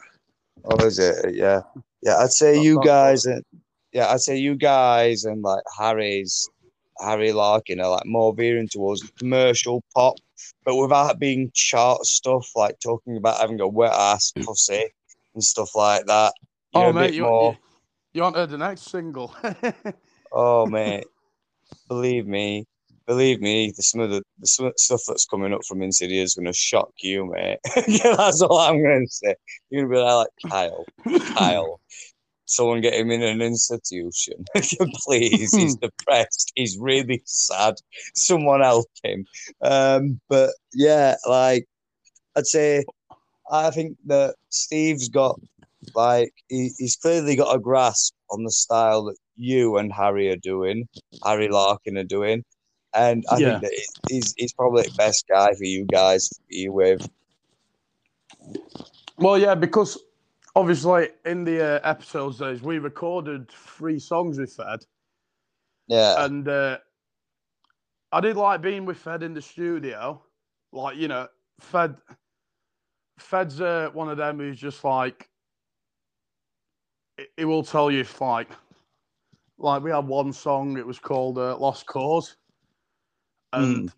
Oh, 0.65 0.85
is 0.85 0.99
it? 0.99 1.35
Yeah, 1.35 1.63
yeah. 2.03 2.17
I'd 2.19 2.33
say 2.33 2.61
you 2.61 2.81
guys, 2.85 3.25
and 3.25 3.43
yeah, 3.93 4.09
I'd 4.09 4.21
say 4.21 4.37
you 4.37 4.57
guys 4.57 5.25
and 5.25 5.43
like 5.43 5.63
Harry's, 5.79 6.51
Harry 7.01 7.33
Larkin 7.33 7.81
are 7.81 7.91
like 7.91 8.07
more 8.07 8.35
veering 8.35 8.69
towards 8.69 9.03
commercial 9.19 9.83
pop, 9.95 10.17
but 10.65 10.77
without 10.77 11.19
being 11.19 11.51
chart 11.55 12.05
stuff, 12.05 12.49
like 12.55 12.79
talking 12.81 13.17
about 13.17 13.41
having 13.41 13.61
a 13.61 13.69
wet 13.69 13.93
ass 13.93 14.33
mm. 14.37 14.45
pussy 14.45 14.85
and 15.35 15.43
stuff 15.43 15.75
like 15.75 16.07
that. 16.07 16.33
You're 16.75 16.85
oh, 16.85 16.91
a 16.91 16.93
mate, 16.93 17.07
bit 17.09 17.15
you, 17.15 17.23
more. 17.23 17.53
you 17.53 17.59
you 18.15 18.23
haven't 18.23 18.39
heard 18.39 18.51
the 18.51 18.59
next 18.59 18.83
single. 18.83 19.35
Oh, 20.37 20.67
mate, 20.67 21.05
believe 21.87 22.27
me, 22.27 22.67
believe 23.07 23.41
me, 23.41 23.73
the 23.77 23.85
some 23.85 24.01
of 24.01 24.11
the, 24.11 24.21
the 24.41 24.49
some 24.49 24.73
stuff 24.77 25.03
that's 25.07 25.27
coming 25.27 25.55
up 25.55 25.65
from 25.65 25.81
Insidia 25.81 26.21
is 26.21 26.35
going 26.35 26.47
to 26.47 26.53
shock 26.53 26.91
you, 26.99 27.31
mate. 27.31 27.59
yeah, 27.87 28.17
that's 28.17 28.43
all 28.43 28.59
I'm 28.59 28.83
going 28.83 29.07
to 29.07 29.13
say. 29.13 29.37
You're 29.71 29.87
going 29.87 29.93
to 29.93 29.97
be 29.97 30.03
like, 30.03 30.29
Kyle, 30.51 30.85
Kyle, 31.37 31.81
someone 32.47 32.81
get 32.81 32.95
him 32.95 33.11
in 33.11 33.23
an 33.23 33.41
institution, 33.43 34.45
please. 35.05 35.55
He's 35.55 35.77
depressed. 35.77 36.53
He's 36.55 36.77
really 36.79 37.23
sad. 37.25 37.75
Someone 38.15 38.61
help 38.61 38.87
him. 39.03 39.27
Um, 39.63 40.21
but 40.29 40.51
yeah, 40.75 41.17
like 41.27 41.67
I'd 42.37 42.47
say, 42.47 42.85
I 43.51 43.71
think 43.71 43.97
that 44.07 44.35
Steve's 44.51 45.09
got 45.09 45.39
like 45.95 46.33
he, 46.49 46.71
he's 46.79 46.97
clearly 46.97 47.37
got 47.37 47.55
a 47.55 47.59
grasp 47.59 48.15
on 48.31 48.43
the 48.45 48.51
style 48.51 49.05
that 49.05 49.17
you 49.37 49.77
and 49.79 49.93
Harry 49.93 50.31
are 50.31 50.37
doing, 50.37 50.89
Harry 51.25 51.49
Larkin 51.49 51.99
are 51.99 52.05
doing, 52.05 52.45
and 52.95 53.25
I 53.31 53.39
Yeah. 53.39 53.59
think 53.59 53.63
that 53.63 53.73
he's 54.09 54.35
he's 54.37 54.53
probably 54.53 54.83
the 54.85 54.95
best 54.97 55.27
guy 55.29 55.53
for 55.55 55.65
you 55.65 55.85
guys 55.85 56.29
to 56.29 56.41
be 56.49 56.69
with. 56.69 57.07
well, 59.19 59.39
yeah, 59.39 59.55
because 59.55 59.99
obviously 60.55 61.09
in 61.25 61.45
the 61.45 61.77
uh, 61.77 61.81
episodes 61.89 62.39
days 62.39 62.63
we 62.63 62.79
recorded 62.79 63.51
three 63.51 63.99
songs 63.99 64.39
with 64.39 64.53
Fed, 64.53 64.81
Yeah, 65.89 66.25
and 66.25 66.47
uh, 66.49 66.79
I 68.13 68.21
did 68.21 68.37
like 68.37 68.63
being 68.63 68.85
with 68.85 68.99
Fed 68.99 69.23
in 69.23 69.35
the 69.35 69.43
studio. 69.43 70.23
Like 70.73 70.97
you 70.97 71.09
know, 71.09 71.29
Fed, 71.61 71.97
Fed's 73.19 73.61
uh, 73.61 73.91
one 73.93 74.09
of 74.09 74.17
them 74.17 74.39
who's 74.39 74.59
just 74.59 74.83
like, 74.85 75.29
he- 77.37 77.45
will 77.45 77.63
tell 77.63 77.91
you 77.91 78.01
if 78.01 78.21
like, 78.21 78.49
like 79.59 79.83
we 79.83 79.91
had 79.91 80.07
one 80.07 80.33
song. 80.33 80.77
It 80.79 80.87
was 80.87 80.99
called 80.99 81.39
uh, 81.39 81.57
"Lost 81.57 81.87
Cause," 81.87 82.37
and 83.53 83.93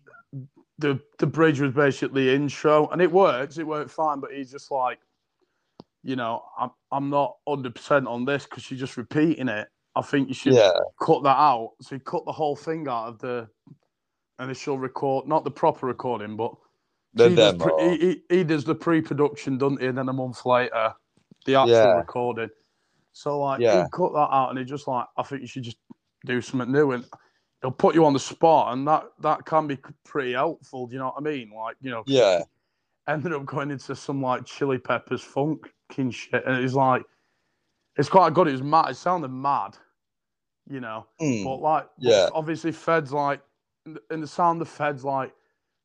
the 0.77 0.99
the 1.17 1.27
bridge 1.27 1.59
was 1.59 1.73
basically 1.73 2.33
intro, 2.33 2.87
and 2.89 3.01
it 3.01 3.11
works. 3.11 3.57
It 3.57 3.65
worked 3.65 3.89
fine, 3.91 4.19
but 4.19 4.31
he's 4.31 4.51
just 4.51 4.69
like, 4.69 4.99
you 6.03 6.15
know, 6.15 6.43
I'm 6.57 6.71
I'm 6.91 7.09
not 7.09 7.37
hundred 7.47 7.75
percent 7.75 8.07
on 8.07 8.25
this 8.25 8.45
because 8.45 8.69
you're 8.69 8.79
just 8.79 8.97
repeating 8.97 9.47
it. 9.47 9.67
I 9.95 10.01
think 10.01 10.27
you 10.27 10.33
should 10.33 10.53
yeah, 10.53 10.71
cut 11.01 11.23
that 11.23 11.37
out. 11.37 11.71
So 11.81 11.95
you 11.95 12.01
cut 12.01 12.25
the 12.25 12.31
whole 12.31 12.55
thing 12.55 12.87
out 12.87 13.07
of 13.07 13.19
the 13.19 13.47
initial 14.39 14.77
record, 14.77 15.27
not 15.27 15.43
the 15.43 15.51
proper 15.51 15.87
recording, 15.87 16.35
but 16.35 16.53
the 17.13 17.29
he, 17.29 17.35
does 17.35 17.53
pre- 17.55 17.73
he, 17.89 17.97
he, 17.97 18.35
he 18.37 18.43
does 18.43 18.63
the 18.63 18.75
pre-production, 18.75 19.57
doesn't 19.57 19.81
he? 19.81 19.87
And 19.87 19.97
then 19.97 20.09
a 20.09 20.13
month 20.13 20.45
later, 20.45 20.93
the 21.45 21.55
actual 21.55 21.71
Yeah. 21.71 21.95
recording. 21.95 22.49
So 23.11 23.39
like 23.39 23.61
Yeah. 23.61 23.85
he 23.85 23.89
cut 23.91 24.13
that 24.13 24.29
out, 24.31 24.49
and 24.51 24.59
he 24.59 24.65
just 24.65 24.87
like, 24.87 25.07
I 25.17 25.23
think 25.23 25.41
you 25.41 25.47
should 25.47 25.63
just 25.63 25.77
do 26.25 26.41
something 26.41 26.71
new, 26.71 26.91
and 26.91 27.03
he'll 27.61 27.71
put 27.71 27.95
you 27.95 28.05
on 28.05 28.13
the 28.13 28.19
spot, 28.19 28.73
and 28.73 28.87
that 28.87 29.05
that 29.21 29.45
can 29.45 29.65
be 29.67 29.77
pretty 30.05 30.33
helpful. 30.33 30.85
Do 30.85 30.93
you 30.93 30.99
know 30.99 31.07
what 31.07 31.15
I 31.17 31.21
mean? 31.21 31.51
Like 31.55 31.77
you 31.81 31.89
know, 31.89 32.03
yeah, 32.05 32.43
ended 33.07 33.33
up 33.33 33.45
going 33.45 33.71
into 33.71 33.95
some 33.95 34.21
like 34.21 34.45
chili 34.45 34.77
peppers 34.77 35.21
funk 35.23 35.71
king 35.91 36.11
shit, 36.11 36.43
and 36.45 36.63
it's 36.63 36.73
like, 36.73 37.03
it's 37.97 38.09
quite 38.09 38.33
good. 38.33 38.47
It 38.47 38.53
was 38.53 38.63
mad. 38.63 38.89
It 38.91 38.95
sounded 38.95 39.29
mad, 39.29 39.77
you 40.69 40.79
know. 40.79 41.07
Mm, 41.21 41.43
But 41.43 41.61
like, 41.61 41.87
Yeah. 41.99 42.29
obviously, 42.33 42.71
Fed's 42.71 43.13
like, 43.13 43.41
in 44.11 44.21
the 44.21 44.27
sound 44.27 44.61
of 44.61 44.69
Fed's 44.69 45.05
like, 45.05 45.33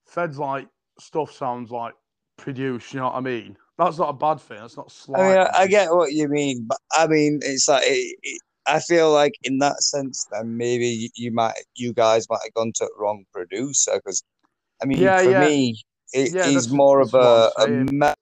Fed's 0.06 0.38
like 0.38 0.68
stuff 0.98 1.32
sounds 1.32 1.70
like 1.70 1.94
produced. 2.38 2.92
You 2.94 3.00
know 3.00 3.06
what 3.06 3.16
I 3.16 3.20
mean? 3.20 3.56
That's 3.78 3.98
not 3.98 4.10
a 4.10 4.14
bad 4.14 4.40
thing. 4.40 4.58
That's 4.60 4.76
not 4.76 4.92
I 5.14 5.22
mean, 5.22 5.38
I, 5.38 5.66
get 5.68 5.92
what 5.92 6.12
you 6.12 6.28
mean, 6.28 6.66
but 6.68 6.78
I 6.92 7.06
mean, 7.06 7.40
it's 7.42 7.68
like 7.68 7.84
it, 7.86 8.16
it, 8.22 8.42
I 8.66 8.80
feel 8.80 9.12
like 9.12 9.34
in 9.44 9.58
that 9.58 9.82
sense, 9.82 10.26
then 10.32 10.56
maybe 10.56 10.86
you, 10.86 11.08
you 11.16 11.32
might, 11.32 11.54
you 11.76 11.92
guys 11.92 12.26
might 12.30 12.40
have 12.44 12.54
gone 12.54 12.72
to 12.76 12.84
the 12.84 12.90
wrong 13.02 13.24
producer 13.32 13.92
because, 13.96 14.22
I 14.82 14.86
mean, 14.86 14.98
Yeah, 15.02 15.22
for 15.22 15.30
yeah. 15.30 15.40
me, 15.40 15.82
it, 16.12 16.32
Yeah, 16.34 16.46
he's 16.48 16.70
more 16.70 17.00
of 17.00 17.14
a, 17.14 17.18
a 17.18 17.50
I'm 17.58 17.66
saying. 17.86 17.98
me- 17.98 18.14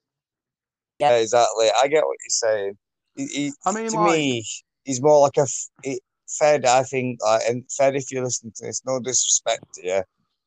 yeah, 0.99 1.17
exactly. 1.17 1.69
I 1.83 1.89
get 1.89 2.05
what 2.05 2.17
you're 2.23 2.31
saying. 2.51 2.79
He, 3.17 3.27
he, 3.27 3.53
I 3.67 3.73
mean, 3.73 3.91
to 3.91 3.97
like- 3.97 4.13
me, 4.13 4.45
he's 4.85 5.01
more 5.03 5.21
like 5.21 5.37
a 5.39 5.43
f- 5.87 5.99
Fed. 6.39 6.65
I 6.67 6.83
think, 6.85 7.21
like, 7.23 7.43
and 7.49 7.65
Fed, 7.77 7.97
if 7.97 8.13
you're 8.13 8.23
listening 8.25 8.53
to 8.57 8.67
this, 8.67 8.83
no 8.87 9.01
disrespect 9.01 9.65
to 9.75 9.87
you, 9.87 10.03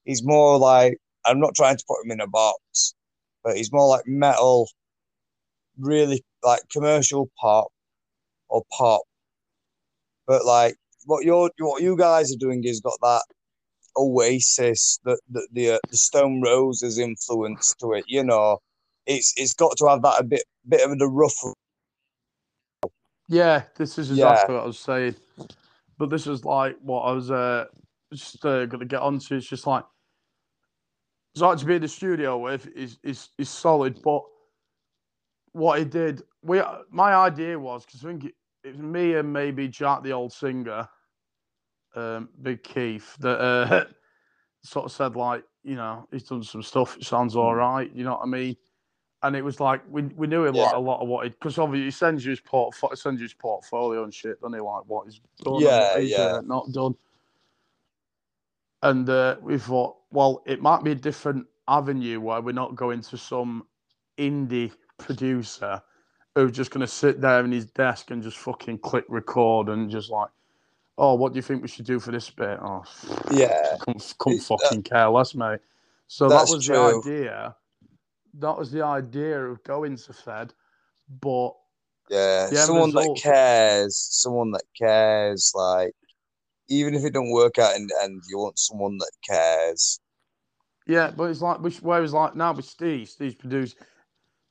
he's 0.05 0.23
more 0.23 0.57
like 0.57 0.97
I'm 1.25 1.39
not 1.39 1.55
trying 1.55 1.77
to 1.77 1.83
put 1.87 2.03
him 2.05 2.11
in 2.11 2.21
a 2.21 2.27
box, 2.27 2.93
but 3.43 3.57
he's 3.57 3.71
more 3.73 3.87
like 3.87 4.03
metal, 4.07 4.69
really 5.77 6.23
like 6.43 6.61
commercial 6.71 7.29
pop 7.39 7.67
or 8.49 8.63
pop. 8.77 9.01
But 10.27 10.45
like 10.45 10.75
what 11.05 11.25
you're 11.25 11.49
what 11.59 11.81
you 11.81 11.97
guys 11.97 12.31
are 12.33 12.37
doing 12.37 12.63
is 12.63 12.79
got 12.79 12.97
that 13.01 13.23
Oasis, 13.97 14.99
the 15.05 15.19
the 15.29 15.47
the, 15.53 15.71
uh, 15.73 15.79
the 15.89 15.97
Stone 15.97 16.41
Roses 16.41 16.99
influence 16.99 17.75
to 17.79 17.93
it. 17.93 18.05
You 18.07 18.23
know, 18.23 18.59
it's 19.05 19.33
it's 19.37 19.53
got 19.53 19.77
to 19.77 19.87
have 19.89 20.01
that 20.03 20.19
a 20.19 20.23
bit 20.23 20.43
bit 20.67 20.89
of 20.89 20.99
the 20.99 21.07
rough. 21.07 21.37
Yeah, 23.29 23.63
this 23.77 23.97
is 23.97 24.11
Yeah. 24.11 24.33
exactly 24.33 24.55
what 24.55 24.63
I 24.63 24.67
was 24.67 24.79
saying. 24.79 25.15
But 25.97 26.09
this 26.09 26.27
is 26.27 26.45
like 26.45 26.77
what 26.81 27.01
I 27.01 27.11
was 27.13 27.31
uh, 27.31 27.65
just 28.13 28.45
uh, 28.45 28.65
going 28.65 28.79
to 28.79 28.85
get 28.85 29.01
onto. 29.01 29.35
It's 29.35 29.47
just 29.47 29.67
like 29.67 29.85
it's 31.33 31.41
like 31.41 31.57
to 31.59 31.65
be 31.65 31.75
in 31.75 31.81
the 31.81 31.87
studio 31.87 32.37
with 32.37 32.67
is 32.75 32.97
is 33.03 33.29
is 33.37 33.49
solid, 33.49 34.01
but 34.03 34.23
what 35.53 35.79
he 35.79 35.85
did, 35.85 36.23
we 36.41 36.61
my 36.91 37.13
idea 37.13 37.57
was 37.57 37.85
because 37.85 38.03
I 38.03 38.09
think 38.09 38.25
it, 38.25 38.35
it 38.63 38.71
was 38.73 38.81
me 38.81 39.15
and 39.15 39.31
maybe 39.31 39.67
Jack, 39.67 40.03
the 40.03 40.11
old 40.11 40.33
singer, 40.33 40.87
um, 41.95 42.29
Big 42.41 42.63
Keith, 42.63 43.15
that 43.19 43.39
uh, 43.39 43.85
sort 44.63 44.85
of 44.85 44.91
said 44.91 45.15
like, 45.15 45.43
you 45.63 45.75
know, 45.75 46.07
he's 46.11 46.23
done 46.23 46.43
some 46.43 46.63
stuff. 46.63 46.97
It 46.97 47.05
sounds 47.05 47.35
all 47.35 47.55
right. 47.55 47.89
You 47.93 48.03
know 48.03 48.11
what 48.13 48.23
I 48.23 48.27
mean? 48.27 48.55
And 49.21 49.35
it 49.37 49.41
was 49.41 49.59
like 49.61 49.81
we 49.89 50.01
we 50.01 50.27
knew 50.27 50.45
a 50.45 50.49
lot 50.51 50.71
Yeah. 50.73 50.77
a 50.77 50.79
lot 50.79 51.01
of 51.01 51.07
what 51.07 51.23
he 51.23 51.29
because 51.29 51.57
obviously 51.57 51.85
he 51.85 51.91
sends 51.91 52.25
you 52.25 52.31
his 52.31 52.41
portfolio, 52.41 52.95
sends 52.95 53.21
you 53.21 53.25
his 53.25 53.33
portfolio 53.33 54.03
and 54.03 54.13
shit, 54.13 54.41
doesn't 54.41 54.53
he? 54.53 54.59
Like 54.59 54.83
what 54.85 55.05
he's 55.05 55.21
done, 55.43 55.61
Yeah, 55.61 55.97
he's, 55.99 56.11
yeah. 56.11 56.17
uh, 56.37 56.41
not 56.41 56.69
done. 56.73 56.95
And 58.81 59.09
uh, 59.09 59.37
we 59.41 59.57
thought, 59.57 59.95
well, 60.11 60.43
it 60.45 60.61
might 60.61 60.83
be 60.83 60.91
a 60.91 60.95
different 60.95 61.45
avenue 61.69 62.19
where 62.19 62.41
we're 62.41 62.51
not 62.51 62.75
going 62.75 62.99
to 63.01 63.17
some 63.17 63.65
indie 64.17 64.71
producer 64.97 65.81
who's 66.35 66.51
just 66.51 66.71
going 66.71 66.81
to 66.81 66.87
sit 66.87 67.21
there 67.21 67.45
in 67.45 67.51
his 67.51 67.65
desk 67.67 68.11
and 68.11 68.21
just 68.21 68.37
fucking 68.37 68.79
click 68.79 69.05
record 69.07 69.69
and 69.69 69.89
just 69.89 70.09
like, 70.09 70.29
oh, 70.97 71.15
what 71.15 71.33
do 71.33 71.37
you 71.37 71.41
think 71.41 71.61
we 71.61 71.67
should 71.67 71.85
do 71.85 71.99
for 71.99 72.11
this 72.11 72.29
bit? 72.29 72.59
Oh, 72.61 72.83
Yeah, 73.31 73.75
couldn't, 73.81 74.13
couldn't 74.19 74.37
It's- 74.37 74.47
that- 74.49 74.59
fucking 74.61 74.83
care 74.83 75.09
less, 75.09 75.33
mate. 75.35 75.59
So 76.07 76.27
that 76.29 76.47
was 76.47 76.65
true. 76.65 77.01
the 77.03 77.11
idea. 77.11 77.55
that 78.35 78.57
was 78.57 78.71
the 78.71 78.83
idea 78.83 79.43
of 79.45 79.63
going 79.63 79.95
to 79.97 80.13
Fed, 80.13 80.53
but 81.21 81.51
Yeah, 82.09 82.47
someone 82.47 82.91
that 82.91 83.19
cares, 83.21 83.97
someone 83.97 84.51
that 84.51 84.63
cares, 84.77 85.51
like 85.55 85.93
even 86.67 86.93
if 86.93 87.03
it 87.03 87.13
don't 87.13 87.31
work 87.31 87.57
out 87.57 87.75
and, 87.75 87.89
end, 88.03 88.21
you 88.29 88.37
want 88.37 88.59
someone 88.59 88.97
that 88.97 89.11
cares. 89.27 89.99
yeah, 90.87 91.11
but 91.15 91.25
it's 91.31 91.41
like 91.41 91.59
which 91.61 91.77
whereas 91.81 92.13
like 92.13 92.35
now 92.35 92.53
with 92.53 92.65
Steve, 92.65 93.09
Steve's 93.09 93.35
produced 93.35 93.77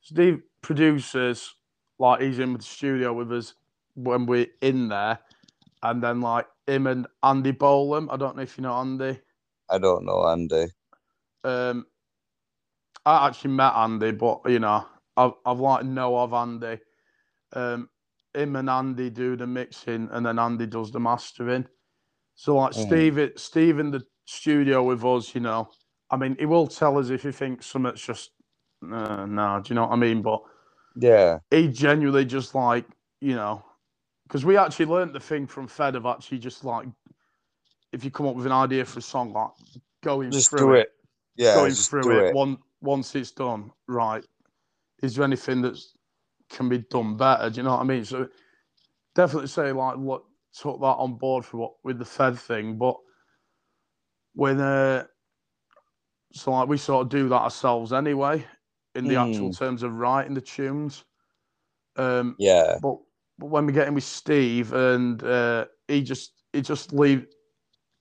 Steve 0.00 0.42
produces 0.62 1.54
like 1.98 2.20
he's 2.22 2.38
in 2.40 2.52
with 2.52 2.62
the 2.62 2.66
studio 2.66 3.12
with 3.12 3.30
us 3.32 3.54
when 3.94 4.26
we're 4.26 4.46
in 4.62 4.88
there, 4.88 5.18
and 5.82 6.02
then 6.02 6.20
like 6.20 6.46
him 6.66 6.86
and 6.86 7.06
Andy 7.22 7.52
Bolam. 7.52 8.08
I 8.10 8.16
don't 8.16 8.36
know 8.36 8.42
if 8.42 8.56
you 8.58 8.62
know 8.62 8.74
Andy. 8.74 9.20
I 9.70 9.78
don't 9.78 10.04
know, 10.04 10.26
Andy. 10.28 10.66
Um, 11.44 11.86
I 13.04 13.26
actually 13.28 13.52
met 13.52 13.74
Andy, 13.74 14.12
but 14.12 14.42
you 14.46 14.58
know, 14.60 14.86
I've 15.16 15.32
I've 15.44 15.60
like 15.60 15.84
know 15.84 16.18
of 16.18 16.32
Andy. 16.32 16.78
Um, 17.54 17.88
him 18.34 18.56
and 18.56 18.70
Andy 18.70 19.10
do 19.10 19.36
the 19.36 19.46
mixing, 19.46 20.08
and 20.12 20.24
then 20.24 20.38
Andy 20.38 20.66
does 20.66 20.90
the 20.92 21.00
mastering. 21.00 21.66
So 22.34 22.56
like 22.56 22.74
Mm. 22.74 23.08
Steve, 23.08 23.32
Steve 23.36 23.78
in 23.78 23.90
the 23.90 24.02
studio 24.26 24.82
with 24.82 25.04
us, 25.04 25.34
you 25.34 25.40
know. 25.42 25.70
I 26.10 26.16
mean, 26.16 26.36
he 26.38 26.46
will 26.46 26.66
tell 26.66 26.98
us 26.98 27.10
if 27.10 27.22
he 27.22 27.32
thinks 27.32 27.66
something's 27.66 28.02
just 28.02 28.32
uh, 28.90 29.26
no. 29.26 29.60
Do 29.62 29.70
you 29.70 29.74
know 29.76 29.86
what 29.86 29.92
I 29.92 29.96
mean? 29.96 30.22
But 30.22 30.42
Yeah, 30.96 31.38
he 31.50 31.68
genuinely 31.68 32.24
just 32.24 32.54
like 32.54 32.86
you 33.20 33.34
know, 33.34 33.64
because 34.32 34.46
we 34.46 34.56
actually 34.56 34.86
learned 34.86 35.12
the 35.12 35.20
thing 35.20 35.46
from 35.46 35.68
Fed 35.68 35.94
of 35.94 36.06
actually 36.06 36.38
just 36.38 36.64
like 36.64 36.86
if 37.92 38.02
you 38.02 38.10
come 38.10 38.26
up 38.26 38.34
with 38.34 38.46
an 38.46 38.52
idea 38.52 38.82
for 38.82 39.00
a 39.00 39.02
song, 39.02 39.34
like 39.34 39.50
going 40.02 40.32
just 40.32 40.48
through 40.48 40.68
do 40.68 40.72
it. 40.72 40.88
Yeah, 41.36 41.54
going 41.56 41.68
just 41.68 41.90
through 41.90 42.04
do 42.04 42.18
it, 42.18 42.28
it. 42.28 42.34
One, 42.34 42.56
once 42.80 43.14
it's 43.14 43.30
done, 43.30 43.70
right? 43.88 44.24
Is 45.02 45.16
there 45.16 45.24
anything 45.26 45.60
that 45.60 45.78
can 46.48 46.70
be 46.70 46.78
done 46.78 47.18
better? 47.18 47.50
Do 47.50 47.58
you 47.58 47.62
know 47.64 47.72
what 47.72 47.80
I 47.80 47.84
mean? 47.84 48.06
So 48.06 48.26
definitely 49.14 49.48
say 49.48 49.70
like 49.70 49.98
what 49.98 50.22
took 50.58 50.80
that 50.80 50.86
on 50.86 51.16
board 51.16 51.44
for 51.44 51.58
what 51.58 51.72
with 51.84 51.98
the 51.98 52.06
Fed 52.06 52.38
thing, 52.38 52.78
but 52.78 52.96
when 54.34 54.62
uh, 54.62 55.04
so 56.32 56.52
like 56.52 56.68
we 56.68 56.78
sort 56.78 57.04
of 57.04 57.10
do 57.10 57.28
that 57.28 57.42
ourselves 57.42 57.92
anyway 57.92 58.46
in 58.94 59.04
the 59.04 59.16
actual 59.16 59.50
Mm. 59.50 59.58
terms 59.58 59.82
of 59.82 59.92
writing 59.92 60.32
the 60.32 60.40
tunes. 60.40 61.04
Um, 61.96 62.36
Yeah, 62.38 62.78
but, 62.80 62.96
but 63.38 63.46
when 63.46 63.66
we 63.66 63.72
get 63.72 63.88
in 63.88 63.94
with 63.94 64.04
Steve 64.04 64.72
and 64.72 65.22
uh, 65.22 65.66
he 65.88 66.02
just 66.02 66.32
he 66.52 66.60
just 66.60 66.92
leave. 66.92 67.26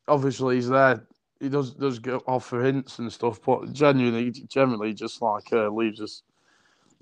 Obviously, 0.08 0.56
he's 0.56 0.70
there. 0.70 1.08
He 1.40 1.50
does 1.50 1.74
does 1.74 2.00
go 2.00 2.20
for 2.40 2.64
hints 2.64 3.00
and 3.00 3.12
stuff, 3.12 3.40
but 3.46 3.72
genuinely, 3.74 4.32
generally, 4.32 4.94
just 4.94 5.22
like 5.22 5.52
uh, 5.54 5.70
leaves 5.70 6.02
us 6.02 6.24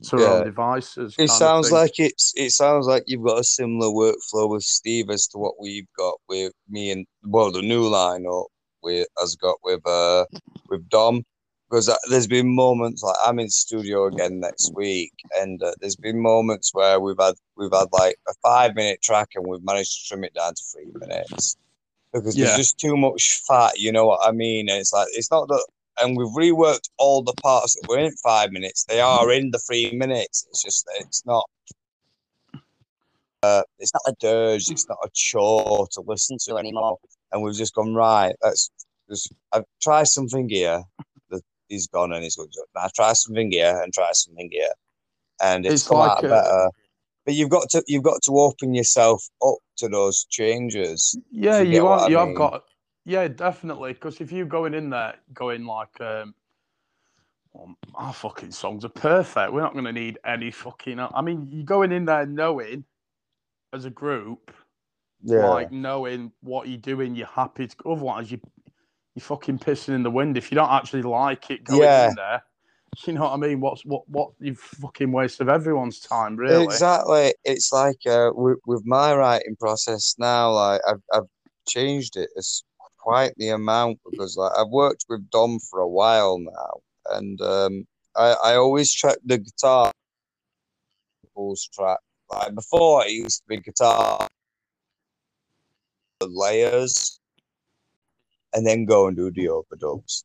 to 0.03 0.17
our 0.17 0.37
own 0.37 0.43
devices. 0.45 1.15
it 1.17 1.29
sounds 1.29 1.71
like 1.71 1.99
it's. 1.99 2.33
It 2.35 2.51
sounds 2.51 2.87
like 2.87 3.03
you've 3.07 3.25
got 3.25 3.39
a 3.39 3.43
similar 3.43 3.87
workflow 3.87 4.49
with 4.49 4.63
Steve 4.63 5.09
as 5.09 5.27
to 5.27 5.37
what 5.37 5.55
we've 5.59 5.87
got 5.97 6.15
with 6.27 6.53
me 6.69 6.91
and 6.91 7.05
well, 7.23 7.51
the 7.51 7.61
new 7.61 7.89
lineup 7.89 8.45
we 8.81 9.05
has 9.17 9.35
got 9.35 9.57
with 9.63 9.85
uh 9.85 10.25
with 10.69 10.87
Dom. 10.89 11.23
Because 11.69 11.87
uh, 11.87 11.95
there's 12.09 12.25
been 12.27 12.55
moments 12.55 13.03
like 13.03 13.15
I'm 13.23 13.37
in 13.39 13.49
studio 13.49 14.05
again 14.05 14.39
next 14.39 14.73
week, 14.73 15.13
and 15.37 15.61
uh, 15.61 15.73
there's 15.79 15.95
been 15.95 16.19
moments 16.19 16.73
where 16.73 16.99
we've 16.99 17.19
had 17.19 17.35
we've 17.57 17.71
had 17.71 17.87
like 17.91 18.15
a 18.27 18.33
five 18.41 18.75
minute 18.75 19.01
track, 19.03 19.29
and 19.35 19.45
we've 19.47 19.63
managed 19.63 19.91
to 19.93 20.07
trim 20.07 20.23
it 20.23 20.33
down 20.33 20.55
to 20.55 20.63
three 20.73 20.91
minutes 20.95 21.57
because 22.11 22.35
Yeah. 22.35 22.45
there's 22.45 22.57
just 22.57 22.79
too 22.79 22.97
much 22.97 23.41
fat. 23.47 23.77
You 23.77 23.91
know 23.91 24.07
what 24.07 24.27
I 24.27 24.31
mean? 24.31 24.67
And 24.67 24.79
it's 24.79 24.93
like 24.93 25.09
it's 25.11 25.29
not 25.29 25.47
that, 25.49 25.63
and 26.01 26.17
we've 26.17 26.27
reworked 26.29 26.89
all 26.97 27.21
the 27.21 27.33
parts 27.43 27.75
that 27.75 27.87
were 27.87 27.99
in 27.99 28.11
five 28.23 28.51
minutes. 28.51 28.85
They 28.85 29.01
are 29.01 29.31
in 29.31 29.51
the 29.51 29.59
three 29.59 29.91
minutes. 29.91 30.47
It's 30.49 30.63
just 30.63 30.87
it's 30.99 31.23
not. 31.25 31.47
Uh, 33.43 33.61
it's 33.77 33.93
not 33.93 34.01
a 34.07 34.15
dirge. 34.19 34.69
It's 34.69 34.89
not 34.89 34.97
a 35.03 35.09
chore 35.13 35.87
to 35.91 36.01
listen 36.01 36.37
to 36.45 36.57
anymore. 36.57 36.97
And 37.31 37.41
we've 37.41 37.55
just 37.55 37.73
gone 37.75 37.93
right. 37.93 38.35
Let's 38.43 38.69
just. 39.07 39.31
I've 39.53 39.63
tried 39.81 40.07
something 40.07 40.49
here. 40.49 40.81
He's 41.69 41.87
gone 41.87 42.11
and 42.11 42.23
he's 42.23 42.35
going. 42.35 42.49
Now 42.75 42.89
try 42.95 43.13
something 43.13 43.51
here 43.51 43.79
and 43.81 43.93
try 43.93 44.09
something 44.11 44.49
here, 44.51 44.73
and 45.41 45.65
it's, 45.65 45.75
It's 45.75 45.87
come 45.87 45.99
like 45.99 46.11
out 46.17 46.25
a- 46.25 46.29
better. 46.29 46.69
But 47.25 47.35
you've 47.35 47.49
got 47.49 47.69
to 47.69 47.83
you've 47.87 48.03
got 48.03 48.21
to 48.23 48.39
open 48.39 48.73
yourself 48.73 49.23
up 49.45 49.57
to 49.77 49.87
those 49.87 50.25
changes. 50.29 51.15
yeah, 51.31 51.59
you 51.59 51.65
get 51.65 51.73
you 51.75 51.83
what 51.83 51.99
are. 51.99 52.05
I 52.05 52.09
You 52.09 52.17
have 52.17 52.35
got. 52.35 52.63
Yeah, 53.05 53.27
definitely. 53.27 53.93
Because 53.93 54.19
if 54.19 54.31
you're 54.31 54.45
going 54.45 54.73
in 54.73 54.89
there, 54.89 55.15
going 55.33 55.65
like, 55.65 55.99
um, 56.01 56.33
well, 57.53 57.75
our 57.95 58.13
fucking 58.13 58.51
songs 58.51 58.85
are 58.85 58.89
perfect. 58.89 59.51
We're 59.51 59.61
not 59.61 59.73
going 59.73 59.85
to 59.85 59.93
need 59.93 60.19
any 60.25 60.51
fucking. 60.51 60.99
I 60.99 61.21
mean, 61.21 61.47
you're 61.51 61.65
going 61.65 61.91
in 61.91 62.05
there 62.05 62.25
knowing, 62.25 62.83
as 63.73 63.85
a 63.85 63.89
group, 63.89 64.51
yeah. 65.23 65.47
like 65.47 65.71
knowing 65.71 66.31
what 66.41 66.67
you're 66.67 66.77
doing, 66.77 67.15
you're 67.15 67.27
happy. 67.27 67.67
To, 67.67 67.75
go 67.77 67.91
otherwise, 67.93 68.31
you 68.31 68.39
you're 69.15 69.23
fucking 69.23 69.59
pissing 69.59 69.95
in 69.95 70.03
the 70.03 70.11
wind 70.11 70.37
if 70.37 70.51
you 70.51 70.55
don't 70.55 70.71
actually 70.71 71.01
like 71.01 71.49
it 71.49 71.63
going 71.63 71.81
Yeah. 71.81 72.09
in 72.09 72.15
there. 72.15 72.43
You 73.05 73.13
know 73.13 73.21
what 73.21 73.33
I 73.33 73.37
mean? 73.37 73.61
What's 73.61 73.85
what 73.85 74.07
what 74.09 74.31
you 74.39 74.55
fucking 74.55 75.11
waste 75.11 75.41
of 75.41 75.47
everyone's 75.49 75.99
time, 75.99 76.35
really. 76.35 76.65
Exactly. 76.65 77.33
It's 77.43 77.71
like 77.71 77.99
uh, 78.07 78.31
with, 78.33 78.57
with 78.65 78.83
my 78.85 79.15
writing 79.15 79.55
process 79.59 80.15
now, 80.17 80.51
like 80.51 80.81
I've 80.87 81.01
I've 81.13 81.27
changed 81.67 82.17
it 82.17 82.29
as 82.37 82.63
quite 82.97 83.33
the 83.37 83.49
amount 83.49 83.99
because 84.09 84.35
like 84.35 84.51
I've 84.57 84.69
worked 84.69 85.05
with 85.07 85.29
Dom 85.29 85.59
for 85.59 85.79
a 85.79 85.87
while 85.87 86.39
now, 86.39 86.79
and 87.11 87.39
um, 87.41 87.87
I 88.15 88.35
I 88.43 88.55
always 88.55 88.91
check 88.91 89.17
the 89.23 89.37
guitar 89.37 89.91
pulls 91.35 91.69
track. 91.73 91.99
Like 92.31 92.53
before, 92.55 93.05
it 93.05 93.11
used 93.11 93.43
to 93.43 93.47
be 93.47 93.61
guitar 93.61 94.27
layers, 96.21 97.18
and 98.53 98.65
then 98.65 98.85
go 98.85 99.07
and 99.07 99.15
do 99.15 99.31
the 99.31 99.45
overdubs 99.47 100.23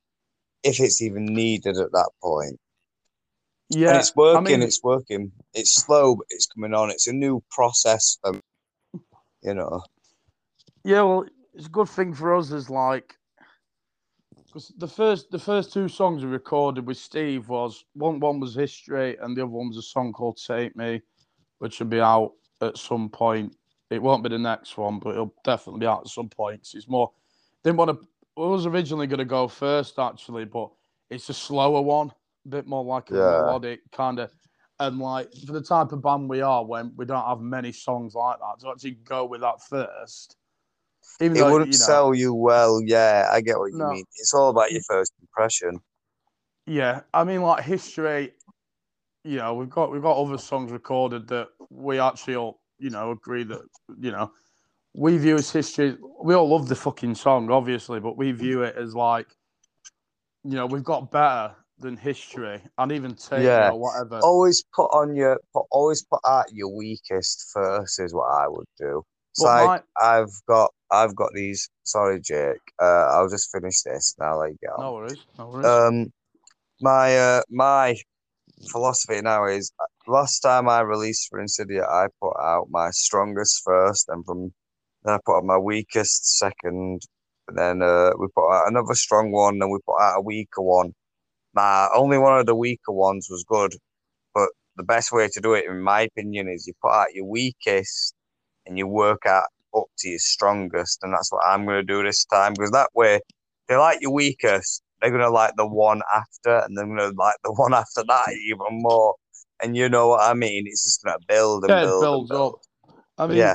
if 0.63 0.81
it's 0.81 1.03
even 1.03 1.27
needed 1.27 1.77
at 1.77 1.93
that 1.93 2.11
point. 2.23 2.59
Yeah, 3.71 3.91
and 3.91 3.99
it's 3.99 4.15
working. 4.15 4.45
mean- 4.45 4.63
it's 4.63 4.83
working. 4.83 5.33
It's 5.53 5.75
slow, 5.75 6.17
but 6.17 6.27
it's 6.31 6.47
coming 6.47 6.75
on. 6.75 6.91
It's 6.91 7.07
a 7.07 7.13
new 7.13 7.43
process 7.51 8.19
me, 8.25 8.41
you 9.43 9.55
know. 9.55 9.83
Yeah, 10.85 11.03
well, 11.03 11.27
it's 11.55 11.67
a 11.67 11.71
good 11.71 11.89
thing 11.89 12.13
for 12.13 12.35
us 12.35 12.51
is 12.51 12.69
like 12.69 13.15
because 14.47 14.73
the 14.79 14.89
first 14.89 15.31
the 15.31 15.39
first 15.39 15.73
two 15.73 15.89
songs 15.89 16.25
we 16.25 16.31
recorded 16.31 16.87
with 16.87 16.97
Steve 16.97 17.49
was 17.49 17.85
one 17.95 18.21
one 18.21 18.39
was 18.39 18.55
History 18.55 19.17
and 19.19 19.37
the 19.37 19.43
other 19.43 19.51
one 19.51 19.69
was 19.69 19.79
a 19.79 19.83
song 19.83 20.13
called 20.13 20.39
Take 20.45 20.77
Me, 20.77 21.01
which 21.59 21.81
will 21.81 21.87
be 21.87 22.01
out 22.01 22.33
at 22.61 22.79
some 22.79 23.09
point. 23.09 23.57
It 23.91 24.03
won't 24.03 24.23
be 24.23 24.29
the 24.29 24.39
next 24.39 24.77
one, 24.77 24.99
but 24.99 25.11
it'll 25.11 25.35
definitely 25.45 25.81
be 25.81 25.87
out 25.87 26.03
at 26.03 26.09
some 26.09 26.29
point. 26.29 26.69
it's 26.75 26.89
more 26.89 27.11
didn't 27.65 27.79
want 27.79 27.99
to. 27.99 28.07
I 28.37 28.41
was 28.41 28.67
originally 28.67 29.07
going 29.07 29.19
to 29.19 29.25
go 29.25 29.47
first 29.49 29.99
actually, 29.99 30.45
but 30.45 30.71
it's 31.11 31.29
a 31.29 31.35
slower 31.35 31.81
one, 31.81 32.13
a 32.47 32.49
bit 32.49 32.67
more 32.67 32.85
like 32.85 33.11
a 33.11 33.15
Yeah. 33.15 33.21
melodic 33.21 33.81
kind 33.93 34.19
of. 34.19 34.35
And 34.81 34.99
like 34.99 35.33
for 35.47 35.53
the 35.53 35.63
type 35.63 35.93
of 35.93 36.03
band 36.03 36.29
we 36.29 36.41
are, 36.41 36.65
when 36.65 36.93
we 36.97 37.05
don't 37.05 37.25
have 37.25 37.41
many 37.41 37.71
songs 37.71 38.15
like 38.15 38.39
that, 38.41 38.61
to 38.61 38.71
actually 38.71 38.93
go 39.05 39.25
with 39.25 39.41
that 39.43 39.63
first, 39.63 40.37
even 41.21 41.37
It 41.37 41.43
though, 41.43 41.53
wouldn't 41.53 41.73
you 41.73 41.79
know, 41.79 41.85
sell 41.87 42.15
you 42.15 42.35
well. 42.35 42.81
Yeah, 42.83 43.29
I 43.31 43.41
get 43.41 43.59
what 43.59 43.71
you 43.71 43.79
No. 43.79 43.91
mean. 43.91 44.05
It's 44.17 44.35
all 44.35 44.51
about 44.51 44.73
your 44.73 44.83
first 44.89 45.13
impression. 45.21 45.79
Yeah, 46.67 47.03
I 47.13 47.23
mean, 47.25 47.43
like 47.43 47.63
history. 47.65 48.33
You 49.23 49.37
know, 49.37 49.55
we've 49.55 49.71
got 49.71 49.93
we've 49.93 50.03
got 50.03 50.17
other 50.17 50.39
songs 50.39 50.73
recorded 50.73 51.29
that 51.29 51.49
we 51.71 51.99
actually 52.01 52.35
all 52.35 52.61
you 52.79 52.91
know 52.91 53.13
agree 53.13 53.45
that 53.45 53.63
you 53.99 54.11
know 54.11 54.33
we 54.95 55.19
view 55.19 55.37
as 55.37 55.51
history. 55.51 55.97
We 56.23 56.35
all 56.35 56.49
love 56.49 56.69
the 56.69 56.77
fucking 56.77 57.17
song, 57.17 57.51
obviously, 57.51 58.01
but 58.01 58.17
we 58.17 58.33
view 58.33 58.63
it 58.63 58.77
as 58.77 58.95
like 58.95 59.27
you 60.45 60.53
know 60.53 60.67
we've 60.67 60.85
got 60.85 61.11
better 61.11 61.55
than 61.79 61.97
history 61.97 62.63
and 62.79 62.93
even 62.93 63.15
take 63.15 63.45
Yeah. 63.45 63.71
or 63.71 63.81
whatever. 63.81 64.21
Always 64.21 64.63
put 64.75 64.87
on 64.87 65.17
your, 65.17 65.41
put, 65.53 65.67
always 65.73 66.05
put 66.05 66.21
out 66.25 66.47
your 66.53 66.75
weakest 66.75 67.51
first 67.53 67.99
is 68.01 68.15
what 68.15 68.27
I 68.33 68.47
would 68.47 68.67
do. 68.79 69.03
It's 69.33 69.43
But 69.43 69.67
like 69.67 69.83
I've 70.01 70.31
got, 70.47 70.73
I've 70.93 71.17
got 71.17 71.31
these. 71.35 71.69
Sorry, 71.83 72.21
Jake. 72.21 72.61
Uh, 72.81 73.09
I'll 73.11 73.29
just 73.29 73.51
finish 73.51 73.83
this 73.83 74.15
and 74.19 74.29
I'll 74.29 74.39
let 74.39 74.51
you 74.53 74.59
go. 74.65 74.81
no 74.81 74.93
worries, 74.93 75.19
no 75.39 75.47
worries. 75.49 75.67
um 75.67 76.13
my 76.81 77.19
uh 77.19 77.43
my 77.51 77.97
philosophy 78.71 79.21
now 79.21 79.47
is 79.47 79.73
uh, 79.81 79.87
last 80.07 80.41
time 80.41 80.69
I 80.69 80.81
released 80.81 81.29
for 81.29 81.41
Insidia, 81.41 81.85
I 81.85 82.07
put 82.21 82.35
out 82.41 82.69
my 82.71 82.91
strongest 82.91 83.63
first, 83.65 84.09
and 84.09 84.25
from 84.25 84.53
then 85.05 85.15
I 85.15 85.19
put 85.25 85.39
out 85.39 85.45
my 85.45 85.59
weakest 85.59 86.39
second, 86.39 87.03
and 87.49 87.59
then 87.59 87.83
uh, 87.83 88.11
we 88.19 88.27
put 88.35 88.51
out 88.51 88.69
another 88.69 88.95
strong 88.95 89.31
one, 89.33 89.61
and 89.61 89.71
we 89.71 89.79
put 89.87 90.01
out 90.01 90.19
a 90.19 90.23
weaker 90.23 90.63
one. 90.63 90.93
My 91.55 91.89
only 91.95 92.19
one 92.19 92.39
of 92.39 92.47
the 92.47 92.55
weaker 92.55 92.93
ones 92.93 93.29
was 93.31 93.45
good, 93.45 93.75
but 94.35 94.49
the 94.77 94.83
best 94.85 95.13
way 95.13 95.29
to 95.29 95.41
do 95.41 95.55
it, 95.55 95.67
in 95.67 95.81
my 95.81 96.03
opinion, 96.03 96.49
is 96.49 96.67
you 96.67 96.75
put 96.83 96.93
out 96.93 97.15
your 97.15 97.27
weakest 97.27 98.15
and 98.67 98.79
you 98.79 98.87
work 98.89 99.27
out 99.27 99.45
up 99.77 99.85
to 99.99 100.09
your 100.09 100.19
strongest, 100.19 101.01
and 101.03 101.13
that's 101.13 101.31
what 101.33 101.45
I'm 101.45 101.65
going 101.67 101.77
to 101.77 101.93
do 101.93 102.03
this 102.03 102.25
time 102.25 102.55
because 102.55 102.71
that 102.73 102.91
way, 102.95 103.21
they 103.69 103.77
like 103.77 104.01
your 104.01 104.13
weakest, 104.13 104.83
they're 105.01 105.11
gonna 105.11 105.31
like 105.31 105.55
the 105.57 105.67
one 105.67 106.03
after, 106.15 106.59
and 106.65 106.77
they're 106.77 106.87
gonna 106.87 107.13
like 107.17 107.37
the 107.45 107.53
one 107.57 107.75
after 107.75 108.03
that 108.07 108.27
even 108.49 108.83
more. 108.83 109.15
And 109.63 109.77
you 109.77 109.89
know 109.89 110.09
what 110.09 110.23
I 110.23 110.35
mean? 110.35 110.65
It's 110.67 110.85
just 110.85 111.03
gonna 111.03 111.19
build 111.29 111.65
and 111.65 111.71
Yeah, 111.73 111.83
it 111.83 111.87
build. 111.87 112.21
and 112.21 112.29
build. 112.29 112.55
up. 112.55 112.61
I 113.19 113.27
mean, 113.27 113.39
Yeah. 113.39 113.55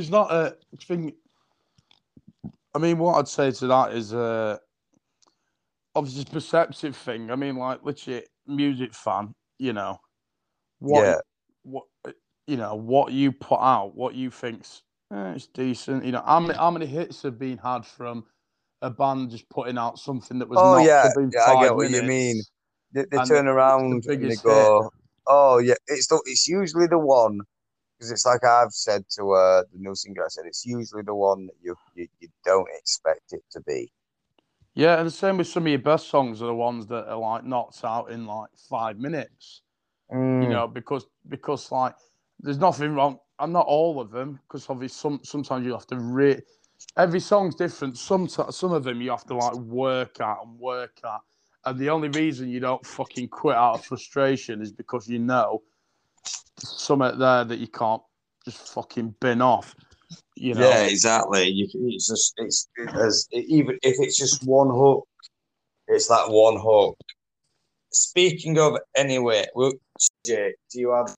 It's 0.00 0.10
not 0.10 0.30
a 0.32 0.56
thing. 0.82 1.12
I 2.74 2.78
mean, 2.78 2.98
what 2.98 3.18
I'd 3.18 3.28
say 3.28 3.50
to 3.50 3.66
that 3.68 3.92
is, 3.92 4.12
uh, 4.12 4.58
obviously, 5.94 6.22
it's 6.22 6.30
a 6.30 6.34
perceptive 6.34 6.96
thing. 6.96 7.30
I 7.30 7.36
mean, 7.36 7.56
like, 7.56 7.82
legit 7.82 8.28
music 8.46 8.94
fan, 8.94 9.32
you 9.58 9.72
know, 9.72 9.98
what, 10.78 11.04
Yeah. 11.04 11.16
what, 11.62 11.84
you 12.46 12.56
know, 12.56 12.74
what 12.74 13.12
you 13.12 13.32
put 13.32 13.60
out, 13.60 13.96
what 13.96 14.14
you 14.14 14.30
think's 14.30 14.82
eh, 15.12 15.32
it's 15.34 15.46
decent. 15.48 16.04
You 16.04 16.12
know, 16.12 16.22
how 16.24 16.40
many, 16.40 16.54
how 16.54 16.70
many 16.70 16.86
hits 16.86 17.22
have 17.22 17.38
been 17.38 17.58
had 17.58 17.84
from 17.86 18.24
a 18.82 18.90
band 18.90 19.30
just 19.30 19.48
putting 19.48 19.78
out 19.78 19.98
something 19.98 20.38
that 20.38 20.48
was 20.48 20.60
Oh, 20.60 20.76
not 20.76 20.84
yeah. 20.86 21.08
to 21.08 21.20
be 21.20 21.36
Yeah, 21.36 21.44
I 21.44 21.62
get 21.62 21.74
what 21.74 21.90
you 21.90 22.02
mean. 22.02 22.42
They, 22.92 23.04
they 23.10 23.16
turn 23.18 23.30
it's 23.30 23.30
the 23.30 23.50
around 23.50 24.04
and 24.06 24.30
they 24.30 24.36
go, 24.36 24.90
"Oh 25.26 25.58
yeah." 25.58 25.74
It's 25.88 26.06
the, 26.06 26.20
it's 26.26 26.46
usually 26.46 26.86
the 26.86 26.98
one 26.98 27.40
because 27.98 28.10
it's 28.10 28.26
like 28.26 28.44
I've 28.44 28.72
said 28.72 29.04
to 29.16 29.32
uh, 29.32 29.62
the 29.72 29.78
new 29.78 29.94
singer. 29.94 30.24
I 30.24 30.28
said 30.28 30.44
it's 30.46 30.66
usually 30.66 31.02
the 31.02 31.14
one 31.14 31.46
that 31.46 31.54
you, 31.62 31.74
you 31.94 32.08
you 32.20 32.28
don't 32.44 32.68
expect 32.78 33.32
it 33.32 33.42
to 33.52 33.60
be. 33.60 33.92
Yeah, 34.74 34.98
and 34.98 35.06
the 35.06 35.10
same 35.10 35.38
with 35.38 35.46
some 35.46 35.64
of 35.64 35.68
your 35.68 35.78
best 35.78 36.08
songs 36.08 36.42
are 36.42 36.46
the 36.46 36.54
ones 36.54 36.86
that 36.88 37.08
are 37.08 37.18
like 37.18 37.44
knocked 37.44 37.82
out 37.84 38.10
in 38.10 38.26
like 38.26 38.50
five 38.68 38.98
minutes. 38.98 39.62
Mm. 40.12 40.44
you 40.44 40.48
know, 40.48 40.68
because 40.68 41.06
because 41.28 41.72
like 41.72 41.94
there's 42.40 42.58
nothing 42.58 42.94
wrong. 42.94 43.18
I'm 43.38 43.52
not 43.52 43.66
all 43.66 44.00
of 44.00 44.10
them 44.10 44.38
because 44.46 44.68
obviously 44.70 44.94
some 44.96 45.20
sometimes 45.24 45.66
you 45.66 45.72
have 45.72 45.86
to 45.88 45.98
re. 45.98 46.40
Every 46.96 47.20
song's 47.20 47.54
different. 47.54 47.98
Some 47.98 48.28
some 48.28 48.72
of 48.72 48.84
them 48.84 49.00
you 49.00 49.10
have 49.10 49.24
to 49.24 49.34
like 49.34 49.54
work 49.54 50.20
at 50.20 50.36
and 50.44 50.58
work 50.58 51.00
at, 51.04 51.20
and 51.64 51.78
the 51.78 51.90
only 51.90 52.08
reason 52.08 52.48
you 52.48 52.60
don't 52.60 52.84
fucking 52.86 53.28
quit 53.28 53.56
out 53.56 53.74
of 53.74 53.84
frustration 53.84 54.62
is 54.62 54.72
because 54.72 55.08
you 55.08 55.18
know 55.18 55.62
something 56.58 57.18
there 57.18 57.44
that 57.44 57.58
you 57.58 57.68
can't 57.68 58.02
just 58.44 58.58
fucking 58.74 59.14
bin 59.20 59.40
off. 59.42 59.74
You 60.36 60.54
know, 60.54 60.68
Yeah, 60.70 60.84
exactly. 60.86 61.48
You, 61.48 61.68
can- 61.68 61.88
it's 61.90 62.08
just 62.08 62.34
it's 62.38 62.68
it, 62.76 62.90
as 62.96 63.26
even 63.32 63.78
if 63.82 63.96
it's 63.98 64.16
just 64.18 64.46
one 64.46 64.68
hook, 64.70 65.06
it's 65.88 66.08
that 66.08 66.28
one 66.28 66.58
hook. 66.60 66.96
Speaking 67.92 68.58
of, 68.58 68.78
anyway, 68.96 69.46
well, 69.54 69.72
Jake, 70.26 70.56
do 70.70 70.80
you 70.80 70.92
have 70.92 71.14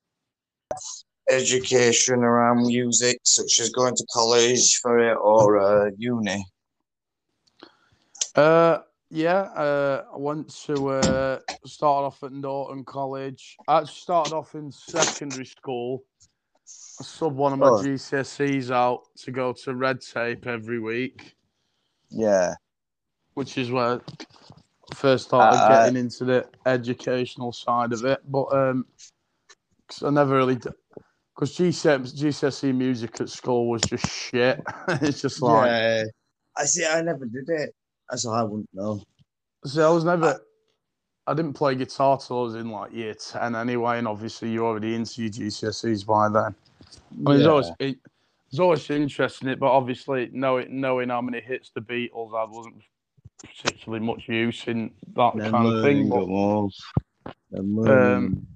education 1.31 2.21
around 2.21 2.67
music, 2.67 3.19
such 3.25 3.61
as 3.61 3.71
going 3.71 3.95
to 3.97 4.07
college 4.13 4.79
for 4.81 4.99
it 4.99 5.15
or 5.17 5.59
uh, 5.59 5.91
uni? 5.99 6.45
Uh, 8.35 8.79
yeah, 9.11 9.41
uh, 9.41 10.05
I 10.13 10.17
went 10.19 10.51
to 10.67 10.89
uh, 10.89 11.41
start 11.65 12.05
off 12.05 12.23
at 12.23 12.33
Norton 12.33 12.85
College. 12.85 13.57
I 13.67 13.85
started 13.85 14.35
off 14.35 14.55
in 14.55 14.71
secondary 14.71 15.47
school. 15.47 16.05
I 17.01 17.05
sub 17.05 17.35
one 17.37 17.53
of 17.53 17.59
my 17.59 17.69
Oh. 17.69 17.83
GCSEs 17.83 18.71
out 18.71 19.03
to 19.19 19.31
go 19.31 19.53
to 19.53 19.75
Red 19.75 20.01
Tape 20.01 20.47
every 20.47 20.81
week, 20.81 21.37
Yeah, 22.11 22.55
which 23.35 23.57
is 23.57 23.71
where 23.71 24.01
I 24.91 24.95
first 24.95 25.27
started 25.27 25.61
Uh, 25.63 25.85
getting 25.85 25.97
into 25.97 26.25
the 26.25 26.49
educational 26.67 27.53
side 27.53 27.93
of 27.93 28.05
it. 28.05 28.21
But 28.31 28.47
um, 28.53 28.87
'cause 29.89 30.03
I 30.03 30.11
never 30.11 30.37
really, 30.37 30.57
because 30.57 31.57
GCSE, 31.57 32.15
GCSE 32.15 32.73
music 32.75 33.21
at 33.21 33.29
school 33.29 33.69
was 33.69 33.83
just 33.83 34.05
shit. 34.05 34.61
it's 34.89 35.23
just 35.23 35.41
like. 35.41 35.69
yeah. 35.71 36.05
I 36.57 36.65
see. 36.65 36.85
I 36.85 37.01
never 37.03 37.27
did 37.27 37.49
it, 37.49 37.75
so 38.17 38.31
I 38.33 38.43
wouldn't 38.43 38.69
know. 38.73 39.03
See, 39.65 39.83
I 39.83 39.89
was 39.89 40.05
never. 40.05 40.41
I 41.27 41.35
didn't 41.35 41.53
play 41.53 41.75
guitar 41.75 42.19
till 42.19 42.41
I 42.41 42.43
was 42.45 42.55
in 42.55 42.71
like 42.71 42.93
year 42.93 43.15
ten 43.15 43.55
anyway, 43.55 43.99
and 43.99 44.09
obviously 44.09 44.51
you're 44.51 44.65
already 44.65 44.95
into 44.95 45.23
your 45.23 45.31
GCSEs 45.31 46.07
by 46.07 46.29
then. 46.29 46.55
I 47.27 47.31
mean, 47.31 47.39
it's 47.39 47.47
always 47.47 47.71
it, 47.79 47.99
it's 48.51 48.59
always 48.61 48.89
interesting 48.89 49.49
it, 49.49 49.61
but 49.61 49.71
obviously 49.71 50.31
knowing 50.33 50.81
knowing 50.81 51.11
how 51.11 51.21
many 51.21 51.41
hits 51.41 51.71
the 51.75 51.81
Beatles 51.83 52.39
had 52.39 52.51
wasn't 52.51 52.83
particularly 53.43 54.05
much 54.05 54.29
use 54.29 54.67
in 54.67 54.91
that 55.15 55.35
kind 55.39 55.67
of 55.67 55.83
thing. 55.85 56.09
But, 56.09 56.27
Um, 57.91 58.47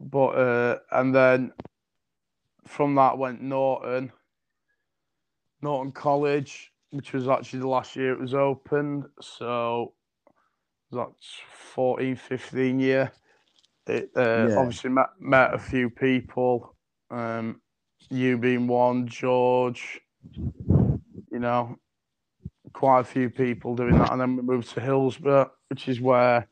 but 0.00 0.28
uh, 0.28 0.78
and 0.92 1.14
then 1.14 1.52
from 2.66 2.94
that 2.94 3.18
went 3.18 3.42
Norton, 3.42 4.12
Norton 5.60 5.92
College, 5.92 6.69
which 6.90 7.12
was 7.12 7.28
actually 7.28 7.60
the 7.60 7.68
last 7.68 7.96
year 7.96 8.12
it 8.12 8.20
was 8.20 8.34
opened. 8.34 9.06
So 9.20 9.94
that's 10.92 11.40
14, 11.74 12.16
15 12.16 12.80
year. 12.80 13.12
It 13.86 14.10
uh, 14.16 14.48
Yeah. 14.48 14.56
obviously 14.56 14.90
met, 14.90 15.10
met 15.18 15.54
a 15.54 15.58
few 15.58 15.90
people. 15.90 16.74
Um, 17.10 17.60
you 18.10 18.38
being 18.38 18.66
one, 18.66 19.06
George, 19.06 20.00
you 21.30 21.38
know, 21.38 21.76
quite 22.72 23.00
a 23.00 23.04
few 23.04 23.30
people 23.30 23.74
doing 23.74 23.98
that. 23.98 24.12
And 24.12 24.20
then 24.20 24.36
we 24.36 24.42
moved 24.42 24.70
to 24.70 24.80
Hillsborough, 24.80 25.50
which 25.68 25.88
is 25.88 26.00
where 26.00 26.48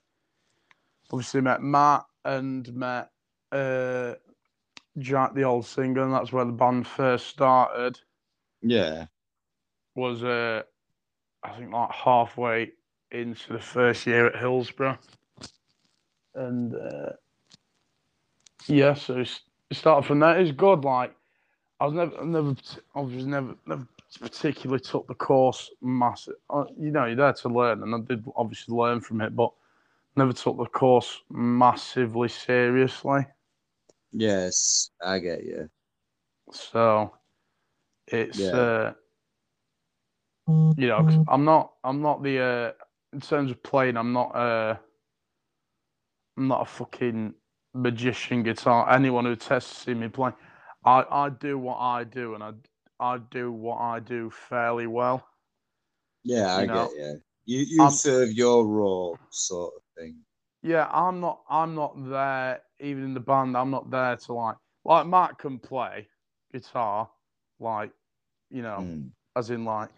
obviously 1.12 1.41
met 1.41 1.62
Matt 1.62 2.05
and 2.24 2.72
met 2.74 3.11
uh, 3.53 4.14
Jack, 4.99 5.34
the 5.34 5.45
old 5.45 5.64
singer, 5.66 6.03
and 6.03 6.12
that's 6.12 6.32
where 6.32 6.45
the 6.45 6.53
band 6.53 6.86
first 6.86 7.26
started. 7.26 7.99
yeah, 8.62 9.07
Was 9.99 10.23
uh, 10.23 10.63
I 11.43 11.51
think 11.59 11.73
like 11.73 11.91
halfway 11.93 12.73
into 13.11 13.53
the 13.55 13.59
first 13.59 14.07
year 14.07 14.27
at 14.29 14.41
Hillsborough, 14.41 14.99
and 16.35 16.75
uh, 16.75 17.13
yeah, 18.69 18.95
so 18.95 19.25
started 19.73 20.07
from 20.07 20.21
there. 20.21 20.39
It's 20.39 20.53
good. 20.53 20.85
Like 20.85 21.15
I 21.81 21.87
was 21.87 21.95
never, 21.95 22.25
never, 22.25 22.55
was 22.95 23.27
never, 23.27 23.57
never 23.67 23.87
particularly 24.21 24.81
took 24.81 25.07
the 25.09 25.15
course 25.15 25.71
massive. 25.81 26.37
uh, 26.51 26.65
You 26.79 26.91
know, 26.93 27.07
you're 27.07 27.17
there 27.17 27.33
to 27.33 27.49
learn, 27.49 27.83
and 27.83 27.95
I 27.95 27.99
did 28.07 28.25
obviously 28.37 28.75
learn 28.75 29.01
from 29.01 29.21
it, 29.23 29.35
but 29.37 29.53
never 30.17 30.33
took 30.33 30.59
the 30.59 30.67
course 30.67 31.23
massively 31.31 32.29
seriously. 32.29 33.27
yes, 34.13 34.91
I 35.03 35.19
get 35.19 35.45
you. 35.45 35.71
So 36.53 37.13
it's 38.07 38.53
Yeah. 38.53 38.55
uh 38.55 38.95
you 40.49 40.87
know 40.89 41.03
'cause 41.05 41.25
I'm 41.29 41.45
not 41.45 41.75
I'm 41.85 42.01
not 42.03 42.23
the 42.23 42.41
uh 42.41 42.73
in 43.13 43.21
terms 43.21 43.51
of 43.51 43.63
playing 43.63 43.97
I'm 43.97 44.13
not 44.13 44.35
uh 44.35 44.77
I'm 46.37 46.49
not 46.49 46.63
a 46.63 46.65
fucking 46.67 47.35
magician 47.75 48.43
guitar. 48.43 48.91
Anyone 48.91 49.25
who 49.25 49.37
tests 49.37 49.75
to 49.75 49.81
see 49.81 49.95
me 49.95 50.09
play, 50.09 50.33
I 50.85 51.05
I 51.11 51.29
do 51.31 51.59
what 51.59 51.79
I 51.79 52.05
do 52.05 52.35
and 52.35 52.43
I 52.43 52.53
I 53.01 53.19
do 53.19 53.53
what 53.53 53.79
I 53.79 54.01
do 54.01 54.31
fairly 54.31 54.87
well. 54.87 55.27
Yeah, 56.25 56.57
I 56.57 56.61
You 56.63 56.67
know, 56.69 56.89
get 56.89 56.97
you. 56.97 57.23
You 57.59 57.65
you 57.77 57.83
I'm- 57.83 57.91
serve 57.93 58.33
your 58.33 58.67
role, 58.67 59.19
sort 59.31 59.75
of 59.75 59.83
thing. 59.97 60.17
Yeah, 60.63 60.89
I'm 60.93 61.21
not 61.21 61.43
I'm 61.49 61.75
not 61.75 61.95
there 62.09 62.63
even 62.81 63.05
in 63.05 63.15
the 63.15 63.21
band. 63.21 63.57
I'm 63.57 63.71
not 63.71 63.91
there 63.91 64.17
to 64.17 64.33
like 64.33 64.57
like 64.85 65.07
Matt 65.07 65.39
can 65.39 65.59
play 65.59 66.09
guitar, 66.53 67.11
like 67.61 67.93
you 68.51 68.63
know. 68.63 68.79
Mm. 68.81 69.11
as 69.37 69.51
in 69.51 69.65
like 69.65 69.91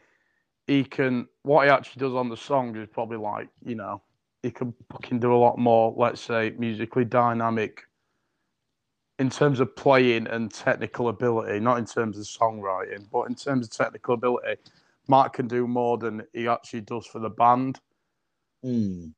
he 0.71 0.85
can 0.85 1.27
what 1.43 1.65
he 1.65 1.71
actually 1.71 1.99
does 1.99 2.15
on 2.15 2.29
the 2.29 2.37
song 2.37 2.77
is 2.77 2.89
probably 2.93 3.17
like 3.17 3.49
you 3.65 3.75
know 3.75 4.01
he 4.45 4.53
can 4.53 4.73
fucking 4.93 5.19
do 5.19 5.35
a 5.35 5.37
lot 5.37 5.59
more 5.59 5.93
let's 5.97 6.21
say 6.21 6.55
musically 6.59 7.05
dynamic 7.05 7.83
in 9.19 9.29
terms 9.29 9.59
of 9.59 9.75
playing 9.75 10.29
and 10.29 10.55
technical 10.55 11.09
ability 11.09 11.59
not 11.59 11.77
in 11.77 11.85
terms 11.85 12.17
of 12.17 12.25
songwriting 12.25 13.05
but 13.11 13.23
in 13.23 13.35
terms 13.35 13.67
of 13.67 13.73
technical 13.73 14.15
ability 14.15 14.55
Mark 15.09 15.33
can 15.33 15.49
do 15.49 15.67
more 15.67 15.99
than 15.99 16.23
he 16.33 16.47
actually 16.47 16.83
does 16.83 17.05
for 17.05 17.19
the 17.19 17.31
band 17.31 17.81
Mm. 18.65 19.15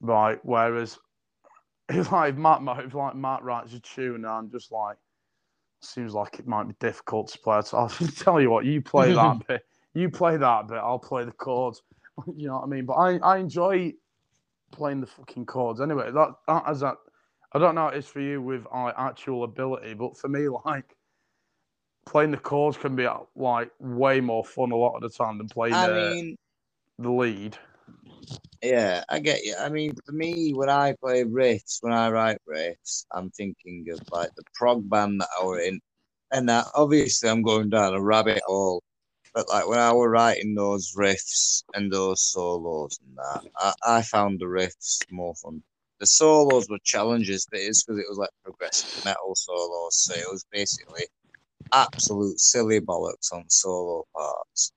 right 0.00 0.40
whereas 0.42 0.98
if 1.88 2.12
like 2.12 2.36
Matt 2.36 2.60
if 2.84 2.94
like 2.94 3.14
Matt 3.14 3.42
writes 3.42 3.72
a 3.72 3.80
tune 3.80 4.16
and 4.16 4.26
I'm 4.26 4.50
just 4.50 4.70
like 4.72 4.96
seems 5.80 6.14
like 6.14 6.38
it 6.38 6.46
might 6.46 6.68
be 6.68 6.74
difficult 6.80 7.28
to 7.28 7.38
play. 7.38 7.60
So 7.62 7.78
I'll 7.78 7.88
tell 8.16 8.40
you 8.40 8.50
what, 8.50 8.64
you 8.64 8.80
play 8.80 9.12
that 9.12 9.36
bit, 9.48 9.64
you 9.94 10.10
play 10.10 10.36
that 10.36 10.68
bit, 10.68 10.78
I'll 10.78 10.98
play 10.98 11.24
the 11.24 11.32
chords. 11.32 11.82
You 12.36 12.48
know 12.48 12.56
what 12.56 12.64
I 12.64 12.66
mean? 12.66 12.84
But 12.84 12.94
I, 12.94 13.16
I 13.18 13.38
enjoy 13.38 13.94
playing 14.70 15.00
the 15.00 15.06
fucking 15.06 15.46
chords 15.46 15.80
anyway. 15.80 16.10
That, 16.12 16.34
that 16.46 16.64
as 16.66 16.80
that 16.80 16.96
I 17.54 17.58
don't 17.58 17.74
know 17.74 17.82
how 17.82 17.88
it 17.88 17.98
is 17.98 18.06
for 18.06 18.20
you 18.20 18.40
with 18.40 18.66
like, 18.72 18.94
actual 18.98 19.44
ability, 19.44 19.94
but 19.94 20.16
for 20.18 20.28
me, 20.28 20.48
like 20.66 20.96
playing 22.06 22.32
the 22.32 22.36
chords 22.36 22.76
can 22.76 22.96
be 22.96 23.08
like 23.36 23.70
way 23.78 24.20
more 24.20 24.44
fun 24.44 24.72
a 24.72 24.76
lot 24.76 24.96
of 24.96 25.02
the 25.02 25.10
time 25.10 25.38
than 25.38 25.48
playing 25.48 25.74
I 25.74 25.88
the, 25.88 25.94
mean, 25.94 26.36
the 26.98 27.10
lead. 27.10 27.56
yeah, 28.62 29.04
I 29.08 29.18
get 29.18 29.44
you. 29.44 29.54
I 29.58 29.68
mean, 29.68 29.94
for 30.04 30.12
me, 30.12 30.52
when 30.52 30.68
I 30.68 30.94
play 31.00 31.24
riffs, 31.24 31.78
when 31.80 31.92
I 31.92 32.10
write 32.10 32.38
riffs, 32.48 33.04
I'm 33.12 33.30
thinking 33.30 33.86
of 33.92 34.00
like 34.10 34.34
the 34.36 34.44
prog 34.54 34.88
band 34.88 35.20
that 35.20 35.28
I 35.40 35.44
were 35.44 35.60
in, 35.60 35.80
and 36.30 36.48
that 36.48 36.66
obviously 36.74 37.28
I'm 37.28 37.42
going 37.42 37.70
down 37.70 37.94
a 37.94 38.02
rabbit 38.02 38.42
hole 38.46 38.82
But 39.34 39.48
like 39.48 39.66
when 39.68 39.78
I 39.78 39.92
were 39.92 40.10
writing 40.10 40.54
those 40.54 40.94
riffs 40.96 41.64
and 41.74 41.92
those 41.92 42.22
solos 42.22 42.98
and 43.04 43.16
that, 43.16 43.42
I, 43.56 43.98
I 43.98 44.02
found 44.02 44.40
the 44.40 44.46
riffs 44.46 45.06
more 45.10 45.34
fun. 45.36 45.62
The 46.00 46.06
solos 46.06 46.68
were 46.68 46.78
challenges, 46.84 47.46
but 47.50 47.60
it's 47.60 47.84
because 47.84 48.00
it 48.00 48.08
was 48.08 48.18
like 48.18 48.30
progressive 48.44 48.90
metal 49.04 49.34
solos. 49.34 49.96
So 49.96 50.14
it 50.14 50.30
was 50.30 50.44
basically 50.52 51.06
absolute 51.72 52.40
silly 52.40 52.80
bollocks 52.80 53.32
on 53.32 53.44
solo 53.48 54.04
parts. 54.14 54.72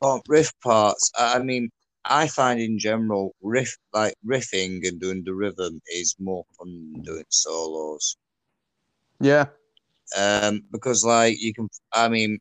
But 0.00 0.22
riff 0.28 0.52
parts, 0.62 1.10
I 1.18 1.36
I 1.36 1.42
mean, 1.42 1.70
I 2.04 2.28
find 2.28 2.60
in 2.60 2.78
general 2.78 3.34
riff 3.42 3.76
like 3.92 4.14
riffing 4.26 4.86
and 4.86 5.00
doing 5.00 5.22
the 5.24 5.34
rhythm 5.34 5.80
is 5.88 6.16
more 6.18 6.44
fun 6.58 6.68
than 6.92 7.02
doing 7.02 7.24
solos. 7.30 8.16
Yeah. 9.20 9.46
Um, 10.16 10.62
because 10.70 11.04
like 11.04 11.36
you 11.40 11.52
can, 11.54 11.68
I 11.92 12.08
mean, 12.08 12.38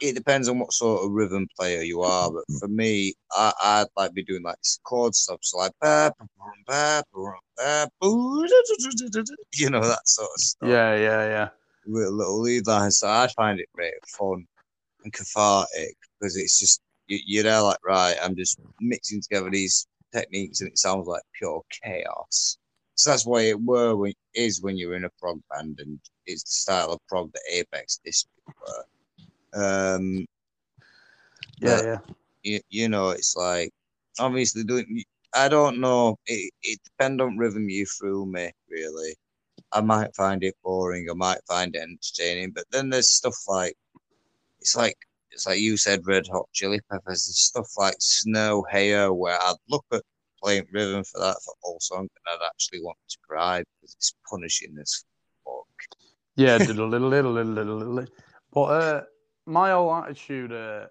it 0.00 0.14
depends 0.14 0.48
on 0.48 0.58
what 0.58 0.72
sort 0.72 1.04
of 1.04 1.10
rhythm 1.10 1.46
player 1.58 1.82
you 1.82 2.02
are. 2.02 2.30
But 2.30 2.44
for 2.58 2.68
me, 2.68 3.14
I, 3.32 3.52
I'd 3.62 3.86
like 3.96 4.12
be 4.14 4.22
doing 4.22 4.42
like 4.42 4.58
chord 4.84 5.14
stuff, 5.14 5.38
so 5.42 5.58
like 5.58 5.72
you 9.54 9.70
know 9.70 9.80
that 9.80 10.06
sort 10.06 10.30
of 10.34 10.40
stuff. 10.40 10.68
Yeah, 10.68 10.94
yeah, 10.96 11.26
yeah. 11.26 11.48
with 11.86 12.04
a 12.04 12.10
little 12.10 12.40
lead 12.40 12.66
line. 12.66 12.90
So 12.90 13.08
I 13.08 13.28
find 13.36 13.60
it 13.60 13.68
great 13.74 13.94
fun 14.06 14.46
and 15.04 15.12
cathartic 15.12 15.96
because 16.18 16.36
it's 16.36 16.58
just 16.58 16.80
you, 17.06 17.18
you're 17.24 17.44
there 17.44 17.62
like 17.62 17.78
right. 17.84 18.16
I'm 18.22 18.36
just 18.36 18.60
mixing 18.80 19.20
together 19.22 19.50
these 19.50 19.86
techniques 20.12 20.60
and 20.60 20.70
it 20.70 20.78
sounds 20.78 21.06
like 21.06 21.22
pure 21.38 21.62
chaos. 21.70 22.58
So 22.94 23.10
that's 23.10 23.26
why 23.26 23.42
it 23.42 23.60
were 23.60 23.94
when, 23.94 24.14
is 24.34 24.62
when 24.62 24.76
you're 24.76 24.96
in 24.96 25.04
a 25.04 25.10
prog 25.20 25.40
band 25.50 25.80
and 25.80 26.00
it's 26.24 26.42
the 26.42 26.50
style 26.50 26.92
of 26.92 27.00
prog 27.08 27.30
that 27.32 27.42
Apex 27.50 28.00
District 28.04 28.32
were. 28.46 28.84
Um, 29.56 30.26
Yeah, 31.60 31.82
yeah. 31.82 31.98
you, 32.42 32.60
you 32.68 32.88
know, 32.88 33.10
it's 33.10 33.34
like 33.36 33.70
obviously 34.18 34.64
doing. 34.64 35.02
I 35.34 35.48
don't 35.48 35.80
know. 35.80 36.16
It 36.26 36.52
it 36.62 36.80
depends 36.84 37.22
on 37.22 37.36
rhythm 37.38 37.68
you 37.68 37.86
threw 37.86 38.26
me 38.26 38.52
really. 38.70 39.14
I 39.72 39.80
might 39.80 40.14
find 40.14 40.42
it 40.44 40.54
boring. 40.62 41.08
I 41.10 41.14
might 41.14 41.40
find 41.48 41.74
it 41.74 41.82
entertaining. 41.82 42.52
But 42.52 42.64
then 42.70 42.90
there's 42.90 43.10
stuff 43.10 43.36
like 43.48 43.74
it's 44.60 44.76
like 44.76 44.96
it's 45.30 45.46
like 45.46 45.58
you 45.60 45.76
said, 45.76 46.06
Red 46.06 46.26
Hot 46.32 46.48
Chili 46.52 46.80
Peppers. 46.90 47.26
There's 47.26 47.38
stuff 47.38 47.68
like 47.76 47.96
Snow 48.00 48.64
Hair 48.70 49.12
where 49.12 49.38
I'd 49.40 49.56
look 49.68 49.84
at 49.92 50.02
playing 50.42 50.66
rhythm 50.72 51.02
for 51.04 51.20
that 51.20 51.36
for 51.44 51.54
all 51.62 51.78
song 51.80 52.00
and 52.00 52.26
I'd 52.28 52.46
actually 52.46 52.80
want 52.82 52.98
to 53.08 53.18
cry 53.26 53.60
because 53.60 53.94
it's 53.94 54.14
punishing 54.30 54.76
as 54.80 55.04
fuck. 55.44 55.66
Yeah, 56.36 56.56
little, 56.58 56.88
little, 56.88 57.08
little, 57.08 57.32
little, 57.32 57.76
little. 57.76 58.06
But 58.52 58.62
uh, 58.62 59.02
my 59.46 59.70
whole 59.70 59.94
attitude, 59.94 60.52
uh, 60.52 60.88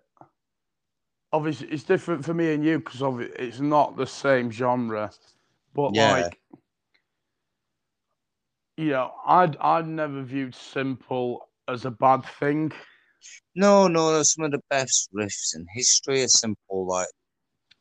obviously, 1.31 1.67
it's 1.69 1.83
different 1.83 2.25
for 2.25 2.33
me 2.33 2.53
and 2.53 2.63
you 2.63 2.79
because 2.79 3.01
it's 3.35 3.59
not 3.59 3.95
the 3.97 4.07
same 4.07 4.51
genre. 4.51 5.11
But 5.73 5.93
Yeah. 5.93 5.95
like, 5.95 6.39
you 8.77 8.89
know, 8.89 9.13
I'd 9.25 9.57
I'd 9.57 9.87
never 9.87 10.21
viewed 10.23 10.55
simple 10.55 11.49
as 11.67 11.85
a 11.85 11.91
bad 11.91 12.25
thing. 12.25 12.71
No, 13.55 13.87
no, 13.87 14.13
there's 14.13 14.33
some 14.33 14.45
of 14.45 14.51
the 14.51 14.61
best 14.69 15.09
riffs 15.13 15.55
in 15.55 15.65
history 15.73 16.21
are 16.23 16.27
simple. 16.27 16.87
Like 16.87 17.09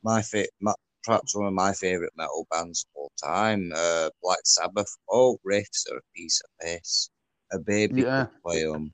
my 0.02 0.22
fa- 0.22 0.48
my, 0.60 0.74
perhaps 1.04 1.34
one 1.36 1.46
of 1.46 1.54
my 1.54 1.72
favorite 1.74 2.12
metal 2.16 2.46
bands 2.50 2.84
of 2.86 2.90
all 2.96 3.12
time, 3.22 3.72
uh, 3.74 4.10
Black 4.22 4.40
Sabbath. 4.44 4.96
All 5.08 5.40
riffs 5.46 5.86
are 5.92 5.98
a 5.98 6.02
piece 6.16 6.40
of 6.44 6.50
piss. 6.60 7.10
A 7.52 7.58
baby 7.58 8.04
Yeah. 8.04 8.16
could 8.16 8.28
play 8.42 8.64
them. 8.64 8.92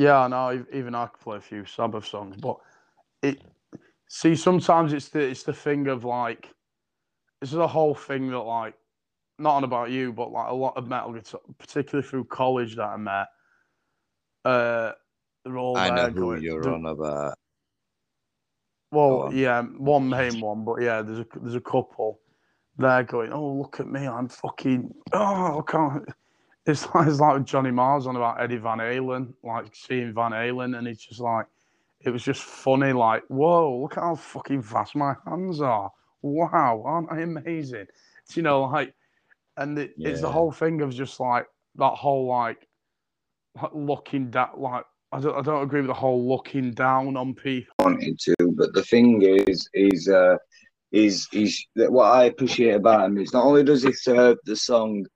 Yeah, 0.00 0.20
I 0.20 0.28
know. 0.28 0.64
Even 0.72 0.94
I 0.94 1.08
could 1.08 1.20
play 1.20 1.36
a 1.36 1.40
few 1.42 1.66
Sabbath 1.66 2.06
songs, 2.06 2.34
but 2.38 2.56
it. 3.22 3.42
See, 4.08 4.34
sometimes 4.34 4.94
it's 4.94 5.10
the 5.10 5.20
it's 5.20 5.42
the 5.42 5.52
thing 5.52 5.88
of 5.88 6.04
like, 6.04 6.48
this 7.42 7.50
is 7.50 7.58
a 7.58 7.66
whole 7.66 7.94
thing 7.94 8.30
that 8.30 8.38
like, 8.38 8.72
not 9.38 9.56
on 9.56 9.64
about 9.64 9.90
you, 9.90 10.14
but 10.14 10.32
like 10.32 10.48
a 10.48 10.54
lot 10.54 10.74
of 10.78 10.88
metal 10.88 11.12
guitar, 11.12 11.42
particularly 11.58 12.08
through 12.08 12.24
college 12.24 12.76
that 12.76 12.84
I 12.84 12.96
met. 12.96 13.26
Uh, 14.42 14.92
they're 15.44 15.58
all 15.58 15.76
I 15.76 15.90
know 15.90 16.08
who 16.08 16.20
going- 16.20 16.42
you're 16.44 16.66
on 16.66 16.86
about. 16.86 17.34
Well, 18.92 19.24
on. 19.24 19.36
yeah, 19.36 19.60
one 19.62 20.08
main 20.08 20.40
one, 20.40 20.64
but 20.64 20.80
yeah, 20.80 21.02
there's 21.02 21.18
a 21.18 21.26
there's 21.42 21.56
a 21.56 21.60
couple. 21.60 22.20
They're 22.78 23.02
going, 23.02 23.34
oh 23.34 23.52
look 23.52 23.80
at 23.80 23.86
me, 23.86 24.06
I'm 24.06 24.28
fucking 24.28 24.94
oh 25.12 25.58
I 25.58 25.70
can't. 25.70 26.08
It's 26.70 26.94
like 26.94 27.08
it's 27.08 27.20
like 27.20 27.44
Johnny 27.44 27.70
Marr's 27.70 28.06
on 28.06 28.16
about 28.16 28.40
Eddie 28.40 28.56
Van 28.56 28.78
Halen, 28.78 29.32
like 29.42 29.74
seeing 29.74 30.12
Van 30.12 30.32
Halen, 30.32 30.78
and 30.78 30.86
it's 30.86 31.04
just 31.04 31.20
like 31.20 31.46
it 32.00 32.10
was 32.10 32.22
just 32.22 32.42
funny, 32.42 32.92
like 32.92 33.22
whoa, 33.28 33.80
look 33.82 33.96
how 33.96 34.14
fucking 34.14 34.62
fast 34.62 34.96
my 34.96 35.14
hands 35.26 35.60
are. 35.60 35.90
Wow, 36.22 36.82
aren't 36.84 37.12
I 37.12 37.20
amazing? 37.20 37.86
You 38.34 38.42
know, 38.42 38.62
like, 38.62 38.94
and 39.56 39.78
it, 39.78 39.94
it's 39.98 40.20
the 40.20 40.30
whole 40.30 40.52
thing 40.52 40.82
of 40.82 40.94
just 40.94 41.18
like 41.18 41.46
that 41.76 41.90
whole 41.90 42.26
like, 42.26 42.68
like 43.60 43.72
looking 43.74 44.30
down, 44.30 44.50
like 44.56 44.84
I 45.12 45.20
don't 45.20 45.36
I 45.36 45.42
don't 45.42 45.62
agree 45.62 45.80
with 45.80 45.88
the 45.88 45.94
whole 45.94 46.28
looking 46.28 46.72
down 46.72 47.16
on 47.16 47.34
people. 47.34 47.74
wanted 47.80 48.18
to, 48.20 48.34
but 48.54 48.72
the 48.74 48.84
thing 48.84 49.22
is, 49.22 49.68
is 49.74 50.08
uh, 50.08 50.36
is 50.92 51.26
is 51.32 51.64
that 51.76 51.92
what 51.92 52.06
I 52.06 52.24
appreciate 52.24 52.74
about 52.74 53.06
him 53.06 53.18
is 53.18 53.32
not 53.32 53.44
only 53.44 53.64
does 53.64 53.82
he 53.82 53.92
serve 53.92 54.38
the 54.44 54.56
song, 54.56 55.06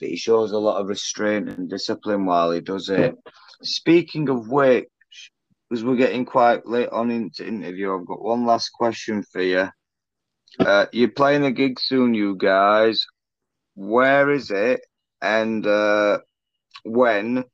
but 0.00 0.08
he 0.08 0.16
shows 0.16 0.52
a 0.52 0.58
lot 0.58 0.80
of 0.80 0.88
restraint 0.88 1.50
and 1.50 1.68
discipline 1.68 2.24
while 2.24 2.50
he 2.50 2.60
does 2.60 2.88
it. 2.88 3.14
Speaking 3.62 4.28
of 4.30 4.48
which, 4.48 4.88
as 5.70 5.84
we're 5.84 5.96
getting 5.96 6.24
quite 6.24 6.66
late 6.66 6.88
on 6.88 7.10
into 7.10 7.46
interview, 7.46 7.94
I've 7.94 8.06
got 8.06 8.22
one 8.22 8.46
last 8.46 8.70
question 8.70 9.22
for 9.22 9.42
you. 9.42 9.68
Uh, 10.58 10.86
you're 10.92 11.10
playing 11.10 11.44
a 11.44 11.52
gig 11.52 11.78
soon, 11.78 12.14
you 12.14 12.34
guys. 12.36 13.06
Where 13.74 14.30
is 14.30 14.50
it, 14.50 14.80
and 15.22 15.64
uh, 15.66 16.18
when? 16.82 17.44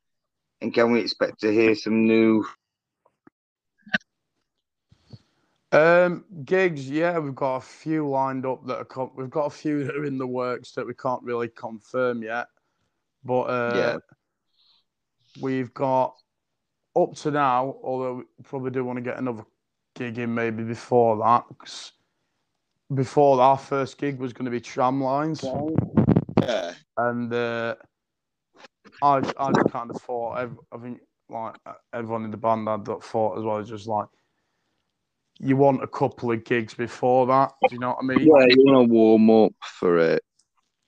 And 0.61 0.73
can 0.73 0.93
we 0.93 1.01
expect 1.01 1.41
to 1.41 1.53
hear 1.53 1.75
some 1.75 2.07
new 2.07 2.47
Um, 5.73 6.25
gigs, 6.45 6.89
yeah, 6.89 7.19
we've 7.19 7.35
got 7.35 7.57
a 7.57 7.61
few 7.61 8.09
lined 8.09 8.47
up 8.47 8.65
that 8.67 8.79
are. 8.79 8.85
Com- 8.85 9.11
we've 9.17 9.31
got 9.31 9.47
a 9.47 9.51
few 9.51 9.85
that 9.85 9.97
are 9.97 10.05
in 10.05 10.17
the 10.19 10.27
works 10.27 10.73
that 10.73 10.87
we 10.87 10.95
can't 10.95 11.23
really 11.23 11.49
confirm 11.49 12.23
yet, 12.23 12.47
but 13.25 13.43
uh, 13.43 13.75
Yeah. 13.77 13.99
we've 15.43 15.75
got 15.75 16.15
up 16.95 17.15
to 17.17 17.31
now. 17.31 17.77
Although 17.83 18.15
we 18.17 18.25
probably 18.45 18.71
do 18.71 18.85
want 18.85 18.97
to 18.99 19.03
get 19.03 19.19
another 19.19 19.45
gig 19.95 20.19
in 20.19 20.35
maybe 20.35 20.63
before 20.63 21.17
that. 21.19 21.45
'cause 21.59 21.93
before 22.95 23.41
our 23.41 23.59
first 23.59 23.99
gig 23.99 24.21
was 24.21 24.33
going 24.33 24.45
to 24.45 24.51
be 24.51 24.61
Tramlines, 24.61 25.43
Yeah. 26.41 26.75
and 26.97 27.33
uh, 27.35 27.75
I 29.03 29.17
I 29.17 29.53
just 29.53 29.71
kind 29.71 29.91
of 29.91 30.01
thought. 30.01 30.39
I 30.73 30.79
think 30.79 31.01
like 31.29 31.57
everyone 31.93 32.25
in 32.25 32.31
the 32.31 32.37
band 32.37 32.69
had 32.69 32.85
that 32.85 33.03
thought 33.03 33.37
as 33.39 33.45
well. 33.45 33.61
Just 33.65 33.89
like 33.89 34.07
you 35.39 35.57
want 35.57 35.83
a 35.83 35.87
couple 35.87 36.31
of 36.31 36.45
gigs 36.45 36.75
before 36.75 37.27
that. 37.27 37.53
Do 37.69 37.75
you 37.75 37.81
know 37.81 37.91
what 37.91 37.99
I 38.01 38.07
mean? 38.07 38.21
Yeah, 38.21 38.47
you 38.49 38.65
want 38.65 38.89
to 38.89 38.93
warm 38.93 39.31
up 39.31 39.53
for 39.63 39.99
it. 39.99 40.23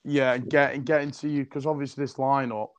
Yeah, 0.03 0.33
and 0.33 0.49
get 0.49 0.85
getting 0.85 1.11
to 1.11 1.29
you 1.29 1.43
because 1.43 1.65
obviously 1.65 2.03
this 2.03 2.15
lineup, 2.15 2.69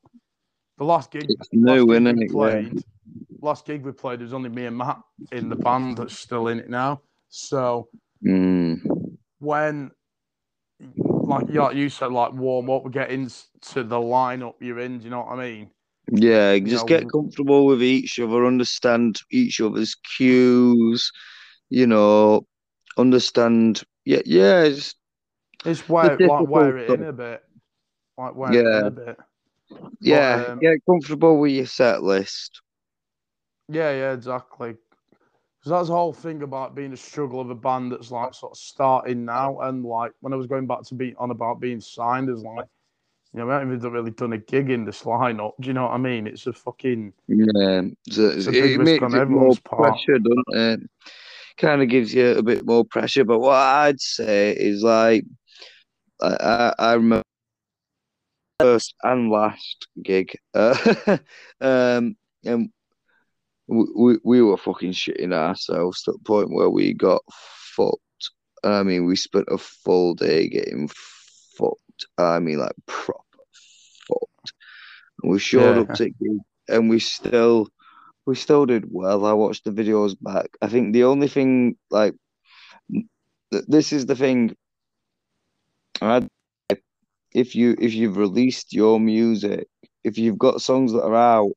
the 0.77 0.83
last 0.83 1.11
gig, 1.11 1.25
It's 1.29 1.49
last 1.53 1.53
new, 1.53 1.85
gig 1.85 2.01
isn't 2.01 2.17
we 2.17 2.23
it? 2.25 2.31
Yeah. 2.31 2.31
played, 2.31 2.83
last 3.41 3.65
gig 3.65 3.85
we 3.85 3.91
played, 3.91 4.19
there's 4.19 4.33
only 4.33 4.49
me 4.49 4.65
and 4.65 4.77
Matt 4.77 4.99
in 5.31 5.49
the 5.49 5.55
band 5.55 5.97
that's 5.97 6.17
still 6.17 6.47
in 6.47 6.59
it 6.59 6.69
now. 6.69 7.01
So 7.29 7.89
Mm. 8.23 9.17
when, 9.39 9.91
like 11.05 11.45
yeah, 11.49 11.63
like 11.63 11.75
you 11.75 11.89
said, 11.89 12.11
like 12.11 12.33
warm 12.33 12.69
up, 12.69 12.83
we 12.83 12.91
get 12.91 13.09
into 13.11 13.43
the 13.75 13.97
lineup 13.97 14.55
you're 14.59 14.79
in. 14.79 14.99
Do 14.99 15.05
you 15.05 15.09
know 15.11 15.21
what 15.21 15.39
I 15.39 15.43
mean? 15.43 15.69
Yeah, 16.11 16.57
just 16.59 16.83
know, 16.83 16.87
get 16.87 17.09
comfortable 17.09 17.65
with 17.65 17.81
each 17.81 18.19
other, 18.19 18.45
understand 18.45 19.21
each 19.31 19.61
other's 19.61 19.95
cues, 19.95 21.11
you 21.71 21.87
know, 21.87 22.45
understand. 22.97 23.83
Yeah, 24.05 24.21
yeah, 24.25 24.69
It's 25.65 25.87
where 25.89 26.17
The 26.17 26.27
like 26.27 26.47
wear 26.47 26.77
it 26.77 26.89
in 26.91 27.03
a 27.03 27.13
bit, 27.13 27.43
like 28.17 28.35
wear 28.35 28.53
it 28.53 28.65
in 28.73 28.73
Yeah. 28.75 28.87
a 28.87 28.91
bit. 28.91 29.19
yeah, 30.01 30.43
um, 30.51 30.59
get 30.59 30.79
comfortable 30.89 31.39
with 31.39 31.51
your 31.51 31.65
set 31.65 32.03
list. 32.03 32.61
Yeah, 33.69 33.91
yeah, 33.91 34.13
exactly. 34.13 34.73
Because 35.59 35.69
that's 35.71 35.87
the 35.89 35.93
whole 35.95 36.13
thing 36.13 36.41
about 36.41 36.75
being 36.75 36.93
a 36.93 36.97
struggle 36.97 37.39
of 37.39 37.49
a 37.49 37.55
band 37.55 37.91
that's 37.91 38.11
like 38.11 38.33
sort 38.33 38.53
of 38.53 38.57
starting 38.57 39.25
now, 39.25 39.59
and 39.61 39.85
like 39.85 40.11
when 40.21 40.33
I 40.33 40.35
was 40.35 40.47
going 40.47 40.67
back 40.67 40.83
to 40.83 40.95
be 40.95 41.15
on 41.17 41.31
about 41.31 41.59
being 41.59 41.79
signed, 41.79 42.29
is 42.29 42.43
like, 42.43 42.65
you 43.33 43.39
know, 43.39 43.45
we 43.45 43.53
haven't 43.53 43.73
even 43.73 43.91
really 43.91 44.11
done 44.11 44.33
a 44.33 44.37
gig 44.39 44.69
in 44.71 44.85
this 44.85 45.03
lineup. 45.03 45.53
Do 45.59 45.67
you 45.67 45.73
know 45.73 45.83
what 45.83 45.93
I 45.93 45.97
mean? 45.97 46.27
It's 46.27 46.47
a 46.47 46.53
fucking 46.53 47.13
Yeah, 47.27 47.81
It's 48.07 48.47
a 48.47 48.51
it, 48.51 48.53
big 48.53 48.75
it 48.75 48.79
risk 48.79 49.01
makes 49.01 49.03
on 49.03 49.15
it 49.15 49.27
more 49.29 49.55
part. 49.63 50.01
pressure, 50.01 50.19
doesn't 50.19 50.45
it? 50.49 50.89
Kind 51.57 51.81
of 51.81 51.89
gives 51.89 52.13
you 52.13 52.31
a 52.31 52.43
bit 52.43 52.65
more 52.65 52.85
pressure. 52.85 53.23
But 53.23 53.39
what 53.39 53.55
I'd 53.55 53.99
say 53.99 54.51
is 54.51 54.83
like, 54.83 55.25
I, 56.21 56.27
I, 56.27 56.73
I 56.79 56.93
remember 56.93 57.23
first 58.59 58.93
and 59.03 59.29
last 59.31 59.87
gig, 60.03 60.35
uh, 60.53 60.75
um, 61.61 62.15
and 62.45 62.69
we, 63.67 63.85
we, 63.95 64.17
we 64.23 64.41
were 64.41 64.57
fucking 64.57 64.91
shitting 64.91 65.33
ourselves 65.33 66.03
to 66.03 66.11
the 66.11 66.19
point 66.19 66.51
where 66.51 66.69
we 66.69 66.93
got 66.93 67.21
fucked. 67.29 67.99
I 68.63 68.83
mean, 68.83 69.05
we 69.05 69.15
spent 69.15 69.45
a 69.49 69.57
full 69.57 70.13
day 70.13 70.47
getting 70.47 70.89
fucked. 71.57 72.05
I 72.17 72.39
mean, 72.39 72.59
like 72.59 72.75
proper 72.85 73.23
fucked. 74.07 74.53
And 75.23 75.31
we 75.31 75.39
showed 75.39 75.75
Yeah. 75.75 75.81
up 75.81 75.93
to 75.95 76.09
gig 76.09 76.37
and 76.67 76.89
we 76.89 76.99
still 76.99 77.67
we 78.25 78.35
still 78.35 78.65
did 78.65 78.85
well. 78.91 79.25
I 79.25 79.33
watched 79.33 79.65
the 79.65 79.71
videos 79.71 80.15
back. 80.21 80.49
I 80.61 80.67
think 80.67 80.93
the 80.93 81.03
only 81.05 81.27
thing 81.27 81.75
like 81.89 82.15
th- 83.51 83.65
this 83.67 83.91
is 83.93 84.05
the 84.05 84.15
thing. 84.15 84.55
I, 86.01 86.27
if 87.33 87.55
you 87.55 87.75
if 87.79 87.93
you've 87.93 88.17
released 88.17 88.73
your 88.73 88.99
music, 88.99 89.67
if 90.03 90.17
you've 90.17 90.37
got 90.37 90.61
songs 90.61 90.91
that 90.93 91.03
are 91.03 91.15
out, 91.15 91.51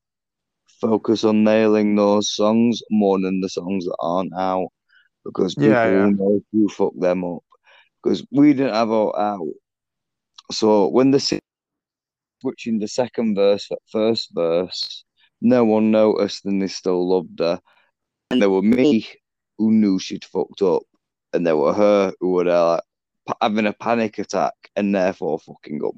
focus 0.81 1.25
on 1.25 1.45
nailing 1.45 1.97
those 1.97 2.35
songs 2.35 2.81
more 2.91 3.19
than 3.21 3.41
the 3.41 3.49
songs 3.49 3.85
that 3.87 3.97
aren't 4.01 4.33
out, 4.39 4.69
because 5.25 5.55
people 5.57 5.91
Yeah, 5.91 5.91
yeah. 5.91 6.11
know 6.19 6.37
if 6.37 6.43
you 6.53 6.69
fuck 6.69 6.93
them 6.99 7.25
up. 7.25 7.43
Because 8.03 8.25
we 8.33 8.53
didn't 8.53 8.75
have 8.75 8.91
our 8.91 9.19
out, 9.19 9.49
so 10.53 10.89
when 10.89 11.11
the 11.11 11.21
switching 12.41 12.79
the 12.79 12.89
second 12.89 13.35
verse 13.35 13.69
first 13.91 14.31
verse, 14.35 15.05
no 15.45 15.65
one 15.65 15.93
noticed 15.93 16.47
and 16.47 16.61
they 16.63 16.69
still 16.69 17.09
loved 17.09 17.39
her. 17.41 17.61
And 18.31 18.43
there 18.43 18.51
were 18.51 18.63
me 18.63 19.07
who 19.59 19.71
knew 19.71 19.99
she'd 20.01 20.25
fucked 20.25 20.63
up, 20.63 20.83
and 21.33 21.47
there 21.47 21.57
were 21.57 21.75
her 21.75 22.13
who 22.21 22.33
were 22.33 22.49
uh, 22.49 22.81
like 23.27 23.37
having 23.41 23.67
a 23.67 23.73
panic 23.75 24.19
attack 24.19 24.55
and 24.77 24.95
therefore 24.95 25.39
fucking 25.39 25.85
up. 25.85 25.95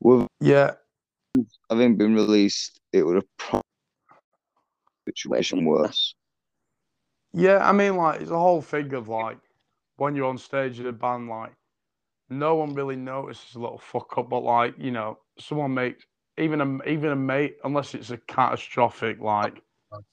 With 0.00 0.28
Yeah, 0.40 0.74
having 1.70 1.96
been 1.96 2.14
released, 2.14 2.80
it 2.92 3.04
would 3.04 3.16
have 3.16 3.36
probably 3.38 3.64
situation 5.08 5.64
worse. 5.64 6.14
yeah. 7.32 7.58
I 7.68 7.72
mean, 7.72 7.96
like 7.96 8.20
it's 8.20 8.30
a 8.30 8.38
whole 8.38 8.62
thing 8.62 8.92
of 8.94 9.08
like 9.08 9.38
when 9.96 10.14
you're 10.14 10.28
on 10.28 10.38
stage 10.38 10.80
in 10.80 10.86
a 10.86 10.92
band, 10.92 11.28
like 11.28 11.52
no 12.30 12.56
one 12.56 12.74
really 12.74 12.96
notices 12.96 13.54
a 13.54 13.60
little 13.60 13.78
fuck 13.78 14.18
up, 14.18 14.30
but 14.30 14.40
like 14.42 14.74
you 14.78 14.90
know, 14.90 15.18
someone 15.38 15.74
makes 15.74 16.04
even 16.38 16.60
a 16.62 16.84
even 16.90 17.10
a 17.12 17.16
mate, 17.16 17.56
unless 17.64 17.94
it's 17.94 18.10
a 18.10 18.18
catastrophic, 18.18 19.20
like 19.20 19.62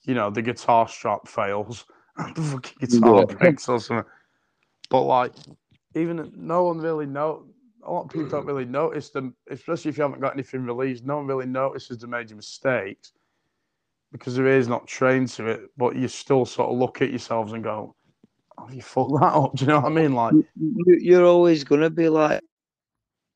you 0.04 0.16
know, 0.16 0.30
the 0.32 0.42
guitar 0.44 0.88
strap 0.88 1.28
fails, 1.28 1.86
the 2.36 2.42
fucking 2.42 2.78
guitar 2.80 3.24
Yeah. 3.24 3.26
breaks 3.26 3.70
or 3.70 3.80
something. 3.80 4.06
But 4.90 5.04
like, 5.04 5.34
even 5.96 6.32
no 6.36 6.66
one 6.66 6.80
really 6.80 7.06
know. 7.08 7.48
A 7.86 7.92
lot 7.92 8.06
of 8.06 8.12
people 8.12 8.28
don't 8.28 8.48
really 8.48 8.66
notice 8.66 9.12
them, 9.12 9.36
especially 9.52 9.90
if 9.90 9.98
you 9.98 10.04
haven't 10.04 10.22
got 10.22 10.34
anything 10.34 10.66
released. 10.66 11.06
No 11.06 11.18
one 11.18 11.28
really 11.28 11.48
notices 11.48 12.00
the 12.00 12.08
major 12.08 12.36
mistakes 12.36 13.14
because 14.12 14.36
their 14.36 14.48
ear's 14.48 14.68
not 14.68 14.88
trained 14.88 15.30
to 15.30 15.48
it. 15.48 15.62
But 15.78 15.96
you 15.96 16.08
still 16.10 16.46
sort 16.46 16.72
of 16.72 16.78
look 16.80 17.02
at 17.02 17.12
yourselves 17.12 17.54
and 17.54 17.64
go, 17.64 17.96
"Oh, 18.58 18.70
you 18.72 18.82
fucked 18.84 19.14
that 19.22 19.34
up." 19.34 19.56
Do 19.58 19.66
you 19.66 19.70
know 19.70 19.82
what 19.82 19.92
I 19.92 19.96
mean? 19.96 20.14
Like, 20.16 20.36
You- 20.60 21.00
You're 21.00 21.26
always 21.26 21.64
gonna 21.66 21.90
be 21.92 22.10
like, 22.10 22.42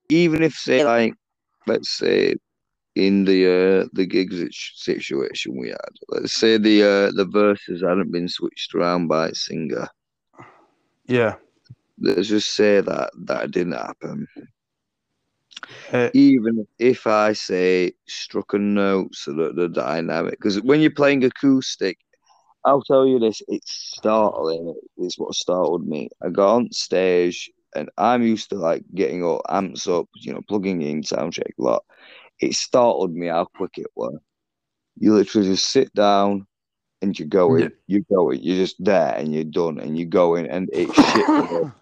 even 0.10 0.44
if 0.44 0.54
say 0.56 0.84
like, 0.86 1.14
let's 1.68 1.90
say, 1.90 2.36
in 3.08 3.26
the 3.26 3.40
uh 3.58 3.90
the 3.94 4.06
gigs 4.06 4.40
situation 4.76 5.58
we 5.60 5.70
had, 5.70 5.94
let's 6.10 6.34
say 6.34 6.58
the 6.58 6.78
uh 6.84 7.12
the 7.20 7.26
verses 7.26 7.82
hadn't 7.82 8.12
been 8.12 8.30
switched 8.30 8.74
around 8.76 9.08
by 9.08 9.30
a 9.30 9.36
singer. 9.36 9.88
yeah, 11.08 11.36
Let's 12.00 12.28
just 12.30 12.56
say 12.56 12.82
that 12.82 13.12
that 13.28 13.52
didn't 13.52 13.74
happen. 13.74 14.28
uh, 15.94 16.10
Even 16.14 16.68
if 16.80 17.08
I 17.08 17.34
say 17.34 17.94
struck 18.08 18.54
a 18.54 18.60
note 18.60 19.16
so 19.16 19.34
that 19.34 19.56
the 19.56 19.68
dynamic, 19.70 20.32
because 20.32 20.62
when 20.62 20.82
you're 20.82 20.92
playing 20.92 21.24
acoustic, 21.24 21.98
I'll 22.66 22.82
tell 22.84 23.06
you 23.06 23.20
this, 23.20 23.42
it's 23.48 23.72
startling. 23.98 24.74
It's 24.98 25.18
what 25.20 25.34
startled 25.36 25.88
me. 25.88 26.10
I 26.24 26.30
got 26.30 26.56
on 26.56 26.72
stage 26.72 27.50
and 27.76 27.90
I'm 27.98 28.24
used 28.24 28.50
to 28.50 28.56
like 28.58 28.84
getting 28.94 29.24
all 29.24 29.42
amps 29.50 29.88
up, 29.88 30.08
you 30.22 30.34
know, 30.34 30.42
plugging 30.48 30.82
in 30.82 31.04
sound 31.04 31.34
check 31.34 31.54
a 31.60 31.64
lot. 31.64 31.84
It 32.40 32.56
startled 32.56 33.14
me 33.14 33.28
how 33.28 33.46
quick 33.46 33.78
it 33.78 33.88
was. 33.96 34.18
You 34.98 35.14
literally 35.14 35.48
just 35.48 35.70
sit 35.72 35.94
down 35.94 36.46
and 37.02 37.18
you 37.18 37.26
go 37.26 37.50
going, 37.50 37.64
Yeah. 37.64 37.70
you 37.88 38.00
go 38.10 38.26
going, 38.26 38.42
you're 38.42 38.58
just 38.58 38.84
there 38.84 39.16
and 39.16 39.34
you're 39.34 39.44
done 39.46 39.80
and 39.80 39.98
you 39.98 40.06
go 40.06 40.34
going 40.34 40.48
and 40.50 40.70
it's 40.74 40.94
shit. 41.12 41.26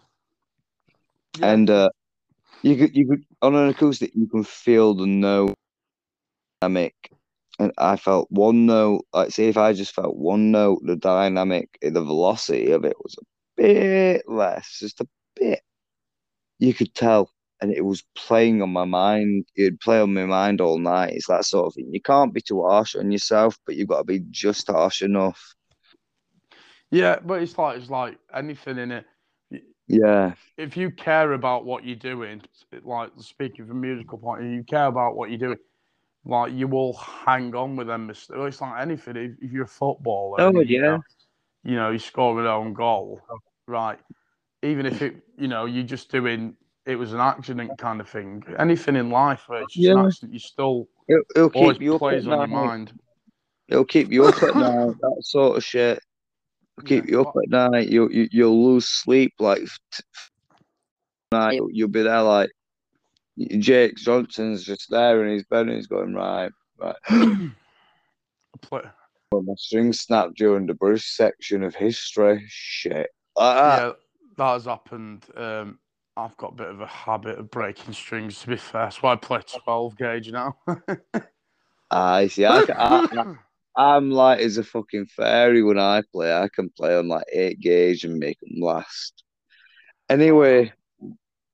Yeah. 1.39 1.51
and 1.51 1.69
uh, 1.69 1.89
you 2.63 2.75
could 2.77 2.95
you 2.95 3.07
could 3.07 3.23
on 3.43 3.53
an 3.53 3.69
acoustic 3.69 4.11
you 4.15 4.25
can 4.27 4.43
feel 4.43 4.95
the 4.95 5.05
note 5.05 5.53
dynamic, 6.61 6.95
and 7.59 7.71
I 7.77 7.95
felt 7.95 8.27
one 8.31 8.65
note. 8.65 9.05
Like 9.13 9.31
say 9.31 9.47
if 9.47 9.57
I 9.57 9.73
just 9.73 9.93
felt 9.93 10.15
one 10.15 10.51
note, 10.51 10.81
the 10.83 10.95
dynamic, 10.95 11.77
the 11.81 11.91
velocity 12.01 12.71
of 12.71 12.85
it 12.85 12.95
was 13.03 13.15
a 13.19 13.25
bit 13.55 14.27
less, 14.27 14.79
just 14.79 15.01
a 15.01 15.07
bit. 15.35 15.61
You 16.59 16.73
could 16.73 16.93
tell, 16.95 17.29
and 17.61 17.71
it 17.71 17.83
was 17.85 18.03
playing 18.15 18.61
on 18.61 18.69
my 18.71 18.85
mind. 18.85 19.45
It'd 19.55 19.79
play 19.79 19.99
on 19.99 20.13
my 20.13 20.25
mind 20.25 20.61
all 20.61 20.79
night. 20.79 21.13
It's 21.13 21.27
that 21.27 21.45
sort 21.45 21.67
of 21.67 21.73
thing. 21.75 21.89
You 21.93 22.01
can't 22.01 22.33
be 22.33 22.41
too 22.41 22.63
harsh 22.63 22.95
on 22.95 23.11
yourself, 23.11 23.57
but 23.65 23.75
you've 23.75 23.89
got 23.89 23.99
to 23.99 24.03
be 24.05 24.21
just 24.31 24.67
harsh 24.67 25.01
enough. 25.01 25.55
yeah, 26.91 27.19
but 27.23 27.41
it's 27.41 27.57
like 27.57 27.77
it's 27.77 27.89
like 27.89 28.17
anything 28.33 28.77
in 28.77 28.91
it. 28.91 29.05
Yeah, 29.87 30.33
if 30.57 30.75
you 30.77 30.91
care 30.91 31.33
about 31.33 31.65
what 31.65 31.85
you're 31.85 31.95
doing, 31.95 32.41
like 32.83 33.11
speaking 33.19 33.67
from 33.67 33.77
a 33.77 33.81
musical 33.81 34.17
point, 34.17 34.41
of 34.41 34.47
view, 34.47 34.57
you 34.57 34.63
care 34.63 34.87
about 34.87 35.15
what 35.15 35.29
you're 35.29 35.39
doing, 35.39 35.57
like 36.25 36.53
you 36.53 36.67
will 36.67 36.93
hang 36.93 37.55
on 37.55 37.75
with 37.75 37.87
them. 37.87 38.09
It's 38.09 38.29
like 38.61 38.81
anything. 38.81 39.15
If, 39.17 39.31
if 39.41 39.51
you're 39.51 39.65
a 39.65 39.67
footballer, 39.67 40.39
Oh, 40.39 40.51
and, 40.53 40.67
you 40.67 40.77
yeah. 40.81 40.81
know, 40.81 41.03
you 41.63 41.75
know 41.75 41.91
you 41.91 41.99
score 41.99 42.39
an 42.39 42.47
own 42.47 42.73
goal, 42.73 43.21
right? 43.67 43.99
Even 44.63 44.85
if 44.85 45.01
it, 45.01 45.15
you 45.37 45.47
know, 45.47 45.65
you're 45.65 45.83
just 45.83 46.11
doing 46.11 46.55
it 46.87 46.95
was 46.95 47.13
an 47.13 47.19
accident 47.19 47.77
kind 47.77 47.99
of 48.01 48.09
thing. 48.09 48.43
Anything 48.57 48.95
in 48.95 49.09
life 49.09 49.43
where 49.47 49.61
it's 49.61 49.73
just 49.75 49.87
an 49.89 50.05
accident, 50.05 50.33
you 50.33 50.39
still 50.39 50.87
it'll, 51.07 51.23
it'll 51.35 51.49
always 51.49 51.75
keep 51.77 51.83
you 51.83 51.91
up 51.95 51.95
at 51.95 51.99
plays 51.99 52.27
on 52.27 52.37
your 52.39 52.47
mind. 52.47 52.91
It'll 53.67 53.85
keep 53.85 54.11
you 54.11 54.25
up 54.25 54.41
at 54.41 54.55
night. 54.55 54.95
That 55.01 55.17
sort 55.21 55.57
of 55.57 55.63
shit. 55.63 55.99
It'll 56.77 56.87
keep 56.87 57.05
Yeah, 57.05 57.11
you 57.11 57.21
up 57.21 57.33
but- 57.35 57.43
at 57.43 57.71
night. 57.71 57.89
You 57.89 58.09
you 58.09 58.27
you'll 58.31 58.65
lose 58.73 58.87
sleep 58.87 59.33
like 59.39 59.59
t- 59.59 60.03
night. 61.31 61.55
You'll, 61.55 61.69
you'll 61.71 61.89
be 61.89 62.03
there 62.03 62.21
like 62.21 62.49
Jake 63.59 63.97
Johnson's 63.97 64.63
just 64.63 64.89
there 64.89 65.23
in 65.25 65.33
his 65.33 65.43
bed 65.43 65.67
and 65.67 65.75
he's 65.75 65.87
going 65.87 66.13
right, 66.15 66.51
right. 66.79 66.95
Play- 68.61 68.81
my 69.33 69.53
string 69.57 69.91
snapped 69.91 70.35
during 70.35 70.65
the 70.65 70.73
Bruce 70.73 71.05
section 71.05 71.61
of 71.63 71.75
history. 71.75 72.43
Shit. 72.47 73.09
Like 73.35 73.57
that. 73.57 73.79
yeah, 73.81 73.91
that 74.37 74.53
has 74.53 74.65
happened. 74.65 75.25
Um, 75.35 75.79
I've 76.17 76.35
got 76.37 76.53
a 76.53 76.55
bit 76.55 76.67
of 76.67 76.81
a 76.81 76.87
habit 76.87 77.37
of 77.37 77.51
breaking 77.51 77.93
strings. 77.93 78.39
To 78.41 78.47
be 78.47 78.57
fair, 78.57 78.85
that's 78.85 79.03
why 79.03 79.13
I 79.13 79.15
play 79.17 79.41
twelve 79.63 79.95
gauge 79.97 80.31
now. 80.31 80.57
I 81.91 82.27
see. 82.27 82.43
I, 82.43 82.63
I, 82.75 83.35
I, 83.75 83.97
am 83.97 84.09
light 84.09 84.39
as 84.39 84.57
a 84.57 84.63
fucking 84.63 85.05
fairy 85.05 85.61
when 85.61 85.77
I 85.77 86.01
play. 86.11 86.33
I 86.33 86.49
can 86.53 86.69
play 86.69 86.97
on 86.97 87.07
like 87.07 87.25
eight 87.31 87.59
gauge 87.59 88.03
and 88.03 88.17
make 88.17 88.39
them 88.39 88.59
last. 88.59 89.23
Anyway, 90.09 90.73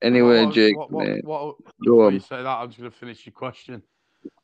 anyway, 0.02 0.46
What 0.46 0.54
Jake, 0.54 0.78
what, 0.78 0.92
what, 0.92 1.08
mate, 1.08 1.26
what, 1.26 1.56
before 1.82 2.12
you 2.12 2.20
say 2.20 2.38
that, 2.38 2.48
I'm 2.48 2.70
just 2.70 2.80
going 2.80 2.92
to 2.92 2.98
finish 2.98 3.26
your 3.26 3.34
question. 3.34 3.84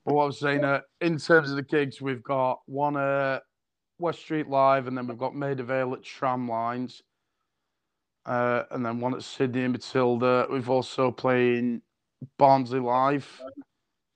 But 0.05 0.13
what 0.13 0.23
I 0.23 0.27
was 0.27 0.39
saying, 0.39 0.63
uh, 0.63 0.81
in 0.99 1.17
terms 1.17 1.49
of 1.49 1.55
the 1.55 1.63
gigs, 1.63 2.01
we've 2.01 2.23
got 2.23 2.59
one 2.65 2.97
uh, 2.97 3.39
West 3.99 4.19
Street 4.19 4.49
Live, 4.49 4.87
and 4.87 4.97
then 4.97 5.07
we've 5.07 5.17
got 5.17 5.33
Maida 5.33 5.63
Vale 5.63 5.93
at 5.93 6.03
Tram 6.03 6.47
Lines, 6.49 7.01
uh, 8.29 8.63
and 8.71 8.85
then 8.85 8.99
one 8.99 9.13
at 9.15 9.23
Sidney 9.23 9.63
and 9.63 9.73
Matilda. 9.73 10.45
We've 10.51 10.69
also 10.69 11.11
playing 11.11 11.81
Barnsley 12.37 12.79
Live 12.79 13.27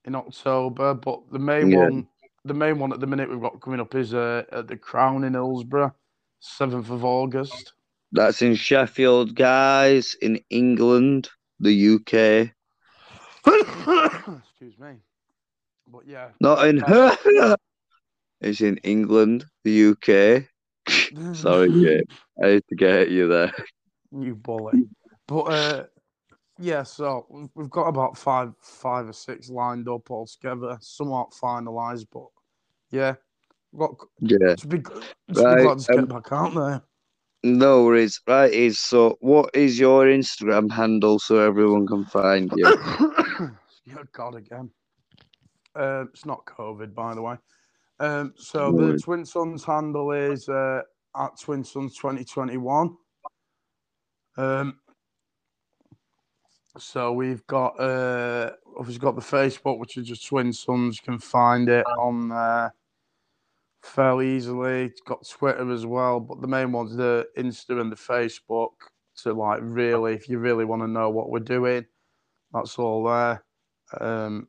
in 0.06 0.14
October, 0.16 0.94
but 0.94 1.22
the 1.32 1.40
main 1.40 1.72
Yeah. 1.72 1.80
one, 1.90 2.08
the 2.46 2.54
main 2.54 2.78
one 2.80 2.94
at 2.94 3.00
the 3.00 3.08
minute 3.08 3.30
we've 3.30 3.42
got 3.42 3.60
coming 3.62 3.80
up 3.80 3.96
is 3.96 4.14
uh, 4.14 4.44
at 4.52 4.68
the 4.68 4.78
Crown 4.78 5.24
in 5.24 5.34
Hillsborough, 5.34 5.96
seventh 6.40 6.90
of 6.92 7.04
August. 7.04 7.74
That's 8.12 8.42
in 8.44 8.54
Sheffield, 8.56 9.34
guys, 9.36 10.16
in 10.22 10.40
England, 10.52 11.30
the 11.60 11.96
UK. 11.96 12.52
Excuse 14.44 14.78
me. 14.80 14.98
But 15.92 16.06
yeah, 16.08 16.30
Not 16.40 16.68
in 16.68 16.78
that's- 16.78 17.56
It's 18.42 18.60
in 18.62 18.78
England, 18.84 19.46
the 19.64 19.86
UK. 19.92 20.44
Sorry. 21.36 22.04
I 22.44 22.48
had 22.48 22.64
to 22.68 22.76
get 22.76 23.10
you 23.10 23.28
there. 23.30 23.54
You 24.18 24.36
bully. 24.36 24.86
But 25.28 25.42
uh, 25.44 25.84
yeah, 26.60 26.84
so 26.84 27.26
we've- 27.56 27.70
got 27.70 27.88
about 27.88 28.18
five, 28.18 28.54
five 28.60 29.08
or 29.08 29.14
six 29.14 29.50
lined 29.50 29.90
up 29.90 30.12
altogether, 30.12 30.78
somewhat 30.82 31.32
finalised. 31.32 32.08
But 32.12 32.28
yeah, 32.92 33.16
got 33.76 33.96
Yeah. 34.20 34.56
to 34.56 34.68
be, 34.68 34.80
to 34.80 34.92
be 35.34 35.42
Right, 35.42 35.64
glad 35.64 35.80
to 35.80 35.94
um, 35.94 36.00
get 36.00 36.10
back 36.10 36.32
out 36.32 36.54
there. 36.54 36.84
No 37.44 37.86
worries. 37.86 38.22
Right, 38.28 38.54
is 38.54 38.80
so 38.80 39.18
what 39.20 39.50
is 39.54 39.80
your 39.80 40.06
Instagram 40.06 40.72
handle 40.72 41.20
so 41.20 41.40
everyone 41.40 41.88
can 41.88 42.06
find 42.06 42.52
you? 42.56 42.64
yeah, 43.86 44.04
God 44.14 44.36
again. 44.36 44.70
Uh, 45.76 46.06
it's 46.14 46.26
not 46.26 46.46
COVID, 46.46 46.94
by 46.94 47.16
the 47.16 47.22
way. 47.22 47.36
Um, 48.00 48.34
so 48.38 48.72
No 48.72 48.92
the. 48.92 49.00
Twin 49.00 49.26
Suns 49.26 49.64
handle 49.64 50.12
is 50.12 50.48
uh, 50.48 50.82
at 51.18 51.40
Twin 51.40 51.64
Suns 51.64 51.96
2021. 51.98 52.96
Um, 54.38 54.80
so 56.78 57.14
we've 57.14 57.46
got 57.48 57.80
uh, 57.80 58.52
obviously 58.78 59.00
got 59.00 59.16
the 59.16 59.22
Facebook, 59.22 59.80
which 59.80 59.98
is 59.98 60.08
just 60.08 60.26
Twin 60.26 60.52
Suns. 60.52 60.98
You 60.98 61.12
can 61.12 61.20
find 61.20 61.70
it 61.70 61.86
on 62.00 62.30
there 62.30 62.74
fairly 63.84 64.36
easily. 64.36 64.86
It's 64.86 65.02
got 65.02 65.28
Twitter 65.28 65.72
as 65.72 65.86
well, 65.86 66.20
but 66.20 66.42
the 66.42 66.48
main 66.48 66.72
one's 66.72 66.96
the 66.96 67.28
Insta 67.38 67.80
and 67.80 67.92
the 67.92 67.96
Facebook. 67.96 68.72
To 69.18 69.32
like 69.32 69.60
really, 69.62 70.14
if 70.14 70.28
you 70.28 70.40
really 70.40 70.66
want 70.66 70.82
to 70.82 70.88
know 70.88 71.12
what 71.12 71.30
we're 71.30 71.38
doing, 71.38 71.86
that's 72.52 72.80
all 72.80 73.04
there. 73.04 73.44
Um, 74.02 74.48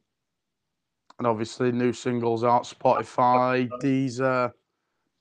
and 1.18 1.26
obviously 1.26 1.70
new 1.70 1.92
singles 1.92 2.44
out 2.44 2.62
Spotify, 2.64 3.68
Deezer, 3.82 4.52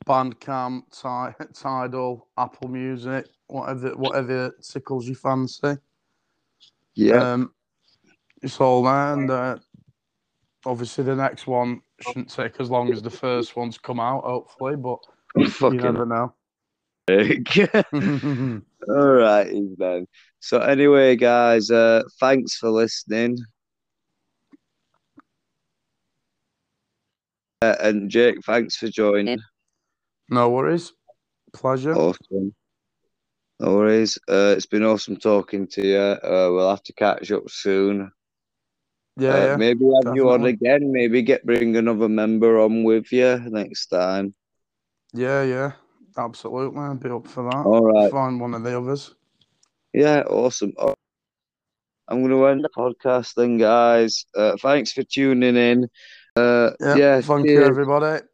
Bandcamp, 0.05 0.83
Ti- 0.91 1.45
Tidal, 1.53 2.27
Apple 2.37 2.67
Music, 2.67 3.27
whatever 3.47 3.95
whatever 3.95 4.51
tickles 4.61 5.07
your 5.07 5.15
fancy. 5.15 5.77
Yeah. 6.95 7.33
Um, 7.33 7.53
it's 8.41 8.59
all 8.59 8.83
there, 8.83 9.13
and 9.13 9.31
uh, 9.31 9.57
obviously 10.65 11.03
the 11.03 11.15
next 11.15 11.47
one 11.47 11.81
shouldn't 12.01 12.29
take 12.29 12.59
as 12.59 12.69
long 12.69 12.91
as 12.91 13.01
the 13.01 13.09
first 13.09 13.55
one's 13.55 13.77
come 13.77 13.99
out, 13.99 14.23
hopefully, 14.23 14.75
but 14.75 14.99
you 15.61 15.71
never 15.71 16.05
know. 16.05 16.33
heck. 17.07 17.93
All 18.89 19.13
right, 19.13 19.49
then. 19.77 20.07
So 20.41 20.59
anyway, 20.59 21.15
guys, 21.15 21.71
uh, 21.71 22.03
thanks 22.19 22.57
for 22.57 22.69
listening. 22.69 23.37
Uh, 27.61 27.75
and 27.79 28.09
Jake, 28.09 28.43
thanks 28.45 28.75
for 28.75 28.89
joining. 28.89 29.39
No 30.29 30.49
worries. 30.49 30.93
Pleasure. 31.53 31.93
Awesome. 31.93 32.53
No 33.59 33.75
worries. 33.75 34.17
Uh, 34.27 34.53
it's 34.57 34.65
been 34.65 34.83
awesome 34.83 35.17
talking 35.17 35.67
to 35.67 35.85
you. 35.87 35.97
Uh, 35.97 36.49
we'll 36.51 36.69
have 36.69 36.83
to 36.83 36.93
catch 36.93 37.31
up 37.31 37.49
soon. 37.49 38.11
yeah, 39.17 39.29
Uh, 39.33 39.45
yeah. 39.45 39.55
maybe 39.57 39.85
have 40.03 40.15
you 40.15 40.29
on 40.31 40.45
again. 40.45 40.91
Maybe 40.91 41.21
get 41.21 41.45
bring 41.45 41.77
another 41.77 42.09
member 42.09 42.59
on 42.59 42.83
with 42.83 43.11
you 43.11 43.37
next 43.49 43.87
time. 43.87 44.33
Yeah, 45.13 45.43
yeah. 45.43 45.71
Absolutely. 46.17 46.79
I'd 46.79 46.99
be 46.99 47.09
up 47.09 47.27
for 47.27 47.43
that. 47.49 47.63
All 47.65 47.85
right. 47.85 48.11
Find 48.11 48.41
one 48.41 48.53
of 48.55 48.63
the 48.63 48.77
others. 48.77 49.13
Yeah, 49.93 50.21
awesome. 50.21 50.73
Oh, 50.77 50.95
I'm 52.07 52.21
going 52.21 52.31
to 52.31 52.45
end 52.47 52.63
the 52.63 52.69
podcast 52.75 53.35
then, 53.35 53.57
guys. 53.59 54.25
Uh, 54.35 54.57
thanks 54.57 54.91
for 54.91 55.03
tuning 55.03 55.55
in. 55.55 55.87
Uh, 56.35 56.71
Yeah. 56.79 56.95
yeah, 56.95 57.21
Thank 57.21 57.47
you, 57.47 57.63
everybody. 57.63 58.25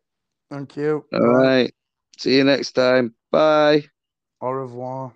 Thank 0.49 0.77
you. 0.77 1.05
All 1.13 1.19
right. 1.19 1.73
See 2.19 2.35
you 2.37 2.43
next 2.43 2.73
time. 2.73 3.15
Bye. 3.31 3.85
Au 4.41 4.49
revoir. 4.51 5.13